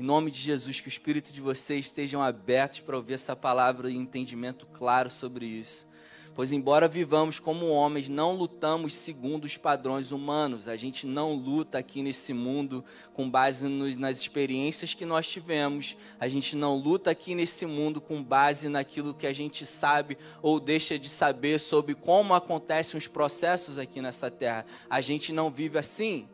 Em 0.02 0.04
nome 0.04 0.32
de 0.32 0.40
Jesus, 0.40 0.80
que 0.80 0.88
o 0.88 0.90
espírito 0.90 1.32
de 1.32 1.40
vocês 1.40 1.86
estejam 1.86 2.20
abertos 2.20 2.80
para 2.80 2.96
ouvir 2.96 3.14
essa 3.14 3.36
palavra 3.36 3.88
e 3.88 3.96
entendimento 3.96 4.66
claro 4.66 5.08
sobre 5.08 5.46
isso. 5.46 5.86
Pois, 6.34 6.50
embora 6.50 6.88
vivamos 6.88 7.38
como 7.38 7.68
homens, 7.68 8.08
não 8.08 8.34
lutamos 8.34 8.94
segundo 8.94 9.44
os 9.44 9.56
padrões 9.56 10.10
humanos. 10.10 10.66
A 10.66 10.74
gente 10.74 11.06
não 11.06 11.34
luta 11.34 11.78
aqui 11.78 12.02
nesse 12.02 12.34
mundo 12.34 12.84
com 13.14 13.30
base 13.30 13.68
nos, 13.68 13.94
nas 13.94 14.18
experiências 14.18 14.92
que 14.92 15.06
nós 15.06 15.28
tivemos. 15.28 15.96
A 16.18 16.28
gente 16.28 16.56
não 16.56 16.74
luta 16.74 17.12
aqui 17.12 17.36
nesse 17.36 17.64
mundo 17.64 18.00
com 18.00 18.24
base 18.24 18.68
naquilo 18.68 19.14
que 19.14 19.28
a 19.28 19.32
gente 19.32 19.64
sabe 19.64 20.18
ou 20.42 20.58
deixa 20.58 20.98
de 20.98 21.08
saber 21.08 21.60
sobre 21.60 21.94
como 21.94 22.34
acontecem 22.34 22.98
os 22.98 23.06
processos 23.06 23.78
aqui 23.78 24.02
nessa 24.02 24.32
terra. 24.32 24.66
A 24.90 25.00
gente 25.00 25.32
não 25.32 25.48
vive 25.48 25.78
assim. 25.78 26.28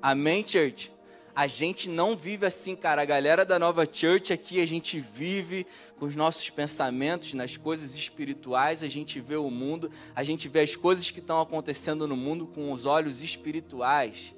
Amém, 0.00 0.42
church? 0.46 0.93
A 1.36 1.48
gente 1.48 1.88
não 1.88 2.16
vive 2.16 2.46
assim, 2.46 2.76
cara. 2.76 3.02
A 3.02 3.04
galera 3.04 3.44
da 3.44 3.58
nova 3.58 3.84
church 3.90 4.32
aqui, 4.32 4.60
a 4.60 4.66
gente 4.66 5.00
vive 5.00 5.66
com 5.98 6.06
os 6.06 6.14
nossos 6.14 6.48
pensamentos 6.48 7.32
nas 7.32 7.56
coisas 7.56 7.96
espirituais, 7.96 8.84
a 8.84 8.88
gente 8.88 9.20
vê 9.20 9.34
o 9.34 9.50
mundo, 9.50 9.90
a 10.14 10.22
gente 10.22 10.48
vê 10.48 10.60
as 10.60 10.76
coisas 10.76 11.10
que 11.10 11.18
estão 11.18 11.40
acontecendo 11.40 12.06
no 12.06 12.16
mundo 12.16 12.46
com 12.46 12.70
os 12.70 12.84
olhos 12.86 13.20
espirituais. 13.20 14.34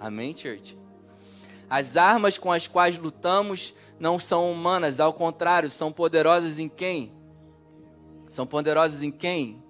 Amém, 0.00 0.36
church? 0.36 0.76
As 1.70 1.96
armas 1.96 2.38
com 2.38 2.50
as 2.50 2.66
quais 2.66 2.98
lutamos 2.98 3.72
não 3.98 4.18
são 4.18 4.50
humanas, 4.50 4.98
ao 4.98 5.12
contrário, 5.12 5.70
são 5.70 5.92
poderosas 5.92 6.58
em 6.58 6.68
quem? 6.68 7.12
São 8.28 8.46
poderosas 8.46 9.02
em 9.02 9.12
quem? 9.12 9.62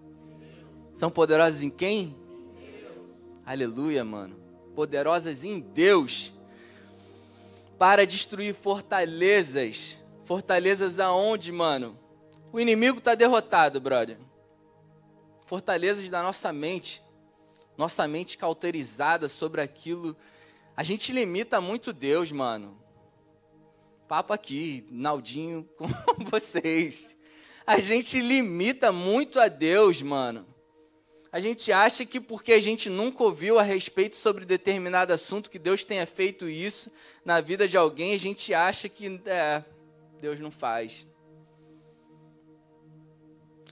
São 0.94 1.10
poderosas 1.10 1.62
em 1.62 1.70
quem? 1.70 2.16
Aleluia, 3.44 4.02
mano. 4.02 4.36
Poderosas 4.74 5.44
em 5.44 5.60
Deus 5.60 6.32
para 7.78 8.06
destruir 8.06 8.54
fortalezas. 8.54 9.98
Fortalezas 10.24 10.98
aonde, 10.98 11.52
mano? 11.52 11.98
O 12.52 12.60
inimigo 12.60 12.98
está 12.98 13.14
derrotado, 13.14 13.80
brother. 13.80 14.18
Fortalezas 15.46 16.08
da 16.08 16.22
nossa 16.22 16.52
mente. 16.52 17.02
Nossa 17.76 18.08
mente 18.08 18.38
cauterizada 18.38 19.28
sobre 19.28 19.60
aquilo. 19.60 20.16
A 20.76 20.82
gente 20.82 21.12
limita 21.12 21.60
muito 21.60 21.92
Deus, 21.92 22.32
mano. 22.32 22.80
Papo 24.08 24.32
aqui, 24.32 24.86
Naldinho 24.90 25.68
com 25.76 25.86
vocês. 26.30 27.16
A 27.66 27.78
gente 27.80 28.20
limita 28.20 28.92
muito 28.92 29.40
a 29.40 29.48
Deus, 29.48 30.00
mano. 30.00 30.46
A 31.36 31.40
gente 31.40 31.70
acha 31.70 32.06
que 32.06 32.18
porque 32.18 32.54
a 32.54 32.60
gente 32.60 32.88
nunca 32.88 33.22
ouviu 33.22 33.58
a 33.58 33.62
respeito 33.62 34.16
sobre 34.16 34.46
determinado 34.46 35.12
assunto, 35.12 35.50
que 35.50 35.58
Deus 35.58 35.84
tenha 35.84 36.06
feito 36.06 36.48
isso 36.48 36.90
na 37.26 37.42
vida 37.42 37.68
de 37.68 37.76
alguém, 37.76 38.14
a 38.14 38.18
gente 38.18 38.54
acha 38.54 38.88
que 38.88 39.20
é, 39.26 39.62
Deus 40.18 40.40
não 40.40 40.50
faz. 40.50 41.06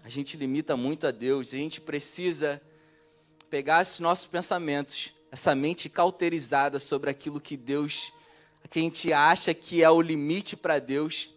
A 0.02 0.10
gente 0.10 0.36
limita 0.36 0.76
muito 0.76 1.06
a 1.06 1.10
Deus, 1.10 1.54
a 1.54 1.56
gente 1.56 1.80
precisa 1.80 2.60
pegar 3.48 3.80
esses 3.80 3.98
nossos 3.98 4.26
pensamentos, 4.26 5.14
essa 5.32 5.54
mente 5.54 5.88
cauterizada 5.88 6.78
sobre 6.78 7.08
aquilo 7.08 7.40
que 7.40 7.56
Deus, 7.56 8.12
que 8.68 8.78
a 8.78 8.82
gente 8.82 9.10
acha 9.10 9.54
que 9.54 9.82
é 9.82 9.88
o 9.88 10.02
limite 10.02 10.54
para 10.54 10.78
Deus, 10.78 11.30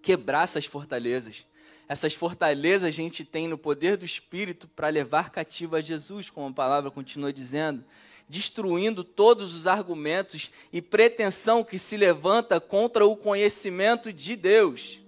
quebrar 0.00 0.44
essas 0.44 0.64
fortalezas 0.64 1.44
essas 1.88 2.12
fortalezas 2.12 2.84
a 2.84 2.90
gente 2.90 3.24
tem 3.24 3.48
no 3.48 3.56
poder 3.56 3.96
do 3.96 4.04
Espírito 4.04 4.68
para 4.68 4.88
levar 4.88 5.30
cativo 5.30 5.74
a 5.74 5.80
Jesus, 5.80 6.28
como 6.28 6.48
a 6.48 6.52
palavra 6.52 6.90
continua 6.90 7.32
dizendo, 7.32 7.82
destruindo 8.28 9.02
todos 9.02 9.54
os 9.54 9.66
argumentos 9.66 10.50
e 10.70 10.82
pretensão 10.82 11.64
que 11.64 11.78
se 11.78 11.96
levanta 11.96 12.60
contra 12.60 13.06
o 13.06 13.16
conhecimento 13.16 14.12
de 14.12 14.36
Deus. 14.36 15.00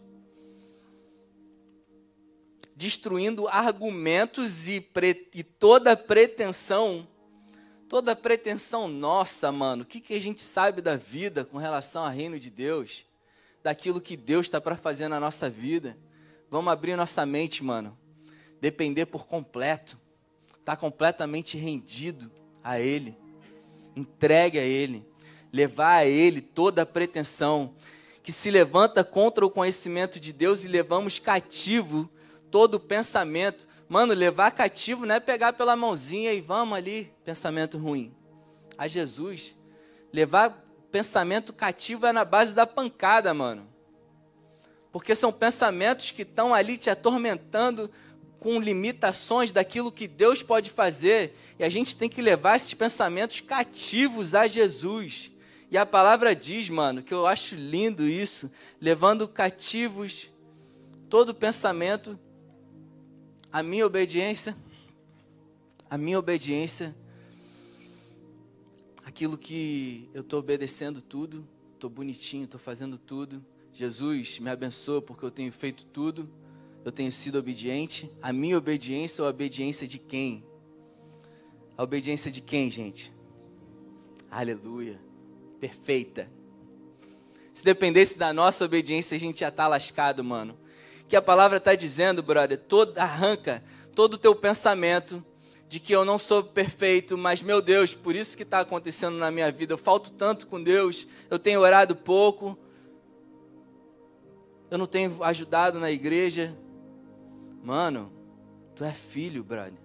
Destruindo 2.74 3.46
argumentos 3.46 4.66
e, 4.66 4.80
pre, 4.80 5.28
e 5.34 5.42
toda 5.42 5.94
pretensão, 5.94 7.06
toda 7.90 8.16
pretensão 8.16 8.88
nossa, 8.88 9.52
mano. 9.52 9.82
O 9.82 9.86
que, 9.86 10.00
que 10.00 10.14
a 10.14 10.20
gente 10.20 10.40
sabe 10.40 10.80
da 10.80 10.96
vida 10.96 11.44
com 11.44 11.58
relação 11.58 12.04
ao 12.04 12.10
reino 12.10 12.40
de 12.40 12.48
Deus? 12.48 13.04
Daquilo 13.62 14.00
que 14.00 14.16
Deus 14.16 14.46
está 14.46 14.62
para 14.62 14.76
fazer 14.76 15.08
na 15.08 15.20
nossa 15.20 15.50
vida 15.50 15.94
Vamos 16.50 16.72
abrir 16.72 16.96
nossa 16.96 17.24
mente, 17.24 17.62
mano. 17.62 17.96
Depender 18.60 19.06
por 19.06 19.24
completo. 19.24 19.96
Tá 20.64 20.76
completamente 20.76 21.56
rendido 21.56 22.30
a 22.62 22.80
Ele. 22.80 23.16
Entregue 23.94 24.58
a 24.58 24.64
Ele. 24.64 25.06
Levar 25.52 25.98
a 25.98 26.04
Ele 26.04 26.40
toda 26.40 26.82
a 26.82 26.86
pretensão 26.86 27.74
que 28.22 28.32
se 28.32 28.50
levanta 28.50 29.04
contra 29.04 29.46
o 29.46 29.50
conhecimento 29.50 30.18
de 30.18 30.32
Deus 30.32 30.64
e 30.64 30.68
levamos 30.68 31.20
cativo 31.20 32.10
todo 32.50 32.74
o 32.74 32.80
pensamento. 32.80 33.66
Mano, 33.88 34.12
levar 34.12 34.50
cativo 34.50 35.06
não 35.06 35.14
é 35.14 35.20
pegar 35.20 35.52
pela 35.52 35.76
mãozinha 35.76 36.32
e 36.32 36.40
vamos 36.40 36.76
ali, 36.76 37.12
pensamento 37.24 37.78
ruim. 37.78 38.12
A 38.76 38.88
Jesus. 38.88 39.54
Levar 40.12 40.64
pensamento 40.90 41.52
cativo 41.52 42.06
é 42.06 42.12
na 42.12 42.24
base 42.24 42.54
da 42.54 42.66
pancada, 42.66 43.32
mano 43.32 43.69
porque 44.92 45.14
são 45.14 45.32
pensamentos 45.32 46.10
que 46.10 46.22
estão 46.22 46.54
ali 46.54 46.76
te 46.76 46.90
atormentando 46.90 47.90
com 48.38 48.58
limitações 48.58 49.52
daquilo 49.52 49.92
que 49.92 50.08
Deus 50.08 50.42
pode 50.42 50.70
fazer, 50.70 51.36
e 51.58 51.64
a 51.64 51.68
gente 51.68 51.94
tem 51.94 52.08
que 52.08 52.22
levar 52.22 52.56
esses 52.56 52.72
pensamentos 52.72 53.40
cativos 53.40 54.34
a 54.34 54.48
Jesus. 54.48 55.30
E 55.70 55.76
a 55.76 55.84
palavra 55.84 56.34
diz, 56.34 56.68
mano, 56.68 57.02
que 57.02 57.14
eu 57.14 57.26
acho 57.26 57.54
lindo 57.54 58.04
isso, 58.04 58.50
levando 58.80 59.28
cativos 59.28 60.28
todo 61.08 61.34
pensamento 61.34 62.18
a 63.52 63.62
minha 63.62 63.84
obediência, 63.84 64.56
a 65.88 65.98
minha 65.98 66.18
obediência, 66.18 66.96
aquilo 69.04 69.36
que 69.36 70.08
eu 70.14 70.22
estou 70.22 70.38
obedecendo 70.38 71.00
tudo, 71.00 71.46
estou 71.74 71.90
bonitinho, 71.90 72.44
estou 72.44 72.60
fazendo 72.60 72.96
tudo, 72.96 73.44
Jesus 73.80 74.38
me 74.40 74.50
abençoa 74.50 75.00
porque 75.00 75.24
eu 75.24 75.30
tenho 75.30 75.50
feito 75.50 75.86
tudo, 75.86 76.28
eu 76.84 76.92
tenho 76.92 77.10
sido 77.10 77.38
obediente. 77.38 78.10
A 78.20 78.30
minha 78.30 78.58
obediência 78.58 79.22
é 79.22 79.24
a 79.24 79.28
obediência 79.30 79.88
de 79.88 79.98
quem? 79.98 80.44
A 81.78 81.82
obediência 81.82 82.30
de 82.30 82.42
quem, 82.42 82.70
gente? 82.70 83.10
Aleluia. 84.30 85.00
perfeita. 85.58 86.30
Se 87.54 87.64
dependesse 87.64 88.18
da 88.18 88.34
nossa 88.34 88.66
obediência, 88.66 89.16
a 89.16 89.18
gente 89.18 89.40
já 89.40 89.50
tá 89.50 89.66
lascado, 89.66 90.22
mano. 90.22 90.58
Que 91.08 91.16
a 91.16 91.22
palavra 91.22 91.56
está 91.56 91.74
dizendo, 91.74 92.22
brother, 92.22 92.58
todo, 92.58 92.98
arranca 92.98 93.64
todo 93.94 94.12
o 94.12 94.18
teu 94.18 94.36
pensamento 94.36 95.24
de 95.70 95.80
que 95.80 95.94
eu 95.94 96.04
não 96.04 96.18
sou 96.18 96.44
perfeito, 96.44 97.16
mas 97.16 97.40
meu 97.40 97.62
Deus, 97.62 97.94
por 97.94 98.14
isso 98.14 98.36
que 98.36 98.42
está 98.42 98.60
acontecendo 98.60 99.16
na 99.16 99.30
minha 99.30 99.50
vida. 99.50 99.72
Eu 99.72 99.78
falto 99.78 100.10
tanto 100.10 100.46
com 100.46 100.62
Deus, 100.62 101.06
eu 101.30 101.38
tenho 101.38 101.60
orado 101.60 101.96
pouco, 101.96 102.58
eu 104.70 104.78
não 104.78 104.86
tenho 104.86 105.22
ajudado 105.24 105.80
na 105.80 105.90
igreja. 105.90 106.56
Mano, 107.62 108.12
tu 108.74 108.84
é 108.84 108.92
filho, 108.92 109.42
brother. 109.42 109.80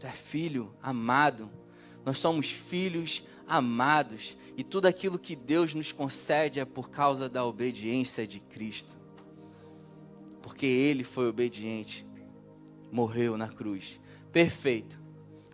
Tu 0.00 0.06
é 0.06 0.12
filho 0.12 0.74
amado. 0.82 1.50
Nós 2.04 2.18
somos 2.18 2.50
filhos 2.50 3.22
amados. 3.46 4.36
E 4.56 4.64
tudo 4.64 4.86
aquilo 4.86 5.18
que 5.18 5.36
Deus 5.36 5.74
nos 5.74 5.92
concede 5.92 6.60
é 6.60 6.64
por 6.64 6.90
causa 6.90 7.28
da 7.28 7.44
obediência 7.44 8.26
de 8.26 8.40
Cristo. 8.40 8.96
Porque 10.42 10.66
Ele 10.66 11.04
foi 11.04 11.28
obediente, 11.28 12.06
morreu 12.90 13.36
na 13.36 13.48
cruz, 13.48 14.00
perfeito, 14.32 14.98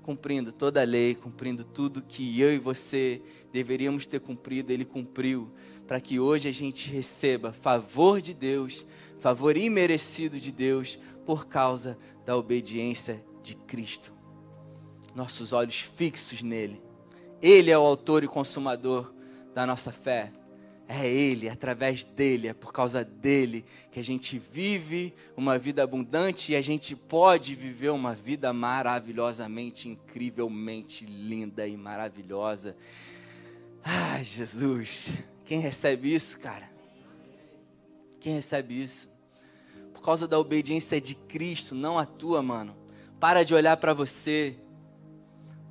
cumprindo 0.02 0.52
toda 0.52 0.80
a 0.80 0.84
lei, 0.84 1.14
cumprindo 1.14 1.64
tudo 1.64 2.02
que 2.02 2.40
eu 2.40 2.54
e 2.54 2.58
você 2.58 3.20
deveríamos 3.52 4.06
ter 4.06 4.20
cumprido, 4.20 4.72
Ele 4.72 4.84
cumpriu, 4.84 5.52
para 5.86 6.00
que 6.00 6.18
hoje 6.18 6.48
a 6.48 6.52
gente 6.52 6.90
receba 6.90 7.52
favor 7.52 8.20
de 8.20 8.32
Deus, 8.32 8.86
favor 9.20 9.56
imerecido 9.56 10.38
de 10.40 10.50
Deus, 10.50 10.98
por 11.24 11.46
causa 11.46 11.98
da 12.24 12.36
obediência 12.36 13.24
de 13.42 13.54
Cristo. 13.54 14.12
Nossos 15.14 15.52
olhos 15.52 15.80
fixos 15.80 16.42
nele. 16.42 16.82
Ele 17.40 17.70
é 17.70 17.78
o 17.78 17.82
autor 17.82 18.24
e 18.24 18.28
consumador 18.28 19.12
da 19.54 19.66
nossa 19.66 19.92
fé. 19.92 20.32
É 20.86 21.06
Ele, 21.06 21.48
através 21.48 22.04
dele, 22.04 22.48
é 22.48 22.54
por 22.54 22.72
causa 22.72 23.02
dele 23.02 23.64
que 23.90 23.98
a 23.98 24.04
gente 24.04 24.38
vive 24.38 25.14
uma 25.34 25.58
vida 25.58 25.82
abundante 25.82 26.52
e 26.52 26.56
a 26.56 26.60
gente 26.60 26.94
pode 26.94 27.54
viver 27.54 27.90
uma 27.90 28.14
vida 28.14 28.52
maravilhosamente, 28.52 29.88
incrivelmente 29.88 31.06
linda 31.06 31.66
e 31.66 31.76
maravilhosa. 31.76 32.76
Ah, 33.82 34.22
Jesus, 34.22 35.22
quem 35.44 35.58
recebe 35.60 36.14
isso, 36.14 36.38
cara? 36.38 36.70
Quem 38.20 38.34
recebe 38.34 38.82
isso? 38.82 39.08
Por 39.92 40.02
causa 40.02 40.26
da 40.26 40.38
obediência 40.38 41.00
de 41.00 41.14
Cristo, 41.14 41.74
não 41.74 41.98
a 41.98 42.06
tua, 42.06 42.42
mano. 42.42 42.74
Para 43.20 43.42
de 43.42 43.54
olhar 43.54 43.76
para 43.76 43.92
você. 43.92 44.56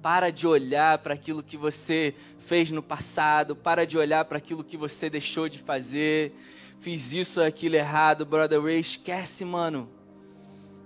Para 0.01 0.31
de 0.31 0.45
olhar 0.45 0.99
para 0.99 1.15
aquilo 1.15 1.41
que 1.41 1.57
você 1.57 2.13
fez 2.37 2.69
no 2.69 2.83
passado. 2.83 3.55
Para 3.55 3.85
de 3.85 3.97
olhar 3.97 4.25
para 4.25 4.37
aquilo 4.37 4.63
que 4.63 4.77
você 4.77 5.09
deixou 5.09 5.49
de 5.49 5.59
fazer. 5.59 6.31
Fiz 6.79 7.13
isso, 7.13 7.41
aquilo 7.41 7.75
errado, 7.75 8.25
brother 8.25 8.61
Ray. 8.61 8.79
Esquece, 8.79 9.43
mano. 9.43 9.89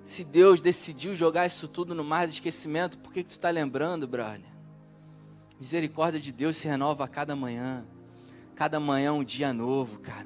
Se 0.03 0.23
Deus 0.23 0.61
decidiu 0.61 1.13
jogar 1.13 1.45
isso 1.45 1.67
tudo 1.67 1.93
no 1.93 2.03
mar 2.03 2.27
de 2.27 2.33
esquecimento, 2.33 2.97
por 2.97 3.11
que, 3.11 3.23
que 3.23 3.29
tu 3.29 3.31
está 3.31 3.49
lembrando, 3.49 4.07
brother? 4.07 4.39
Misericórdia 5.59 6.19
de 6.19 6.31
Deus 6.31 6.55
se 6.55 6.67
renova 6.67 7.03
a 7.03 7.07
cada 7.09 7.35
manhã. 7.35 7.85
Cada 8.57 8.79
manhã 8.79 9.13
um 9.13 9.23
dia 9.23 9.53
novo, 9.53 9.99
cara. 9.99 10.25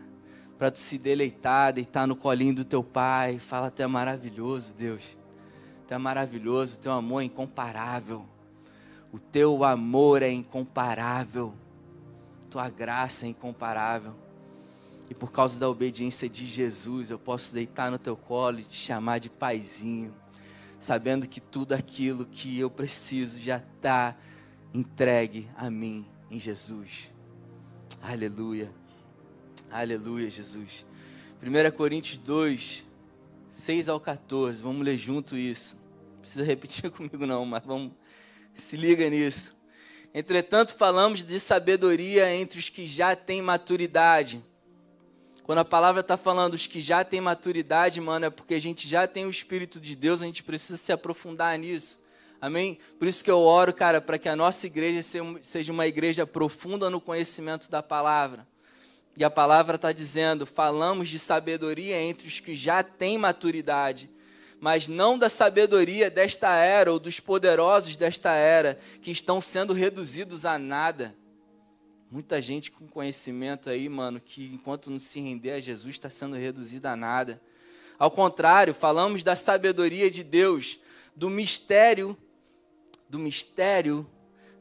Para 0.58 0.72
tu 0.72 0.80
se 0.80 0.98
deleitar, 0.98 1.74
deitar 1.74 2.08
no 2.08 2.16
colinho 2.16 2.56
do 2.56 2.64
teu 2.64 2.82
pai. 2.82 3.38
Fala, 3.40 3.70
tu 3.70 3.82
é 3.82 3.88
maravilhoso, 3.88 4.74
Deus. 4.74 5.18
Tu 5.86 5.94
é 5.94 5.98
maravilhoso, 5.98 6.80
teu 6.80 6.94
amor 6.94 7.24
é 7.24 7.26
incomparável. 7.26 8.26
O 9.12 9.20
teu 9.20 9.66
amor 9.66 10.24
é 10.24 10.32
incomparável. 10.32 11.54
Tua 12.50 12.70
graça 12.70 13.26
é 13.26 13.30
incomparável. 13.30 14.16
E 15.10 15.14
por 15.14 15.30
causa 15.30 15.60
da 15.60 15.68
obediência 15.68 16.30
de 16.30 16.46
Jesus, 16.46 17.10
eu 17.10 17.20
posso 17.20 17.54
deitar 17.54 17.92
no 17.92 17.98
teu 17.98 18.16
colo 18.16 18.62
e 18.62 18.64
te 18.64 18.78
chamar 18.78 19.20
de 19.20 19.30
paizinho, 19.30 20.16
sabendo 20.80 21.28
que 21.28 21.42
tudo 21.42 21.74
aquilo 21.74 22.26
que 22.26 22.58
eu 22.58 22.70
preciso 22.70 23.38
já 23.42 23.58
está 23.58 24.16
entregue 24.74 25.50
a 25.58 25.70
mim 25.70 26.06
em 26.30 26.40
Jesus. 26.40 27.12
Aleluia. 28.02 28.74
Aleluia, 29.70 30.28
Jesus. 30.28 30.88
1 31.42 31.78
Coríntios 31.78 32.18
2, 32.18 32.88
6 33.48 33.90
ao 33.90 34.00
14. 34.00 34.60
Vamos 34.60 34.84
ler 34.84 34.98
junto 34.98 35.38
isso. 35.38 35.78
Não 36.14 36.22
precisa 36.22 36.44
repetir 36.44 36.90
comigo, 36.92 37.28
não, 37.28 37.46
mas 37.46 37.64
vamos 37.64 37.94
se 38.56 38.76
liga 38.76 39.08
nisso. 39.08 39.56
Entretanto, 40.16 40.76
falamos 40.76 41.24
de 41.24 41.40
sabedoria 41.40 42.34
entre 42.34 42.60
os 42.60 42.70
que 42.70 42.88
já 42.88 43.16
têm 43.16 43.40
maturidade. 43.40 44.44
Quando 45.44 45.60
a 45.60 45.66
palavra 45.66 46.02
está 46.02 46.18
falando 46.18 46.56
os 46.56 46.66
que 46.66 46.82
já 46.82 47.04
têm 47.04 47.22
maturidade, 47.22 48.02
mano, 48.02 48.26
é 48.26 48.30
porque 48.32 48.56
a 48.56 48.60
gente 48.60 48.88
já 48.88 49.08
tem 49.08 49.28
o 49.28 49.30
Espírito 49.30 49.80
de 49.80 49.96
Deus, 49.96 50.24
a 50.24 50.26
gente 50.26 50.42
precisa 50.42 50.76
se 50.76 50.92
aprofundar 50.92 51.58
nisso. 51.60 52.01
Amém? 52.42 52.80
Por 52.98 53.08
isso 53.08 53.24
que 53.24 53.32
eu 53.32 53.40
oro, 53.40 53.72
cara, 53.72 54.02
para 54.02 54.18
que 54.18 54.28
a 54.28 54.36
nossa 54.36 54.66
igreja 54.66 55.02
seja 55.42 55.72
uma 55.72 55.88
igreja 55.88 56.26
profunda 56.26 56.90
no 56.90 57.00
conhecimento 57.00 57.70
da 57.70 57.84
palavra. 57.84 58.48
E 59.16 59.24
a 59.24 59.30
palavra 59.30 59.76
está 59.76 59.92
dizendo: 59.92 60.46
falamos 60.46 61.08
de 61.08 61.20
sabedoria 61.20 62.02
entre 62.02 62.28
os 62.28 62.40
que 62.40 62.56
já 62.56 62.82
têm 62.82 63.18
maturidade 63.18 64.10
mas 64.62 64.88
não 64.88 65.18
da 65.18 65.28
sabedoria 65.28 66.08
desta 66.08 66.54
era 66.56 66.94
ou 66.94 67.00
dos 67.00 67.20
poderosos 67.20 67.98
desta 67.98 68.32
era, 68.34 68.78
que 69.02 69.10
estão 69.10 69.42
sendo 69.42 69.74
reduzidos 69.74 70.46
a 70.46 70.60
nada. 70.60 71.18
Muita 72.12 72.40
gente 72.40 72.70
com 72.70 72.88
conhecimento 72.88 73.72
aí, 73.72 73.90
mano, 73.90 74.22
que 74.22 74.52
enquanto 74.54 74.92
não 74.92 75.00
se 75.00 75.20
render 75.20 75.54
a 75.54 75.60
Jesus 75.60 75.96
está 75.96 76.12
sendo 76.12 76.36
reduzida 76.36 76.92
a 76.92 76.96
nada. 76.96 77.42
Ao 77.98 78.12
contrário, 78.12 78.72
falamos 78.72 79.24
da 79.24 79.36
sabedoria 79.36 80.12
de 80.12 80.24
Deus, 80.24 80.80
do 81.16 81.28
mistério, 81.28 82.16
do 83.12 83.20
mistério, 83.20 84.10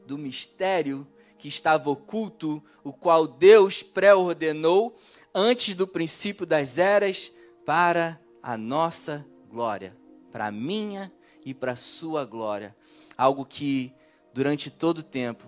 do 0.05 0.17
mistério 0.17 1.07
que 1.37 1.47
estava 1.47 1.89
oculto, 1.89 2.61
o 2.83 2.91
qual 2.91 3.25
Deus 3.25 3.81
pré-ordenou 3.81 4.93
antes 5.33 5.73
do 5.73 5.87
princípio 5.87 6.45
das 6.45 6.77
eras 6.77 7.31
para 7.65 8.19
a 8.43 8.57
nossa 8.57 9.25
glória, 9.49 9.95
para 10.33 10.47
a 10.47 10.51
minha 10.51 11.09
e 11.45 11.53
para 11.53 11.71
a 11.71 11.77
sua 11.77 12.25
glória. 12.25 12.75
Algo 13.17 13.45
que 13.45 13.93
durante 14.33 14.69
todo 14.69 14.97
o 14.97 15.03
tempo, 15.03 15.47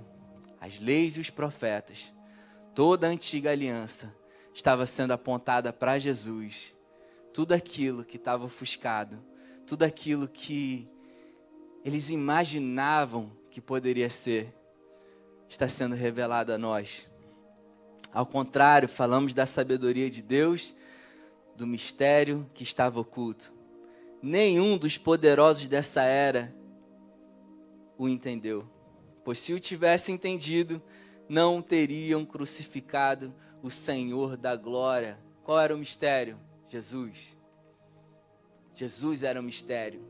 as 0.62 0.80
leis 0.80 1.18
e 1.18 1.20
os 1.20 1.30
profetas, 1.30 2.14
toda 2.74 3.06
a 3.06 3.10
antiga 3.10 3.52
aliança 3.52 4.16
estava 4.54 4.86
sendo 4.86 5.12
apontada 5.12 5.74
para 5.74 6.00
Jesus. 6.00 6.74
Tudo 7.34 7.52
aquilo 7.52 8.06
que 8.06 8.16
estava 8.16 8.46
ofuscado, 8.46 9.22
tudo 9.68 9.84
aquilo 9.84 10.26
que 10.26 10.88
eles 11.84 12.10
imaginavam 12.10 13.32
que 13.50 13.62
poderia 13.62 14.10
ser, 14.10 14.54
está 15.48 15.68
sendo 15.68 15.96
revelado 15.96 16.52
a 16.54 16.58
nós. 16.58 17.10
Ao 18.12 18.26
contrário, 18.26 18.88
falamos 18.88 19.34
da 19.34 19.46
sabedoria 19.46 20.10
de 20.10 20.22
Deus, 20.22 20.76
do 21.56 21.68
mistério 21.68 22.50
que 22.54 22.64
estava 22.64 23.00
oculto 23.00 23.54
nenhum 24.24 24.78
dos 24.78 24.98
poderosos 24.98 25.68
dessa 25.68 26.02
era 26.02 26.56
o 27.98 28.08
entendeu. 28.08 28.66
Pois 29.26 29.38
se 29.38 29.54
o 29.54 29.60
tivesse 29.60 30.14
entendido, 30.14 30.82
não 31.28 31.62
teriam 31.62 32.24
crucificado 32.24 33.34
o 33.62 33.70
Senhor 33.70 34.38
da 34.38 34.56
glória. 34.56 35.20
Qual 35.44 35.60
era 35.60 35.76
o 35.76 35.78
mistério? 35.78 36.40
Jesus. 36.70 37.38
Jesus 38.74 39.24
era 39.24 39.40
o 39.40 39.44
mistério. 39.44 40.02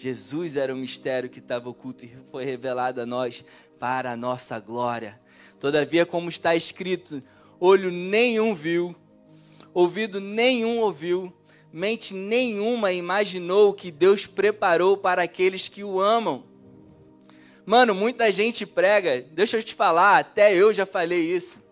Jesus 0.00 0.56
era 0.56 0.72
o 0.72 0.78
mistério 0.78 1.28
que 1.28 1.40
estava 1.40 1.68
oculto 1.68 2.06
e 2.06 2.16
foi 2.30 2.42
revelado 2.42 3.02
a 3.02 3.06
nós 3.06 3.44
para 3.78 4.12
a 4.12 4.16
nossa 4.16 4.58
glória. 4.58 5.20
Todavia, 5.60 6.06
como 6.06 6.30
está 6.30 6.56
escrito, 6.56 7.22
olho 7.60 7.90
nenhum 7.90 8.54
viu, 8.54 8.96
ouvido 9.74 10.18
nenhum 10.18 10.78
ouviu, 10.78 11.30
mente 11.70 12.14
nenhuma 12.14 12.92
imaginou 12.92 13.74
que 13.74 13.90
Deus 13.90 14.26
preparou 14.26 14.96
para 14.96 15.22
aqueles 15.22 15.68
que 15.68 15.84
o 15.84 16.00
amam. 16.00 16.46
Mano, 17.66 17.94
muita 17.94 18.32
gente 18.32 18.64
prega, 18.64 19.20
deixa 19.32 19.58
eu 19.58 19.62
te 19.62 19.74
falar, 19.74 20.16
até 20.16 20.54
eu 20.54 20.72
já 20.72 20.86
falei 20.86 21.20
isso. 21.20 21.62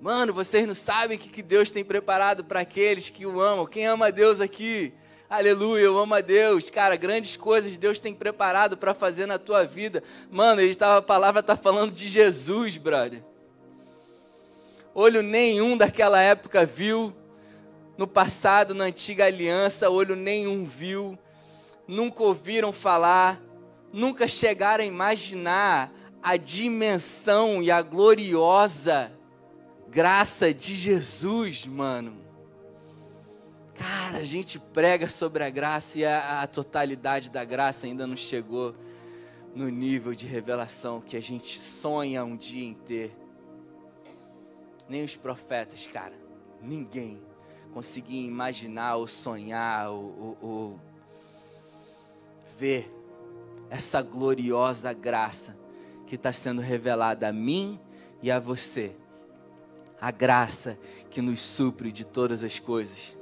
Mano, 0.00 0.34
vocês 0.34 0.66
não 0.66 0.74
sabem 0.74 1.16
o 1.16 1.20
que 1.20 1.42
Deus 1.42 1.70
tem 1.70 1.84
preparado 1.84 2.44
para 2.44 2.58
aqueles 2.58 3.08
que 3.08 3.24
o 3.24 3.40
amam. 3.40 3.66
Quem 3.66 3.86
ama 3.86 4.10
Deus 4.10 4.40
aqui? 4.40 4.92
Aleluia, 5.30 5.84
eu 5.84 5.96
amo 5.96 6.12
a 6.12 6.20
Deus. 6.20 6.70
Cara, 6.70 6.96
grandes 6.96 7.36
coisas 7.36 7.78
Deus 7.78 8.00
tem 8.00 8.12
preparado 8.12 8.76
para 8.76 8.92
fazer 8.92 9.26
na 9.26 9.38
tua 9.38 9.64
vida. 9.64 10.02
Mano, 10.28 10.60
ele 10.60 10.74
tava, 10.74 10.98
a 10.98 11.02
palavra 11.02 11.38
está 11.38 11.56
falando 11.56 11.92
de 11.92 12.08
Jesus, 12.08 12.76
brother. 12.76 13.22
Olho 14.92 15.22
nenhum 15.22 15.76
daquela 15.76 16.20
época 16.20 16.66
viu, 16.66 17.14
no 17.96 18.08
passado, 18.08 18.74
na 18.74 18.86
antiga 18.86 19.24
aliança, 19.24 19.88
olho 19.88 20.16
nenhum 20.16 20.64
viu, 20.64 21.16
nunca 21.86 22.24
ouviram 22.24 22.72
falar, 22.72 23.40
nunca 23.92 24.26
chegaram 24.26 24.82
a 24.82 24.86
imaginar 24.86 25.92
a 26.20 26.36
dimensão 26.36 27.62
e 27.62 27.70
a 27.70 27.80
gloriosa 27.82 29.12
graça 29.88 30.52
de 30.52 30.74
Jesus, 30.74 31.66
mano. 31.66 32.29
Cara, 33.80 34.18
a 34.18 34.24
gente 34.26 34.58
prega 34.58 35.08
sobre 35.08 35.42
a 35.42 35.48
graça 35.48 35.98
e 35.98 36.04
a, 36.04 36.42
a, 36.42 36.46
totalidade 36.46 37.30
da 37.30 37.42
graça 37.46 37.86
ainda 37.86 38.06
não 38.06 38.14
chegou 38.14 38.74
no 39.54 39.70
nível 39.70 40.14
de 40.14 40.26
revelação 40.26 41.00
que 41.00 41.16
a 41.16 41.20
gente 41.22 41.58
sonha 41.58 42.22
um 42.22 42.36
dia 42.36 42.62
em 42.62 42.74
ter. 42.74 43.16
Nem 44.86 45.02
os 45.02 45.16
profetas, 45.16 45.86
cara, 45.86 46.12
ninguém 46.60 47.22
conseguia 47.72 48.20
imaginar 48.20 48.96
ou 48.96 49.06
sonhar 49.06 49.90
ou, 49.90 50.36
ou, 50.42 50.50
ou 50.50 50.80
ver 52.58 52.94
essa 53.70 54.02
gloriosa 54.02 54.92
graça 54.92 55.56
que 56.06 56.16
está 56.16 56.34
sendo 56.34 56.60
revelada 56.60 57.28
a 57.28 57.32
mim 57.32 57.80
e 58.22 58.30
a 58.30 58.38
você. 58.38 58.94
A 59.98 60.10
graça 60.10 60.78
que 61.08 61.22
nos 61.22 61.40
supre 61.40 61.90
de 61.90 62.04
todas 62.04 62.44
as 62.44 62.58
coisas. 62.58 63.18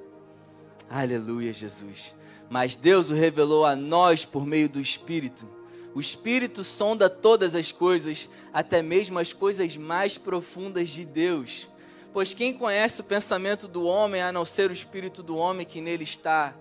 Aleluia, 0.91 1.53
Jesus. 1.53 2.15
Mas 2.49 2.77
Deus 2.77 3.11
o 3.11 3.15
revelou 3.15 3.67
a 3.67 3.77
nós 3.77 4.25
por 4.25 4.47
meio 4.47 4.69
do 4.69 4.81
Espírito. 4.81 5.47
O 5.95 6.01
Espírito 6.01 6.65
sonda 6.65 7.11
todas 7.11 7.55
as 7.55 7.73
coisas, 7.73 8.29
até 8.53 8.83
mesmo 8.83 9.19
as 9.19 9.33
coisas 9.33 9.77
mais 9.77 10.17
profundas 10.17 10.89
de 10.89 11.05
Deus. 11.05 11.69
Pois 12.13 12.33
quem 12.33 12.55
conhece 12.55 13.01
o 13.01 13.05
pensamento 13.05 13.69
do 13.69 13.85
homem 13.85 14.23
a 14.23 14.33
não 14.33 14.45
ser 14.45 14.71
o 14.71 14.73
Espírito 14.73 15.23
do 15.23 15.37
homem 15.37 15.67
que 15.67 15.81
nele 15.81 16.05
está? 16.05 16.55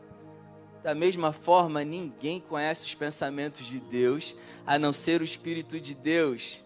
Da 0.84 0.94
mesma 0.94 1.32
forma, 1.32 1.84
ninguém 1.84 2.40
conhece 2.40 2.86
os 2.86 2.96
pensamentos 2.96 3.66
de 3.66 3.80
Deus 3.80 4.36
a 4.66 4.78
não 4.78 4.92
ser 4.92 5.22
o 5.22 5.26
Espírito 5.26 5.80
de 5.80 5.94
Deus. 5.94 6.64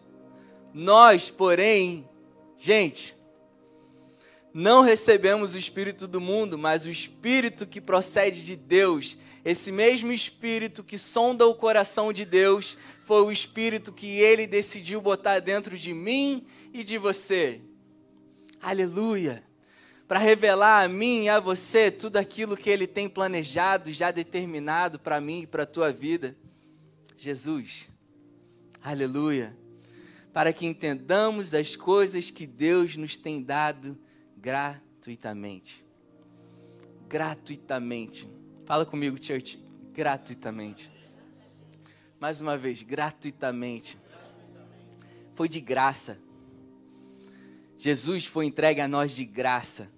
Nós, 0.73 1.29
porém, 1.29 2.09
gente, 2.57 3.15
não 4.53 4.81
recebemos 4.81 5.53
o 5.53 5.57
Espírito 5.57 6.07
do 6.07 6.19
mundo, 6.19 6.57
mas 6.57 6.85
o 6.85 6.89
Espírito 6.89 7.65
que 7.65 7.79
procede 7.79 8.43
de 8.43 8.55
Deus. 8.55 9.17
Esse 9.45 9.71
mesmo 9.71 10.11
Espírito 10.11 10.83
que 10.83 10.97
sonda 10.97 11.47
o 11.47 11.55
coração 11.55 12.11
de 12.11 12.25
Deus 12.25 12.77
foi 13.05 13.21
o 13.21 13.31
Espírito 13.31 13.93
que 13.93 14.19
ele 14.19 14.45
decidiu 14.45 14.99
botar 14.99 15.39
dentro 15.39 15.77
de 15.77 15.93
mim 15.93 16.45
e 16.73 16.83
de 16.83 16.97
você. 16.97 17.61
Aleluia! 18.61 19.41
Para 20.05 20.19
revelar 20.19 20.83
a 20.83 20.89
mim 20.89 21.23
e 21.23 21.29
a 21.29 21.39
você 21.39 21.89
tudo 21.89 22.17
aquilo 22.17 22.57
que 22.57 22.69
ele 22.69 22.85
tem 22.85 23.07
planejado, 23.07 23.93
já 23.93 24.11
determinado 24.11 24.99
para 24.99 25.21
mim 25.21 25.43
e 25.43 25.47
para 25.47 25.63
a 25.63 25.67
tua 25.67 25.93
vida. 25.93 26.35
Jesus. 27.17 27.89
Aleluia! 28.83 29.57
Para 30.33 30.51
que 30.51 30.65
entendamos 30.65 31.53
as 31.53 31.77
coisas 31.77 32.29
que 32.29 32.45
Deus 32.45 32.97
nos 32.97 33.15
tem 33.15 33.41
dado 33.41 33.97
gratuitamente. 34.41 35.85
Gratuitamente. 37.07 38.27
Fala 38.65 38.85
comigo, 38.85 39.23
church. 39.23 39.63
Gratuitamente. 39.93 40.91
Mais 42.19 42.41
uma 42.41 42.57
vez, 42.57 42.81
gratuitamente. 42.81 43.99
Foi 45.35 45.47
de 45.47 45.59
graça. 45.61 46.17
Jesus 47.77 48.25
foi 48.25 48.45
entregue 48.45 48.81
a 48.81 48.87
nós 48.87 49.11
de 49.11 49.25
graça. 49.25 49.89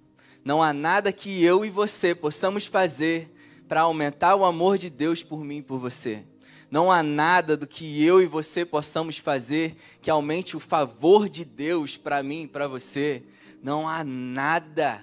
Não 0.44 0.62
há 0.62 0.74
nada 0.74 1.14
que 1.14 1.41
eu 1.44 1.64
e 1.64 1.70
você 1.70 2.14
possamos 2.14 2.66
fazer 2.66 3.32
para 3.68 3.82
aumentar 3.82 4.36
o 4.36 4.44
amor 4.44 4.78
de 4.78 4.89
Deus 4.89 5.24
por 5.24 5.44
mim 5.44 5.58
e 5.58 5.64
por 5.64 5.80
você. 5.80 6.26
Não 6.70 6.91
há 6.91 7.02
nada 7.02 7.56
do 7.56 7.68
que 7.68 8.04
eu 8.04 8.22
e 8.22 8.26
você 8.26 8.66
possamos 8.66 9.18
fazer 9.18 9.76
que 10.02 10.10
aumente 10.10 10.58
o 10.58 10.60
favor 10.60 11.30
de 11.30 11.46
Deus 11.46 11.96
para 11.96 12.22
mim 12.22 12.44
e 12.44 12.48
para 12.48 12.68
você. 12.68 13.24
Não 13.64 13.88
há 13.88 14.03
nada, 14.03 15.01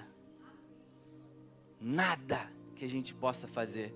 nada 1.79 2.47
que 2.75 2.85
a 2.85 2.87
gente 2.87 3.11
possa 3.11 3.47
fazer 3.47 3.91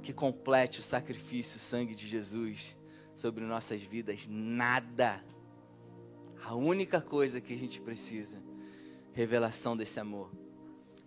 que 0.00 0.12
complete 0.12 0.78
o 0.78 0.82
sacrifício, 0.82 1.56
o 1.56 1.60
sangue 1.60 1.92
de 1.92 2.06
Jesus 2.06 2.78
sobre 3.12 3.44
nossas 3.44 3.82
vidas. 3.82 4.28
Nada. 4.28 5.24
A 6.44 6.54
única 6.54 7.00
coisa 7.00 7.40
que 7.40 7.52
a 7.52 7.56
gente 7.56 7.80
precisa, 7.80 8.40
revelação 9.12 9.76
desse 9.76 9.98
amor, 9.98 10.30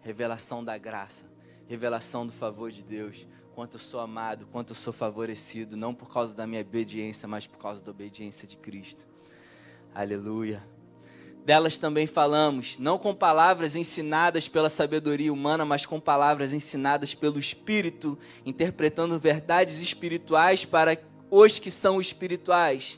revelação 0.02 0.62
da 0.62 0.78
graça, 0.78 1.32
revelação 1.70 2.28
do 2.28 2.34
favor 2.34 2.70
de 2.70 2.84
Deus, 2.84 3.26
quanto 3.56 3.76
eu 3.76 3.80
sou 3.80 4.02
amado, 4.02 4.46
quanto 4.48 4.72
eu 4.72 4.76
sou 4.76 4.92
favorecido, 4.92 5.78
não 5.78 5.96
por 5.96 6.12
causa 6.12 6.36
da 6.36 6.46
minha 6.46 6.62
obediência, 6.62 7.30
mas 7.30 7.48
por 7.48 7.58
causa 7.58 7.82
da 7.82 7.92
obediência 7.92 8.46
de 8.46 8.58
Cristo. 8.58 9.08
Aleluia. 9.96 10.62
Delas 11.46 11.78
também 11.78 12.08
falamos, 12.08 12.78
não 12.78 12.98
com 12.98 13.14
palavras 13.14 13.76
ensinadas 13.76 14.48
pela 14.48 14.70
sabedoria 14.70 15.34
humana, 15.34 15.66
mas 15.66 15.86
com 15.86 16.00
palavras 16.00 16.54
ensinadas 16.54 17.14
pelo 17.14 17.38
Espírito, 17.38 18.18
interpretando 18.46 19.20
verdades 19.20 19.82
espirituais 19.82 20.64
para 20.64 20.98
os 21.30 21.60
que 21.60 21.70
são 21.70 22.00
espirituais. 22.00 22.98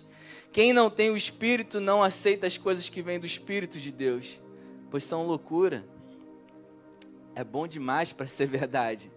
Quem 0.52 0.74
não 0.74 0.92
tem 0.92 1.10
o 1.10 1.18
Espírito 1.18 1.80
não 1.80 2.04
aceita 2.04 2.46
as 2.46 2.56
coisas 2.56 2.88
que 2.88 3.02
vêm 3.02 3.20
do 3.20 3.26
Espírito 3.26 3.80
de 3.80 3.92
Deus, 3.92 4.40
pois 4.92 5.04
são 5.04 5.26
loucura. 5.26 5.84
É 7.34 7.44
bom 7.44 7.68
demais 7.68 8.14
para 8.14 8.28
ser 8.28 8.46
verdade. 8.48 9.12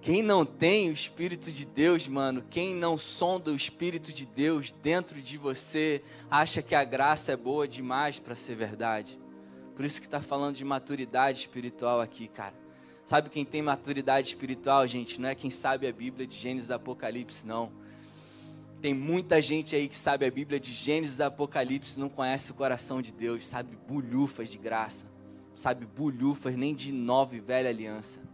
Quem 0.00 0.22
não 0.22 0.44
tem 0.44 0.90
o 0.90 0.92
Espírito 0.92 1.50
de 1.50 1.66
Deus, 1.66 2.06
mano, 2.06 2.44
quem 2.48 2.74
não 2.74 2.96
sonda 2.96 3.50
o 3.50 3.56
Espírito 3.56 4.12
de 4.12 4.24
Deus 4.24 4.72
dentro 4.72 5.20
de 5.20 5.36
você, 5.36 6.02
acha 6.30 6.62
que 6.62 6.74
a 6.74 6.84
graça 6.84 7.32
é 7.32 7.36
boa 7.36 7.66
demais 7.66 8.18
para 8.18 8.36
ser 8.36 8.54
verdade. 8.54 9.18
Por 9.74 9.84
isso 9.84 10.00
que 10.00 10.06
está 10.06 10.20
falando 10.20 10.56
de 10.56 10.64
maturidade 10.64 11.40
espiritual 11.40 12.00
aqui, 12.00 12.28
cara. 12.28 12.54
Sabe 13.04 13.28
quem 13.28 13.44
tem 13.44 13.62
maturidade 13.62 14.28
espiritual, 14.28 14.86
gente? 14.86 15.20
Não 15.20 15.28
é 15.28 15.34
quem 15.34 15.50
sabe 15.50 15.86
a 15.86 15.92
Bíblia 15.92 16.26
de 16.26 16.36
Gênesis 16.36 16.68
e 16.68 16.72
Apocalipse, 16.72 17.46
não. 17.46 17.72
Tem 18.80 18.94
muita 18.94 19.42
gente 19.42 19.74
aí 19.74 19.88
que 19.88 19.96
sabe 19.96 20.24
a 20.24 20.30
Bíblia 20.30 20.60
de 20.60 20.72
Gênesis 20.72 21.18
e 21.18 21.22
Apocalipse 21.22 21.98
não 21.98 22.08
conhece 22.08 22.52
o 22.52 22.54
coração 22.54 23.02
de 23.02 23.10
Deus, 23.10 23.48
sabe 23.48 23.76
bulhufas 23.88 24.48
de 24.48 24.58
graça, 24.58 25.06
sabe 25.54 25.86
bulhufas 25.86 26.54
nem 26.54 26.74
de 26.74 26.92
nova 26.92 27.34
e 27.34 27.40
velha 27.40 27.68
aliança. 27.68 28.27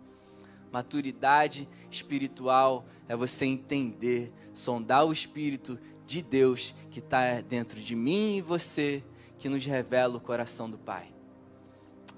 Maturidade 0.74 1.68
espiritual 1.88 2.84
é 3.08 3.14
você 3.14 3.44
entender, 3.44 4.32
sondar 4.52 5.06
o 5.06 5.12
Espírito 5.12 5.78
de 6.04 6.20
Deus 6.20 6.74
que 6.90 6.98
está 6.98 7.40
dentro 7.40 7.80
de 7.80 7.94
mim 7.94 8.38
e 8.38 8.40
você, 8.40 9.00
que 9.38 9.48
nos 9.48 9.64
revela 9.64 10.16
o 10.16 10.20
coração 10.20 10.68
do 10.68 10.76
Pai. 10.76 11.14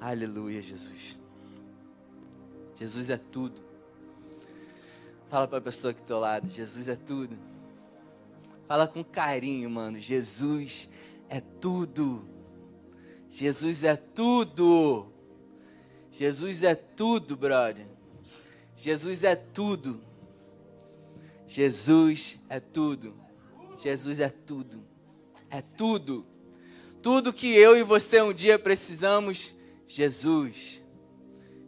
Aleluia, 0.00 0.62
Jesus. 0.62 1.18
Jesus 2.76 3.10
é 3.10 3.18
tudo. 3.18 3.60
Fala 5.28 5.46
para 5.46 5.58
a 5.58 5.60
pessoa 5.60 5.92
que 5.92 6.00
está 6.00 6.14
ao 6.14 6.20
lado: 6.20 6.48
Jesus 6.48 6.88
é 6.88 6.96
tudo. 6.96 7.36
Fala 8.64 8.88
com 8.88 9.04
carinho, 9.04 9.68
mano. 9.68 10.00
Jesus 10.00 10.88
é 11.28 11.42
tudo. 11.42 12.26
Jesus 13.30 13.84
é 13.84 13.96
tudo. 13.96 15.12
Jesus 16.10 16.62
é 16.62 16.74
tudo, 16.74 17.36
brother. 17.36 17.95
Jesus 18.76 19.24
é 19.24 19.34
tudo. 19.34 20.00
Jesus 21.48 22.38
é 22.48 22.60
tudo. 22.60 23.14
Jesus 23.82 24.20
é 24.20 24.28
tudo. 24.28 24.84
É 25.50 25.62
tudo. 25.62 26.26
Tudo 27.02 27.32
que 27.32 27.46
eu 27.46 27.76
e 27.76 27.82
você 27.82 28.20
um 28.20 28.32
dia 28.32 28.58
precisamos, 28.58 29.54
Jesus. 29.86 30.82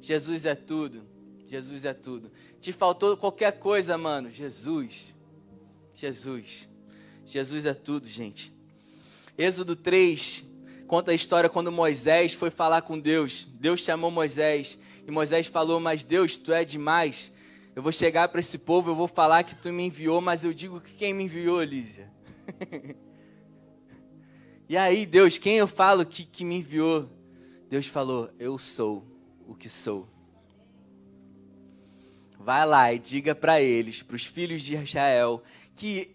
Jesus 0.00 0.44
é 0.44 0.54
tudo. 0.54 1.06
Jesus 1.46 1.84
é 1.84 1.94
tudo. 1.94 2.30
Te 2.60 2.72
faltou 2.72 3.16
qualquer 3.16 3.52
coisa, 3.58 3.96
mano. 3.96 4.30
Jesus. 4.30 5.14
Jesus. 5.94 6.68
Jesus 7.24 7.66
é 7.66 7.74
tudo, 7.74 8.06
gente. 8.06 8.52
Êxodo 9.36 9.76
3 9.76 10.44
conta 10.88 11.10
a 11.10 11.14
história 11.14 11.50
quando 11.50 11.70
Moisés 11.70 12.32
foi 12.32 12.50
falar 12.50 12.82
com 12.82 12.98
Deus. 12.98 13.46
Deus 13.60 13.80
chamou 13.80 14.10
Moisés 14.10 14.78
e 15.08 15.10
Moisés 15.10 15.46
falou: 15.46 15.80
Mas 15.80 16.04
Deus, 16.04 16.36
tu 16.36 16.52
é 16.52 16.66
demais. 16.66 17.32
Eu 17.74 17.82
vou 17.82 17.90
chegar 17.90 18.28
para 18.28 18.40
esse 18.40 18.58
povo, 18.58 18.90
eu 18.90 18.94
vou 18.94 19.08
falar 19.08 19.42
que 19.42 19.54
tu 19.54 19.72
me 19.72 19.84
enviou, 19.84 20.20
mas 20.20 20.44
eu 20.44 20.52
digo 20.52 20.82
que 20.82 20.92
quem 20.92 21.14
me 21.14 21.24
enviou, 21.24 21.62
Lízia? 21.62 22.12
e 24.68 24.76
aí, 24.76 25.06
Deus, 25.06 25.38
quem 25.38 25.56
eu 25.56 25.66
falo 25.66 26.04
que, 26.04 26.24
que 26.24 26.44
me 26.44 26.58
enviou? 26.58 27.08
Deus 27.70 27.86
falou: 27.86 28.30
Eu 28.38 28.58
sou 28.58 29.02
o 29.46 29.54
que 29.54 29.70
sou. 29.70 30.06
Vai 32.38 32.66
lá 32.66 32.92
e 32.92 32.98
diga 32.98 33.34
para 33.34 33.62
eles, 33.62 34.02
para 34.02 34.16
os 34.16 34.26
filhos 34.26 34.60
de 34.60 34.76
Israel, 34.76 35.42
que 35.74 36.14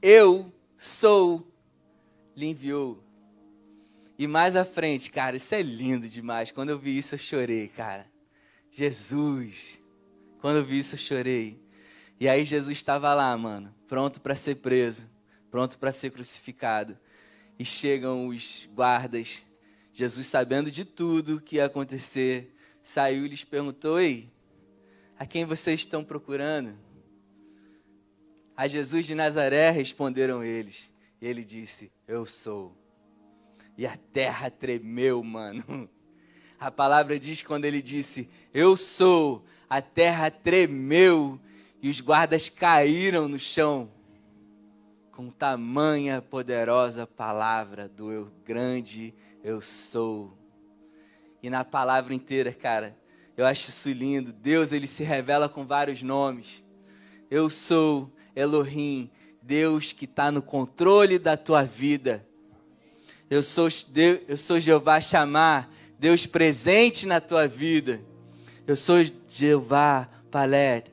eu 0.00 0.52
sou, 0.76 1.52
lhe 2.36 2.46
enviou. 2.46 3.02
E 4.16 4.28
mais 4.28 4.54
à 4.54 4.64
frente, 4.64 5.10
cara, 5.10 5.36
isso 5.36 5.54
é 5.54 5.62
lindo 5.62 6.08
demais. 6.08 6.52
Quando 6.52 6.70
eu 6.70 6.78
vi 6.78 6.98
isso, 6.98 7.16
eu 7.16 7.18
chorei, 7.18 7.68
cara. 7.68 8.06
Jesus. 8.78 9.80
Quando 10.40 10.58
eu 10.58 10.64
vi 10.64 10.78
isso, 10.78 10.94
eu 10.94 10.98
chorei. 11.00 11.60
E 12.20 12.28
aí 12.28 12.44
Jesus 12.44 12.78
estava 12.78 13.12
lá, 13.12 13.36
mano, 13.36 13.74
pronto 13.88 14.20
para 14.20 14.36
ser 14.36 14.56
preso, 14.56 15.10
pronto 15.50 15.76
para 15.80 15.90
ser 15.90 16.12
crucificado. 16.12 16.96
E 17.58 17.64
chegam 17.64 18.28
os 18.28 18.68
guardas. 18.72 19.44
Jesus, 19.92 20.28
sabendo 20.28 20.70
de 20.70 20.84
tudo 20.84 21.40
que 21.40 21.56
ia 21.56 21.64
acontecer, 21.64 22.54
saiu 22.80 23.26
e 23.26 23.28
lhes 23.28 23.42
perguntou: 23.42 23.98
Ei, 23.98 24.32
a 25.18 25.26
quem 25.26 25.44
vocês 25.44 25.80
estão 25.80 26.04
procurando? 26.04 26.78
A 28.56 28.68
Jesus 28.68 29.06
de 29.06 29.14
Nazaré 29.16 29.70
responderam 29.70 30.44
eles. 30.44 30.88
E 31.20 31.26
ele 31.26 31.42
disse: 31.42 31.90
Eu 32.06 32.24
sou. 32.24 32.76
E 33.76 33.84
a 33.88 33.96
terra 33.96 34.48
tremeu, 34.48 35.20
mano. 35.24 35.90
A 36.60 36.70
palavra 36.70 37.18
diz 37.18 37.42
quando 37.42 37.64
ele 37.64 37.80
disse: 37.80 38.28
Eu 38.52 38.76
sou, 38.76 39.44
a 39.68 39.80
terra 39.80 40.30
tremeu 40.30 41.40
e 41.82 41.88
os 41.90 42.00
guardas 42.00 42.48
caíram 42.48 43.28
no 43.28 43.38
chão. 43.38 43.90
Com 45.12 45.30
tamanha 45.30 46.22
poderosa 46.22 47.06
palavra 47.06 47.88
do 47.88 48.12
eu 48.12 48.32
grande 48.44 49.14
eu 49.42 49.60
sou. 49.60 50.36
E 51.42 51.48
na 51.48 51.64
palavra 51.64 52.12
inteira, 52.12 52.52
cara, 52.52 52.96
eu 53.36 53.46
acho 53.46 53.70
isso 53.70 53.90
lindo. 53.90 54.32
Deus, 54.32 54.72
ele 54.72 54.86
se 54.86 55.04
revela 55.04 55.48
com 55.48 55.64
vários 55.64 56.02
nomes. 56.02 56.64
Eu 57.30 57.48
sou 57.48 58.12
Elohim, 58.34 59.10
Deus 59.42 59.92
que 59.92 60.04
está 60.04 60.30
no 60.30 60.42
controle 60.42 61.18
da 61.18 61.36
tua 61.36 61.62
vida. 61.62 62.26
Eu 63.30 63.42
sou, 63.42 63.68
eu 64.26 64.36
sou 64.36 64.58
Jeová 64.58 65.00
chamar, 65.00 65.72
Deus 65.98 66.26
presente 66.26 67.06
na 67.06 67.20
tua 67.20 67.48
vida. 67.48 68.00
Eu 68.66 68.76
sou 68.76 68.98
Jeová 69.26 70.08
Paler, 70.30 70.84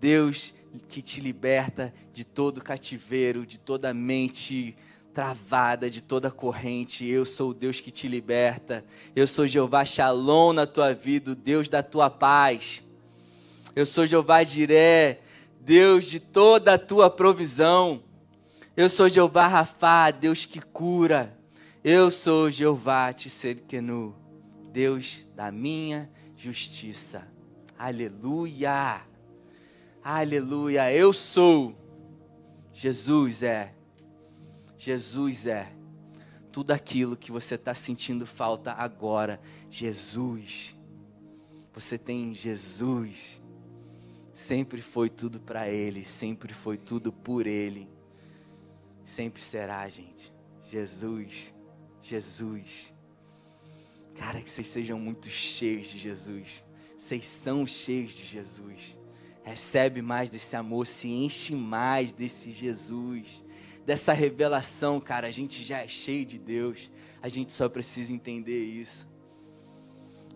Deus 0.00 0.54
que 0.88 1.02
te 1.02 1.20
liberta 1.20 1.92
de 2.12 2.24
todo 2.24 2.62
cativeiro, 2.62 3.44
de 3.44 3.58
toda 3.58 3.92
mente 3.92 4.74
travada, 5.12 5.90
de 5.90 6.00
toda 6.00 6.30
corrente. 6.30 7.06
Eu 7.06 7.26
sou 7.26 7.50
o 7.50 7.54
Deus 7.54 7.78
que 7.78 7.90
te 7.90 8.08
liberta. 8.08 8.84
Eu 9.14 9.26
sou 9.26 9.46
Jeová 9.46 9.84
Shalom 9.84 10.54
na 10.54 10.66
tua 10.66 10.94
vida, 10.94 11.32
o 11.32 11.36
Deus 11.36 11.68
da 11.68 11.82
tua 11.82 12.08
paz. 12.08 12.82
Eu 13.76 13.84
sou 13.84 14.06
Jeová 14.06 14.42
Jiré, 14.44 15.20
Deus 15.60 16.06
de 16.06 16.18
toda 16.18 16.74
a 16.74 16.78
tua 16.78 17.10
provisão. 17.10 18.02
Eu 18.74 18.88
sou 18.88 19.10
Jeová 19.10 19.46
Rafá, 19.46 20.10
Deus 20.10 20.46
que 20.46 20.60
cura. 20.60 21.36
Eu 21.82 22.10
sou 22.10 22.50
Jeová 22.50 23.12
Tserkenu, 23.12 24.23
Deus 24.74 25.24
da 25.36 25.52
minha 25.52 26.10
justiça. 26.36 27.24
Aleluia. 27.78 29.06
Aleluia. 30.02 30.92
Eu 30.92 31.12
sou. 31.12 31.76
Jesus 32.72 33.44
é. 33.44 33.72
Jesus 34.76 35.46
é. 35.46 35.72
Tudo 36.50 36.72
aquilo 36.72 37.16
que 37.16 37.30
você 37.30 37.54
está 37.54 37.72
sentindo 37.72 38.26
falta 38.26 38.72
agora. 38.72 39.40
Jesus. 39.70 40.74
Você 41.72 41.96
tem 41.96 42.34
Jesus. 42.34 43.40
Sempre 44.32 44.82
foi 44.82 45.08
tudo 45.08 45.38
para 45.38 45.68
Ele. 45.68 46.04
Sempre 46.04 46.52
foi 46.52 46.76
tudo 46.76 47.12
por 47.12 47.46
Ele. 47.46 47.88
Sempre 49.04 49.40
será, 49.40 49.88
gente. 49.88 50.34
Jesus. 50.68 51.54
Jesus. 52.02 52.93
Cara, 54.14 54.40
que 54.40 54.48
vocês 54.48 54.66
sejam 54.66 54.98
muito 54.98 55.28
cheios 55.28 55.88
de 55.88 55.98
Jesus. 55.98 56.64
Vocês 56.96 57.26
são 57.26 57.66
cheios 57.66 58.14
de 58.14 58.24
Jesus. 58.24 58.98
Recebe 59.42 60.00
mais 60.00 60.30
desse 60.30 60.56
amor, 60.56 60.86
se 60.86 61.08
enche 61.08 61.54
mais 61.54 62.12
desse 62.12 62.50
Jesus, 62.50 63.44
dessa 63.84 64.12
revelação, 64.12 65.00
cara. 65.00 65.26
A 65.26 65.30
gente 65.30 65.62
já 65.62 65.78
é 65.78 65.88
cheio 65.88 66.24
de 66.24 66.38
Deus. 66.38 66.90
A 67.20 67.28
gente 67.28 67.52
só 67.52 67.68
precisa 67.68 68.12
entender 68.12 68.64
isso. 68.64 69.08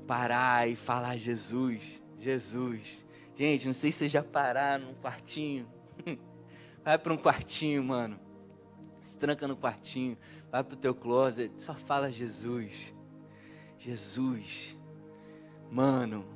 Parar 0.06 0.68
e 0.68 0.76
falar 0.76 1.16
Jesus, 1.16 2.02
Jesus. 2.18 3.04
Gente, 3.36 3.66
não 3.66 3.74
sei 3.74 3.92
se 3.92 3.98
vocês 3.98 4.12
já 4.12 4.22
pararam 4.22 4.86
num 4.86 4.94
quartinho. 4.94 5.70
Vai 6.84 6.98
para 6.98 7.12
um 7.12 7.18
quartinho, 7.18 7.84
mano. 7.84 8.18
Se 9.00 9.16
tranca 9.16 9.46
no 9.46 9.56
quartinho 9.56 10.18
vai 10.50 10.64
para 10.64 10.74
o 10.74 10.76
teu 10.76 10.94
closet, 10.94 11.52
só 11.56 11.74
fala 11.74 12.10
Jesus. 12.10 12.94
Jesus. 13.78 14.76
Mano, 15.70 16.26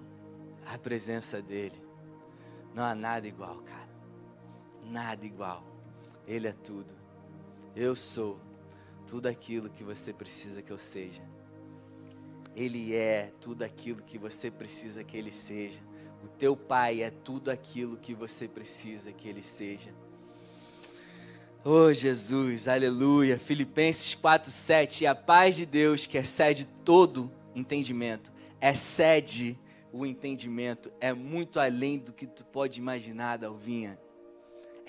a 0.66 0.78
presença 0.78 1.42
dele. 1.42 1.80
Não 2.74 2.82
há 2.82 2.94
nada 2.94 3.26
igual, 3.26 3.56
cara. 3.62 3.90
Nada 4.84 5.26
igual. 5.26 5.64
Ele 6.26 6.48
é 6.48 6.52
tudo. 6.52 6.94
Eu 7.74 7.96
sou 7.96 8.40
tudo 9.06 9.26
aquilo 9.26 9.68
que 9.68 9.82
você 9.82 10.12
precisa 10.12 10.62
que 10.62 10.70
eu 10.70 10.78
seja. 10.78 11.22
Ele 12.54 12.94
é 12.94 13.32
tudo 13.40 13.62
aquilo 13.62 14.02
que 14.02 14.18
você 14.18 14.50
precisa 14.50 15.02
que 15.02 15.16
ele 15.16 15.32
seja. 15.32 15.82
O 16.22 16.28
teu 16.28 16.56
pai 16.56 17.02
é 17.02 17.10
tudo 17.10 17.50
aquilo 17.50 17.96
que 17.96 18.14
você 18.14 18.46
precisa 18.46 19.12
que 19.12 19.28
ele 19.28 19.42
seja. 19.42 19.92
Oh 21.64 21.92
Jesus, 21.92 22.66
aleluia. 22.66 23.38
Filipenses 23.38 24.16
4:7, 24.16 25.06
a 25.06 25.14
paz 25.14 25.54
de 25.54 25.64
Deus 25.64 26.06
que 26.06 26.18
excede 26.18 26.64
todo 26.84 27.30
entendimento, 27.54 28.32
excede 28.60 29.56
o 29.92 30.04
entendimento, 30.04 30.92
é 30.98 31.12
muito 31.12 31.60
além 31.60 31.98
do 31.98 32.12
que 32.12 32.26
tu 32.26 32.44
pode 32.44 32.80
imaginar, 32.80 33.38
Dalvinha. 33.38 33.96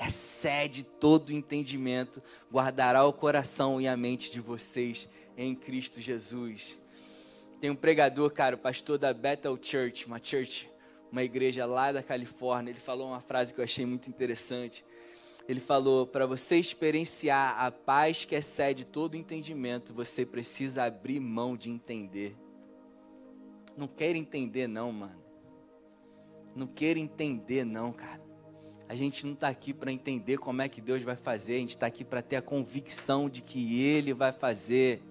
Excede 0.04 0.82
todo 0.82 1.32
entendimento, 1.32 2.24
guardará 2.52 3.06
o 3.06 3.14
coração 3.14 3.80
e 3.80 3.88
a 3.88 3.96
mente 3.96 4.32
de 4.32 4.40
vocês 4.40 5.08
em 5.38 5.54
Cristo 5.54 6.02
Jesus. 6.02 6.80
Tem 7.62 7.70
um 7.70 7.76
pregador, 7.76 8.32
cara, 8.32 8.56
o 8.56 8.60
pastor 8.60 8.98
da 8.98 9.14
Bethel 9.14 9.60
Church, 9.62 10.08
uma 10.08 10.20
church, 10.20 10.68
uma 11.12 11.24
igreja 11.24 11.68
lá 11.68 11.92
da 11.92 12.02
Califórnia. 12.02 12.72
Ele 12.72 12.80
falou 12.80 13.10
uma 13.10 13.22
frase 13.22 13.54
que 13.54 13.60
eu 13.60 13.64
achei 13.64 13.86
muito 13.86 14.10
interessante 14.10 14.84
ele 15.48 15.60
falou: 15.60 16.08
para 16.08 16.26
você 16.26 16.58
experienciar 16.58 17.56
a 17.60 17.72
paz 17.72 18.26
que 18.26 18.36
excede 18.36 18.86
todo 18.86 19.18
entendimento, 19.18 19.94
você 19.94 20.26
precisa 20.26 20.84
abrir 20.84 21.20
mão 21.20 21.58
de 21.58 21.70
entender. 21.70 22.36
Não 23.76 23.88
quero 23.88 24.18
entender, 24.18 24.68
não, 24.68 24.91
mano. 24.91 25.22
Não 26.56 26.68
quero 26.68 27.00
entender, 27.00 27.66
não, 27.66 27.91
cara. 27.91 28.22
A 28.88 28.96
gente 28.96 29.26
não 29.26 29.34
está 29.34 29.48
aqui 29.48 29.74
para 29.74 29.91
entender 29.91 30.38
como 30.38 30.62
é 30.62 30.70
que 30.70 30.80
Deus 30.80 31.02
vai 31.02 31.16
fazer, 31.16 31.56
a 31.56 31.60
gente 31.60 31.72
está 31.72 31.88
aqui 31.88 32.04
para 32.04 32.22
ter 32.22 32.36
a 32.36 32.41
convicção 32.41 33.28
de 33.28 33.41
que 33.41 33.82
Ele 33.82 34.14
vai 34.14 34.32
fazer. 34.32 35.02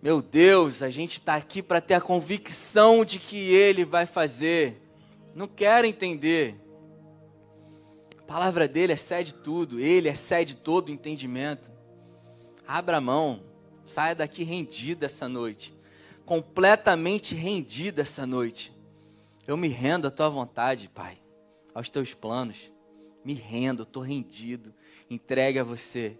Meu 0.00 0.22
Deus, 0.22 0.82
a 0.82 0.90
gente 0.90 1.14
está 1.14 1.34
aqui 1.34 1.62
para 1.62 1.80
ter 1.80 1.94
a 1.94 2.00
convicção 2.00 3.04
de 3.04 3.18
que 3.18 3.52
Ele 3.52 3.84
vai 3.84 4.06
fazer. 4.06 4.80
Não 5.34 5.48
quero 5.48 5.86
entender. 5.86 6.65
A 8.26 8.32
palavra 8.32 8.66
dele 8.66 8.92
excede 8.92 9.32
tudo, 9.32 9.78
ele 9.78 10.08
excede 10.08 10.56
todo 10.56 10.88
o 10.88 10.92
entendimento. 10.92 11.70
Abra 12.66 12.96
a 12.96 13.00
mão, 13.00 13.40
saia 13.84 14.16
daqui 14.16 14.42
rendido 14.42 15.06
essa 15.06 15.28
noite, 15.28 15.72
completamente 16.24 17.36
rendido 17.36 18.00
essa 18.00 18.26
noite. 18.26 18.72
Eu 19.46 19.56
me 19.56 19.68
rendo 19.68 20.08
à 20.08 20.10
tua 20.10 20.28
vontade, 20.28 20.90
Pai, 20.92 21.16
aos 21.72 21.88
teus 21.88 22.14
planos. 22.14 22.72
Me 23.24 23.32
rendo, 23.32 23.84
estou 23.84 24.02
rendido. 24.02 24.74
Entregue 25.08 25.60
a 25.60 25.64
você, 25.64 26.18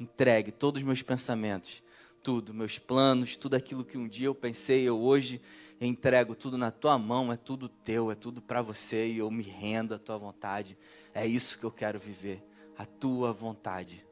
entregue 0.00 0.50
todos 0.50 0.82
os 0.82 0.84
meus 0.84 1.02
pensamentos, 1.02 1.84
tudo, 2.20 2.52
meus 2.52 2.80
planos, 2.80 3.36
tudo 3.36 3.54
aquilo 3.54 3.84
que 3.84 3.96
um 3.96 4.08
dia 4.08 4.26
eu 4.26 4.34
pensei, 4.34 4.82
eu 4.82 5.00
hoje 5.00 5.40
entrego 5.80 6.34
tudo 6.34 6.58
na 6.58 6.72
tua 6.72 6.98
mão, 6.98 7.32
é 7.32 7.36
tudo 7.36 7.68
teu, 7.68 8.10
é 8.10 8.16
tudo 8.16 8.42
para 8.42 8.60
você 8.60 9.06
e 9.06 9.18
eu 9.18 9.30
me 9.30 9.44
rendo 9.44 9.94
à 9.94 9.98
tua 10.00 10.18
vontade. 10.18 10.76
É 11.14 11.24
isso 11.24 11.58
que 11.58 11.64
eu 11.64 11.70
quero 11.70 11.98
viver, 11.98 12.42
a 12.76 12.84
tua 12.84 13.32
vontade. 13.32 14.04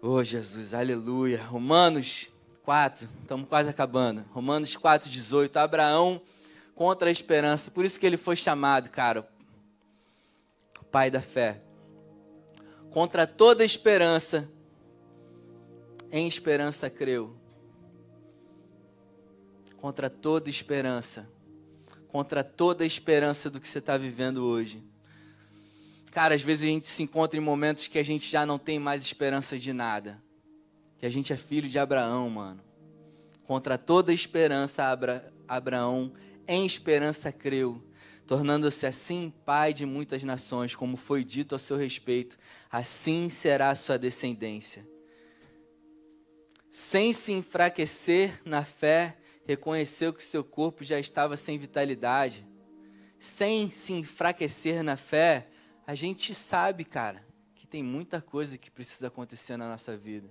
Oh 0.00 0.24
Jesus, 0.24 0.72
aleluia. 0.72 1.42
Romanos 1.42 2.30
4, 2.62 3.06
estamos 3.20 3.46
quase 3.46 3.68
acabando. 3.68 4.24
Romanos 4.32 4.74
4, 4.74 5.10
18. 5.10 5.54
Abraão 5.58 6.22
contra 6.74 7.10
a 7.10 7.12
esperança. 7.12 7.70
Por 7.70 7.84
isso 7.84 8.00
que 8.00 8.06
ele 8.06 8.16
foi 8.16 8.36
chamado, 8.36 8.88
cara, 8.88 9.28
pai 10.90 11.10
da 11.10 11.20
fé. 11.20 11.60
Contra 12.90 13.26
toda 13.26 13.62
esperança, 13.62 14.48
em 16.10 16.26
esperança 16.26 16.88
creu. 16.88 17.36
Contra 19.76 20.08
toda 20.08 20.48
esperança. 20.48 21.28
Contra 22.08 22.42
toda 22.42 22.86
esperança 22.86 23.50
do 23.50 23.60
que 23.60 23.68
você 23.68 23.78
está 23.78 23.98
vivendo 23.98 24.44
hoje. 24.44 24.89
Cara, 26.10 26.34
às 26.34 26.42
vezes 26.42 26.64
a 26.64 26.68
gente 26.68 26.88
se 26.88 27.02
encontra 27.02 27.38
em 27.38 27.42
momentos 27.42 27.86
que 27.86 27.98
a 27.98 28.02
gente 28.02 28.28
já 28.28 28.44
não 28.44 28.58
tem 28.58 28.78
mais 28.78 29.02
esperança 29.02 29.58
de 29.58 29.72
nada. 29.72 30.20
Que 30.98 31.06
a 31.06 31.10
gente 31.10 31.32
é 31.32 31.36
filho 31.36 31.68
de 31.68 31.78
Abraão, 31.78 32.28
mano. 32.28 32.62
Contra 33.44 33.78
toda 33.78 34.12
esperança, 34.12 34.84
Abra, 34.84 35.32
Abraão, 35.46 36.12
em 36.46 36.66
esperança 36.66 37.32
creu. 37.32 37.82
tornando-se 38.26 38.86
assim 38.86 39.32
pai 39.44 39.72
de 39.72 39.84
muitas 39.84 40.22
nações, 40.22 40.76
como 40.76 40.96
foi 40.96 41.24
dito 41.24 41.56
a 41.56 41.58
seu 41.58 41.76
respeito, 41.76 42.38
assim 42.70 43.28
será 43.28 43.70
a 43.70 43.74
sua 43.74 43.98
descendência. 43.98 44.86
Sem 46.70 47.12
se 47.12 47.32
enfraquecer 47.32 48.40
na 48.44 48.64
fé, 48.64 49.18
reconheceu 49.44 50.12
que 50.12 50.22
seu 50.22 50.44
corpo 50.44 50.84
já 50.84 51.00
estava 51.00 51.36
sem 51.36 51.58
vitalidade. 51.58 52.46
Sem 53.18 53.68
se 53.68 53.94
enfraquecer 53.94 54.84
na 54.84 54.96
fé, 54.96 55.49
a 55.90 55.94
gente 55.96 56.32
sabe, 56.32 56.84
cara, 56.84 57.20
que 57.52 57.66
tem 57.66 57.82
muita 57.82 58.22
coisa 58.22 58.56
que 58.56 58.70
precisa 58.70 59.08
acontecer 59.08 59.56
na 59.56 59.68
nossa 59.68 59.96
vida. 59.96 60.30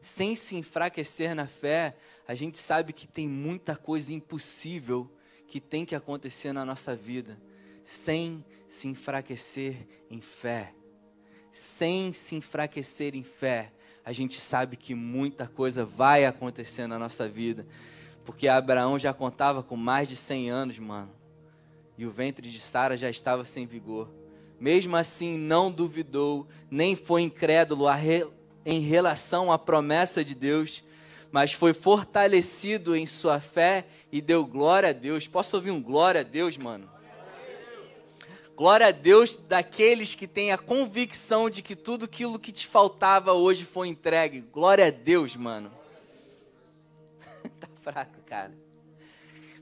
Sem 0.00 0.36
se 0.36 0.54
enfraquecer 0.54 1.34
na 1.34 1.48
fé, 1.48 1.96
a 2.28 2.34
gente 2.36 2.58
sabe 2.58 2.92
que 2.92 3.08
tem 3.08 3.26
muita 3.26 3.74
coisa 3.74 4.12
impossível 4.12 5.12
que 5.48 5.60
tem 5.60 5.84
que 5.84 5.96
acontecer 5.96 6.52
na 6.52 6.64
nossa 6.64 6.94
vida. 6.94 7.36
Sem 7.82 8.44
se 8.68 8.86
enfraquecer 8.86 9.84
em 10.08 10.20
fé. 10.20 10.72
Sem 11.50 12.12
se 12.12 12.36
enfraquecer 12.36 13.16
em 13.16 13.24
fé, 13.24 13.72
a 14.04 14.12
gente 14.12 14.38
sabe 14.38 14.76
que 14.76 14.94
muita 14.94 15.48
coisa 15.48 15.84
vai 15.84 16.24
acontecer 16.24 16.86
na 16.86 17.00
nossa 17.00 17.26
vida. 17.26 17.66
Porque 18.24 18.46
Abraão 18.46 18.96
já 18.96 19.12
contava 19.12 19.60
com 19.60 19.74
mais 19.74 20.08
de 20.08 20.14
100 20.14 20.50
anos, 20.50 20.78
mano. 20.78 21.10
E 21.98 22.06
o 22.06 22.12
ventre 22.12 22.48
de 22.48 22.60
Sara 22.60 22.96
já 22.96 23.10
estava 23.10 23.44
sem 23.44 23.66
vigor. 23.66 24.22
Mesmo 24.64 24.96
assim, 24.96 25.36
não 25.36 25.70
duvidou, 25.70 26.48
nem 26.70 26.96
foi 26.96 27.20
incrédulo 27.20 27.84
em 28.64 28.80
relação 28.80 29.52
à 29.52 29.58
promessa 29.58 30.24
de 30.24 30.34
Deus, 30.34 30.82
mas 31.30 31.52
foi 31.52 31.74
fortalecido 31.74 32.96
em 32.96 33.04
sua 33.04 33.38
fé 33.40 33.84
e 34.10 34.22
deu 34.22 34.46
glória 34.46 34.88
a 34.88 34.92
Deus. 34.92 35.28
Posso 35.28 35.54
ouvir 35.56 35.70
um 35.70 35.82
glória 35.82 36.22
a 36.22 36.24
Deus, 36.24 36.56
mano? 36.56 36.90
Glória 38.56 38.86
a 38.86 38.90
Deus 38.90 39.36
daqueles 39.36 40.14
que 40.14 40.26
têm 40.26 40.50
a 40.50 40.56
convicção 40.56 41.50
de 41.50 41.60
que 41.60 41.76
tudo 41.76 42.06
aquilo 42.06 42.38
que 42.38 42.50
te 42.50 42.66
faltava 42.66 43.34
hoje 43.34 43.66
foi 43.66 43.88
entregue. 43.88 44.40
Glória 44.40 44.86
a 44.86 44.90
Deus, 44.90 45.36
mano. 45.36 45.70
tá 47.60 47.68
fraco, 47.82 48.18
cara. 48.24 48.54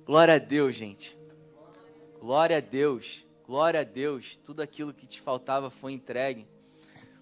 Glória 0.06 0.34
a 0.34 0.38
Deus, 0.38 0.76
gente. 0.76 1.18
Glória 2.20 2.58
a 2.58 2.60
Deus. 2.60 3.26
Glória 3.52 3.80
a 3.80 3.84
Deus. 3.84 4.38
Tudo 4.42 4.62
aquilo 4.62 4.94
que 4.94 5.06
te 5.06 5.20
faltava 5.20 5.68
foi 5.68 5.92
entregue. 5.92 6.46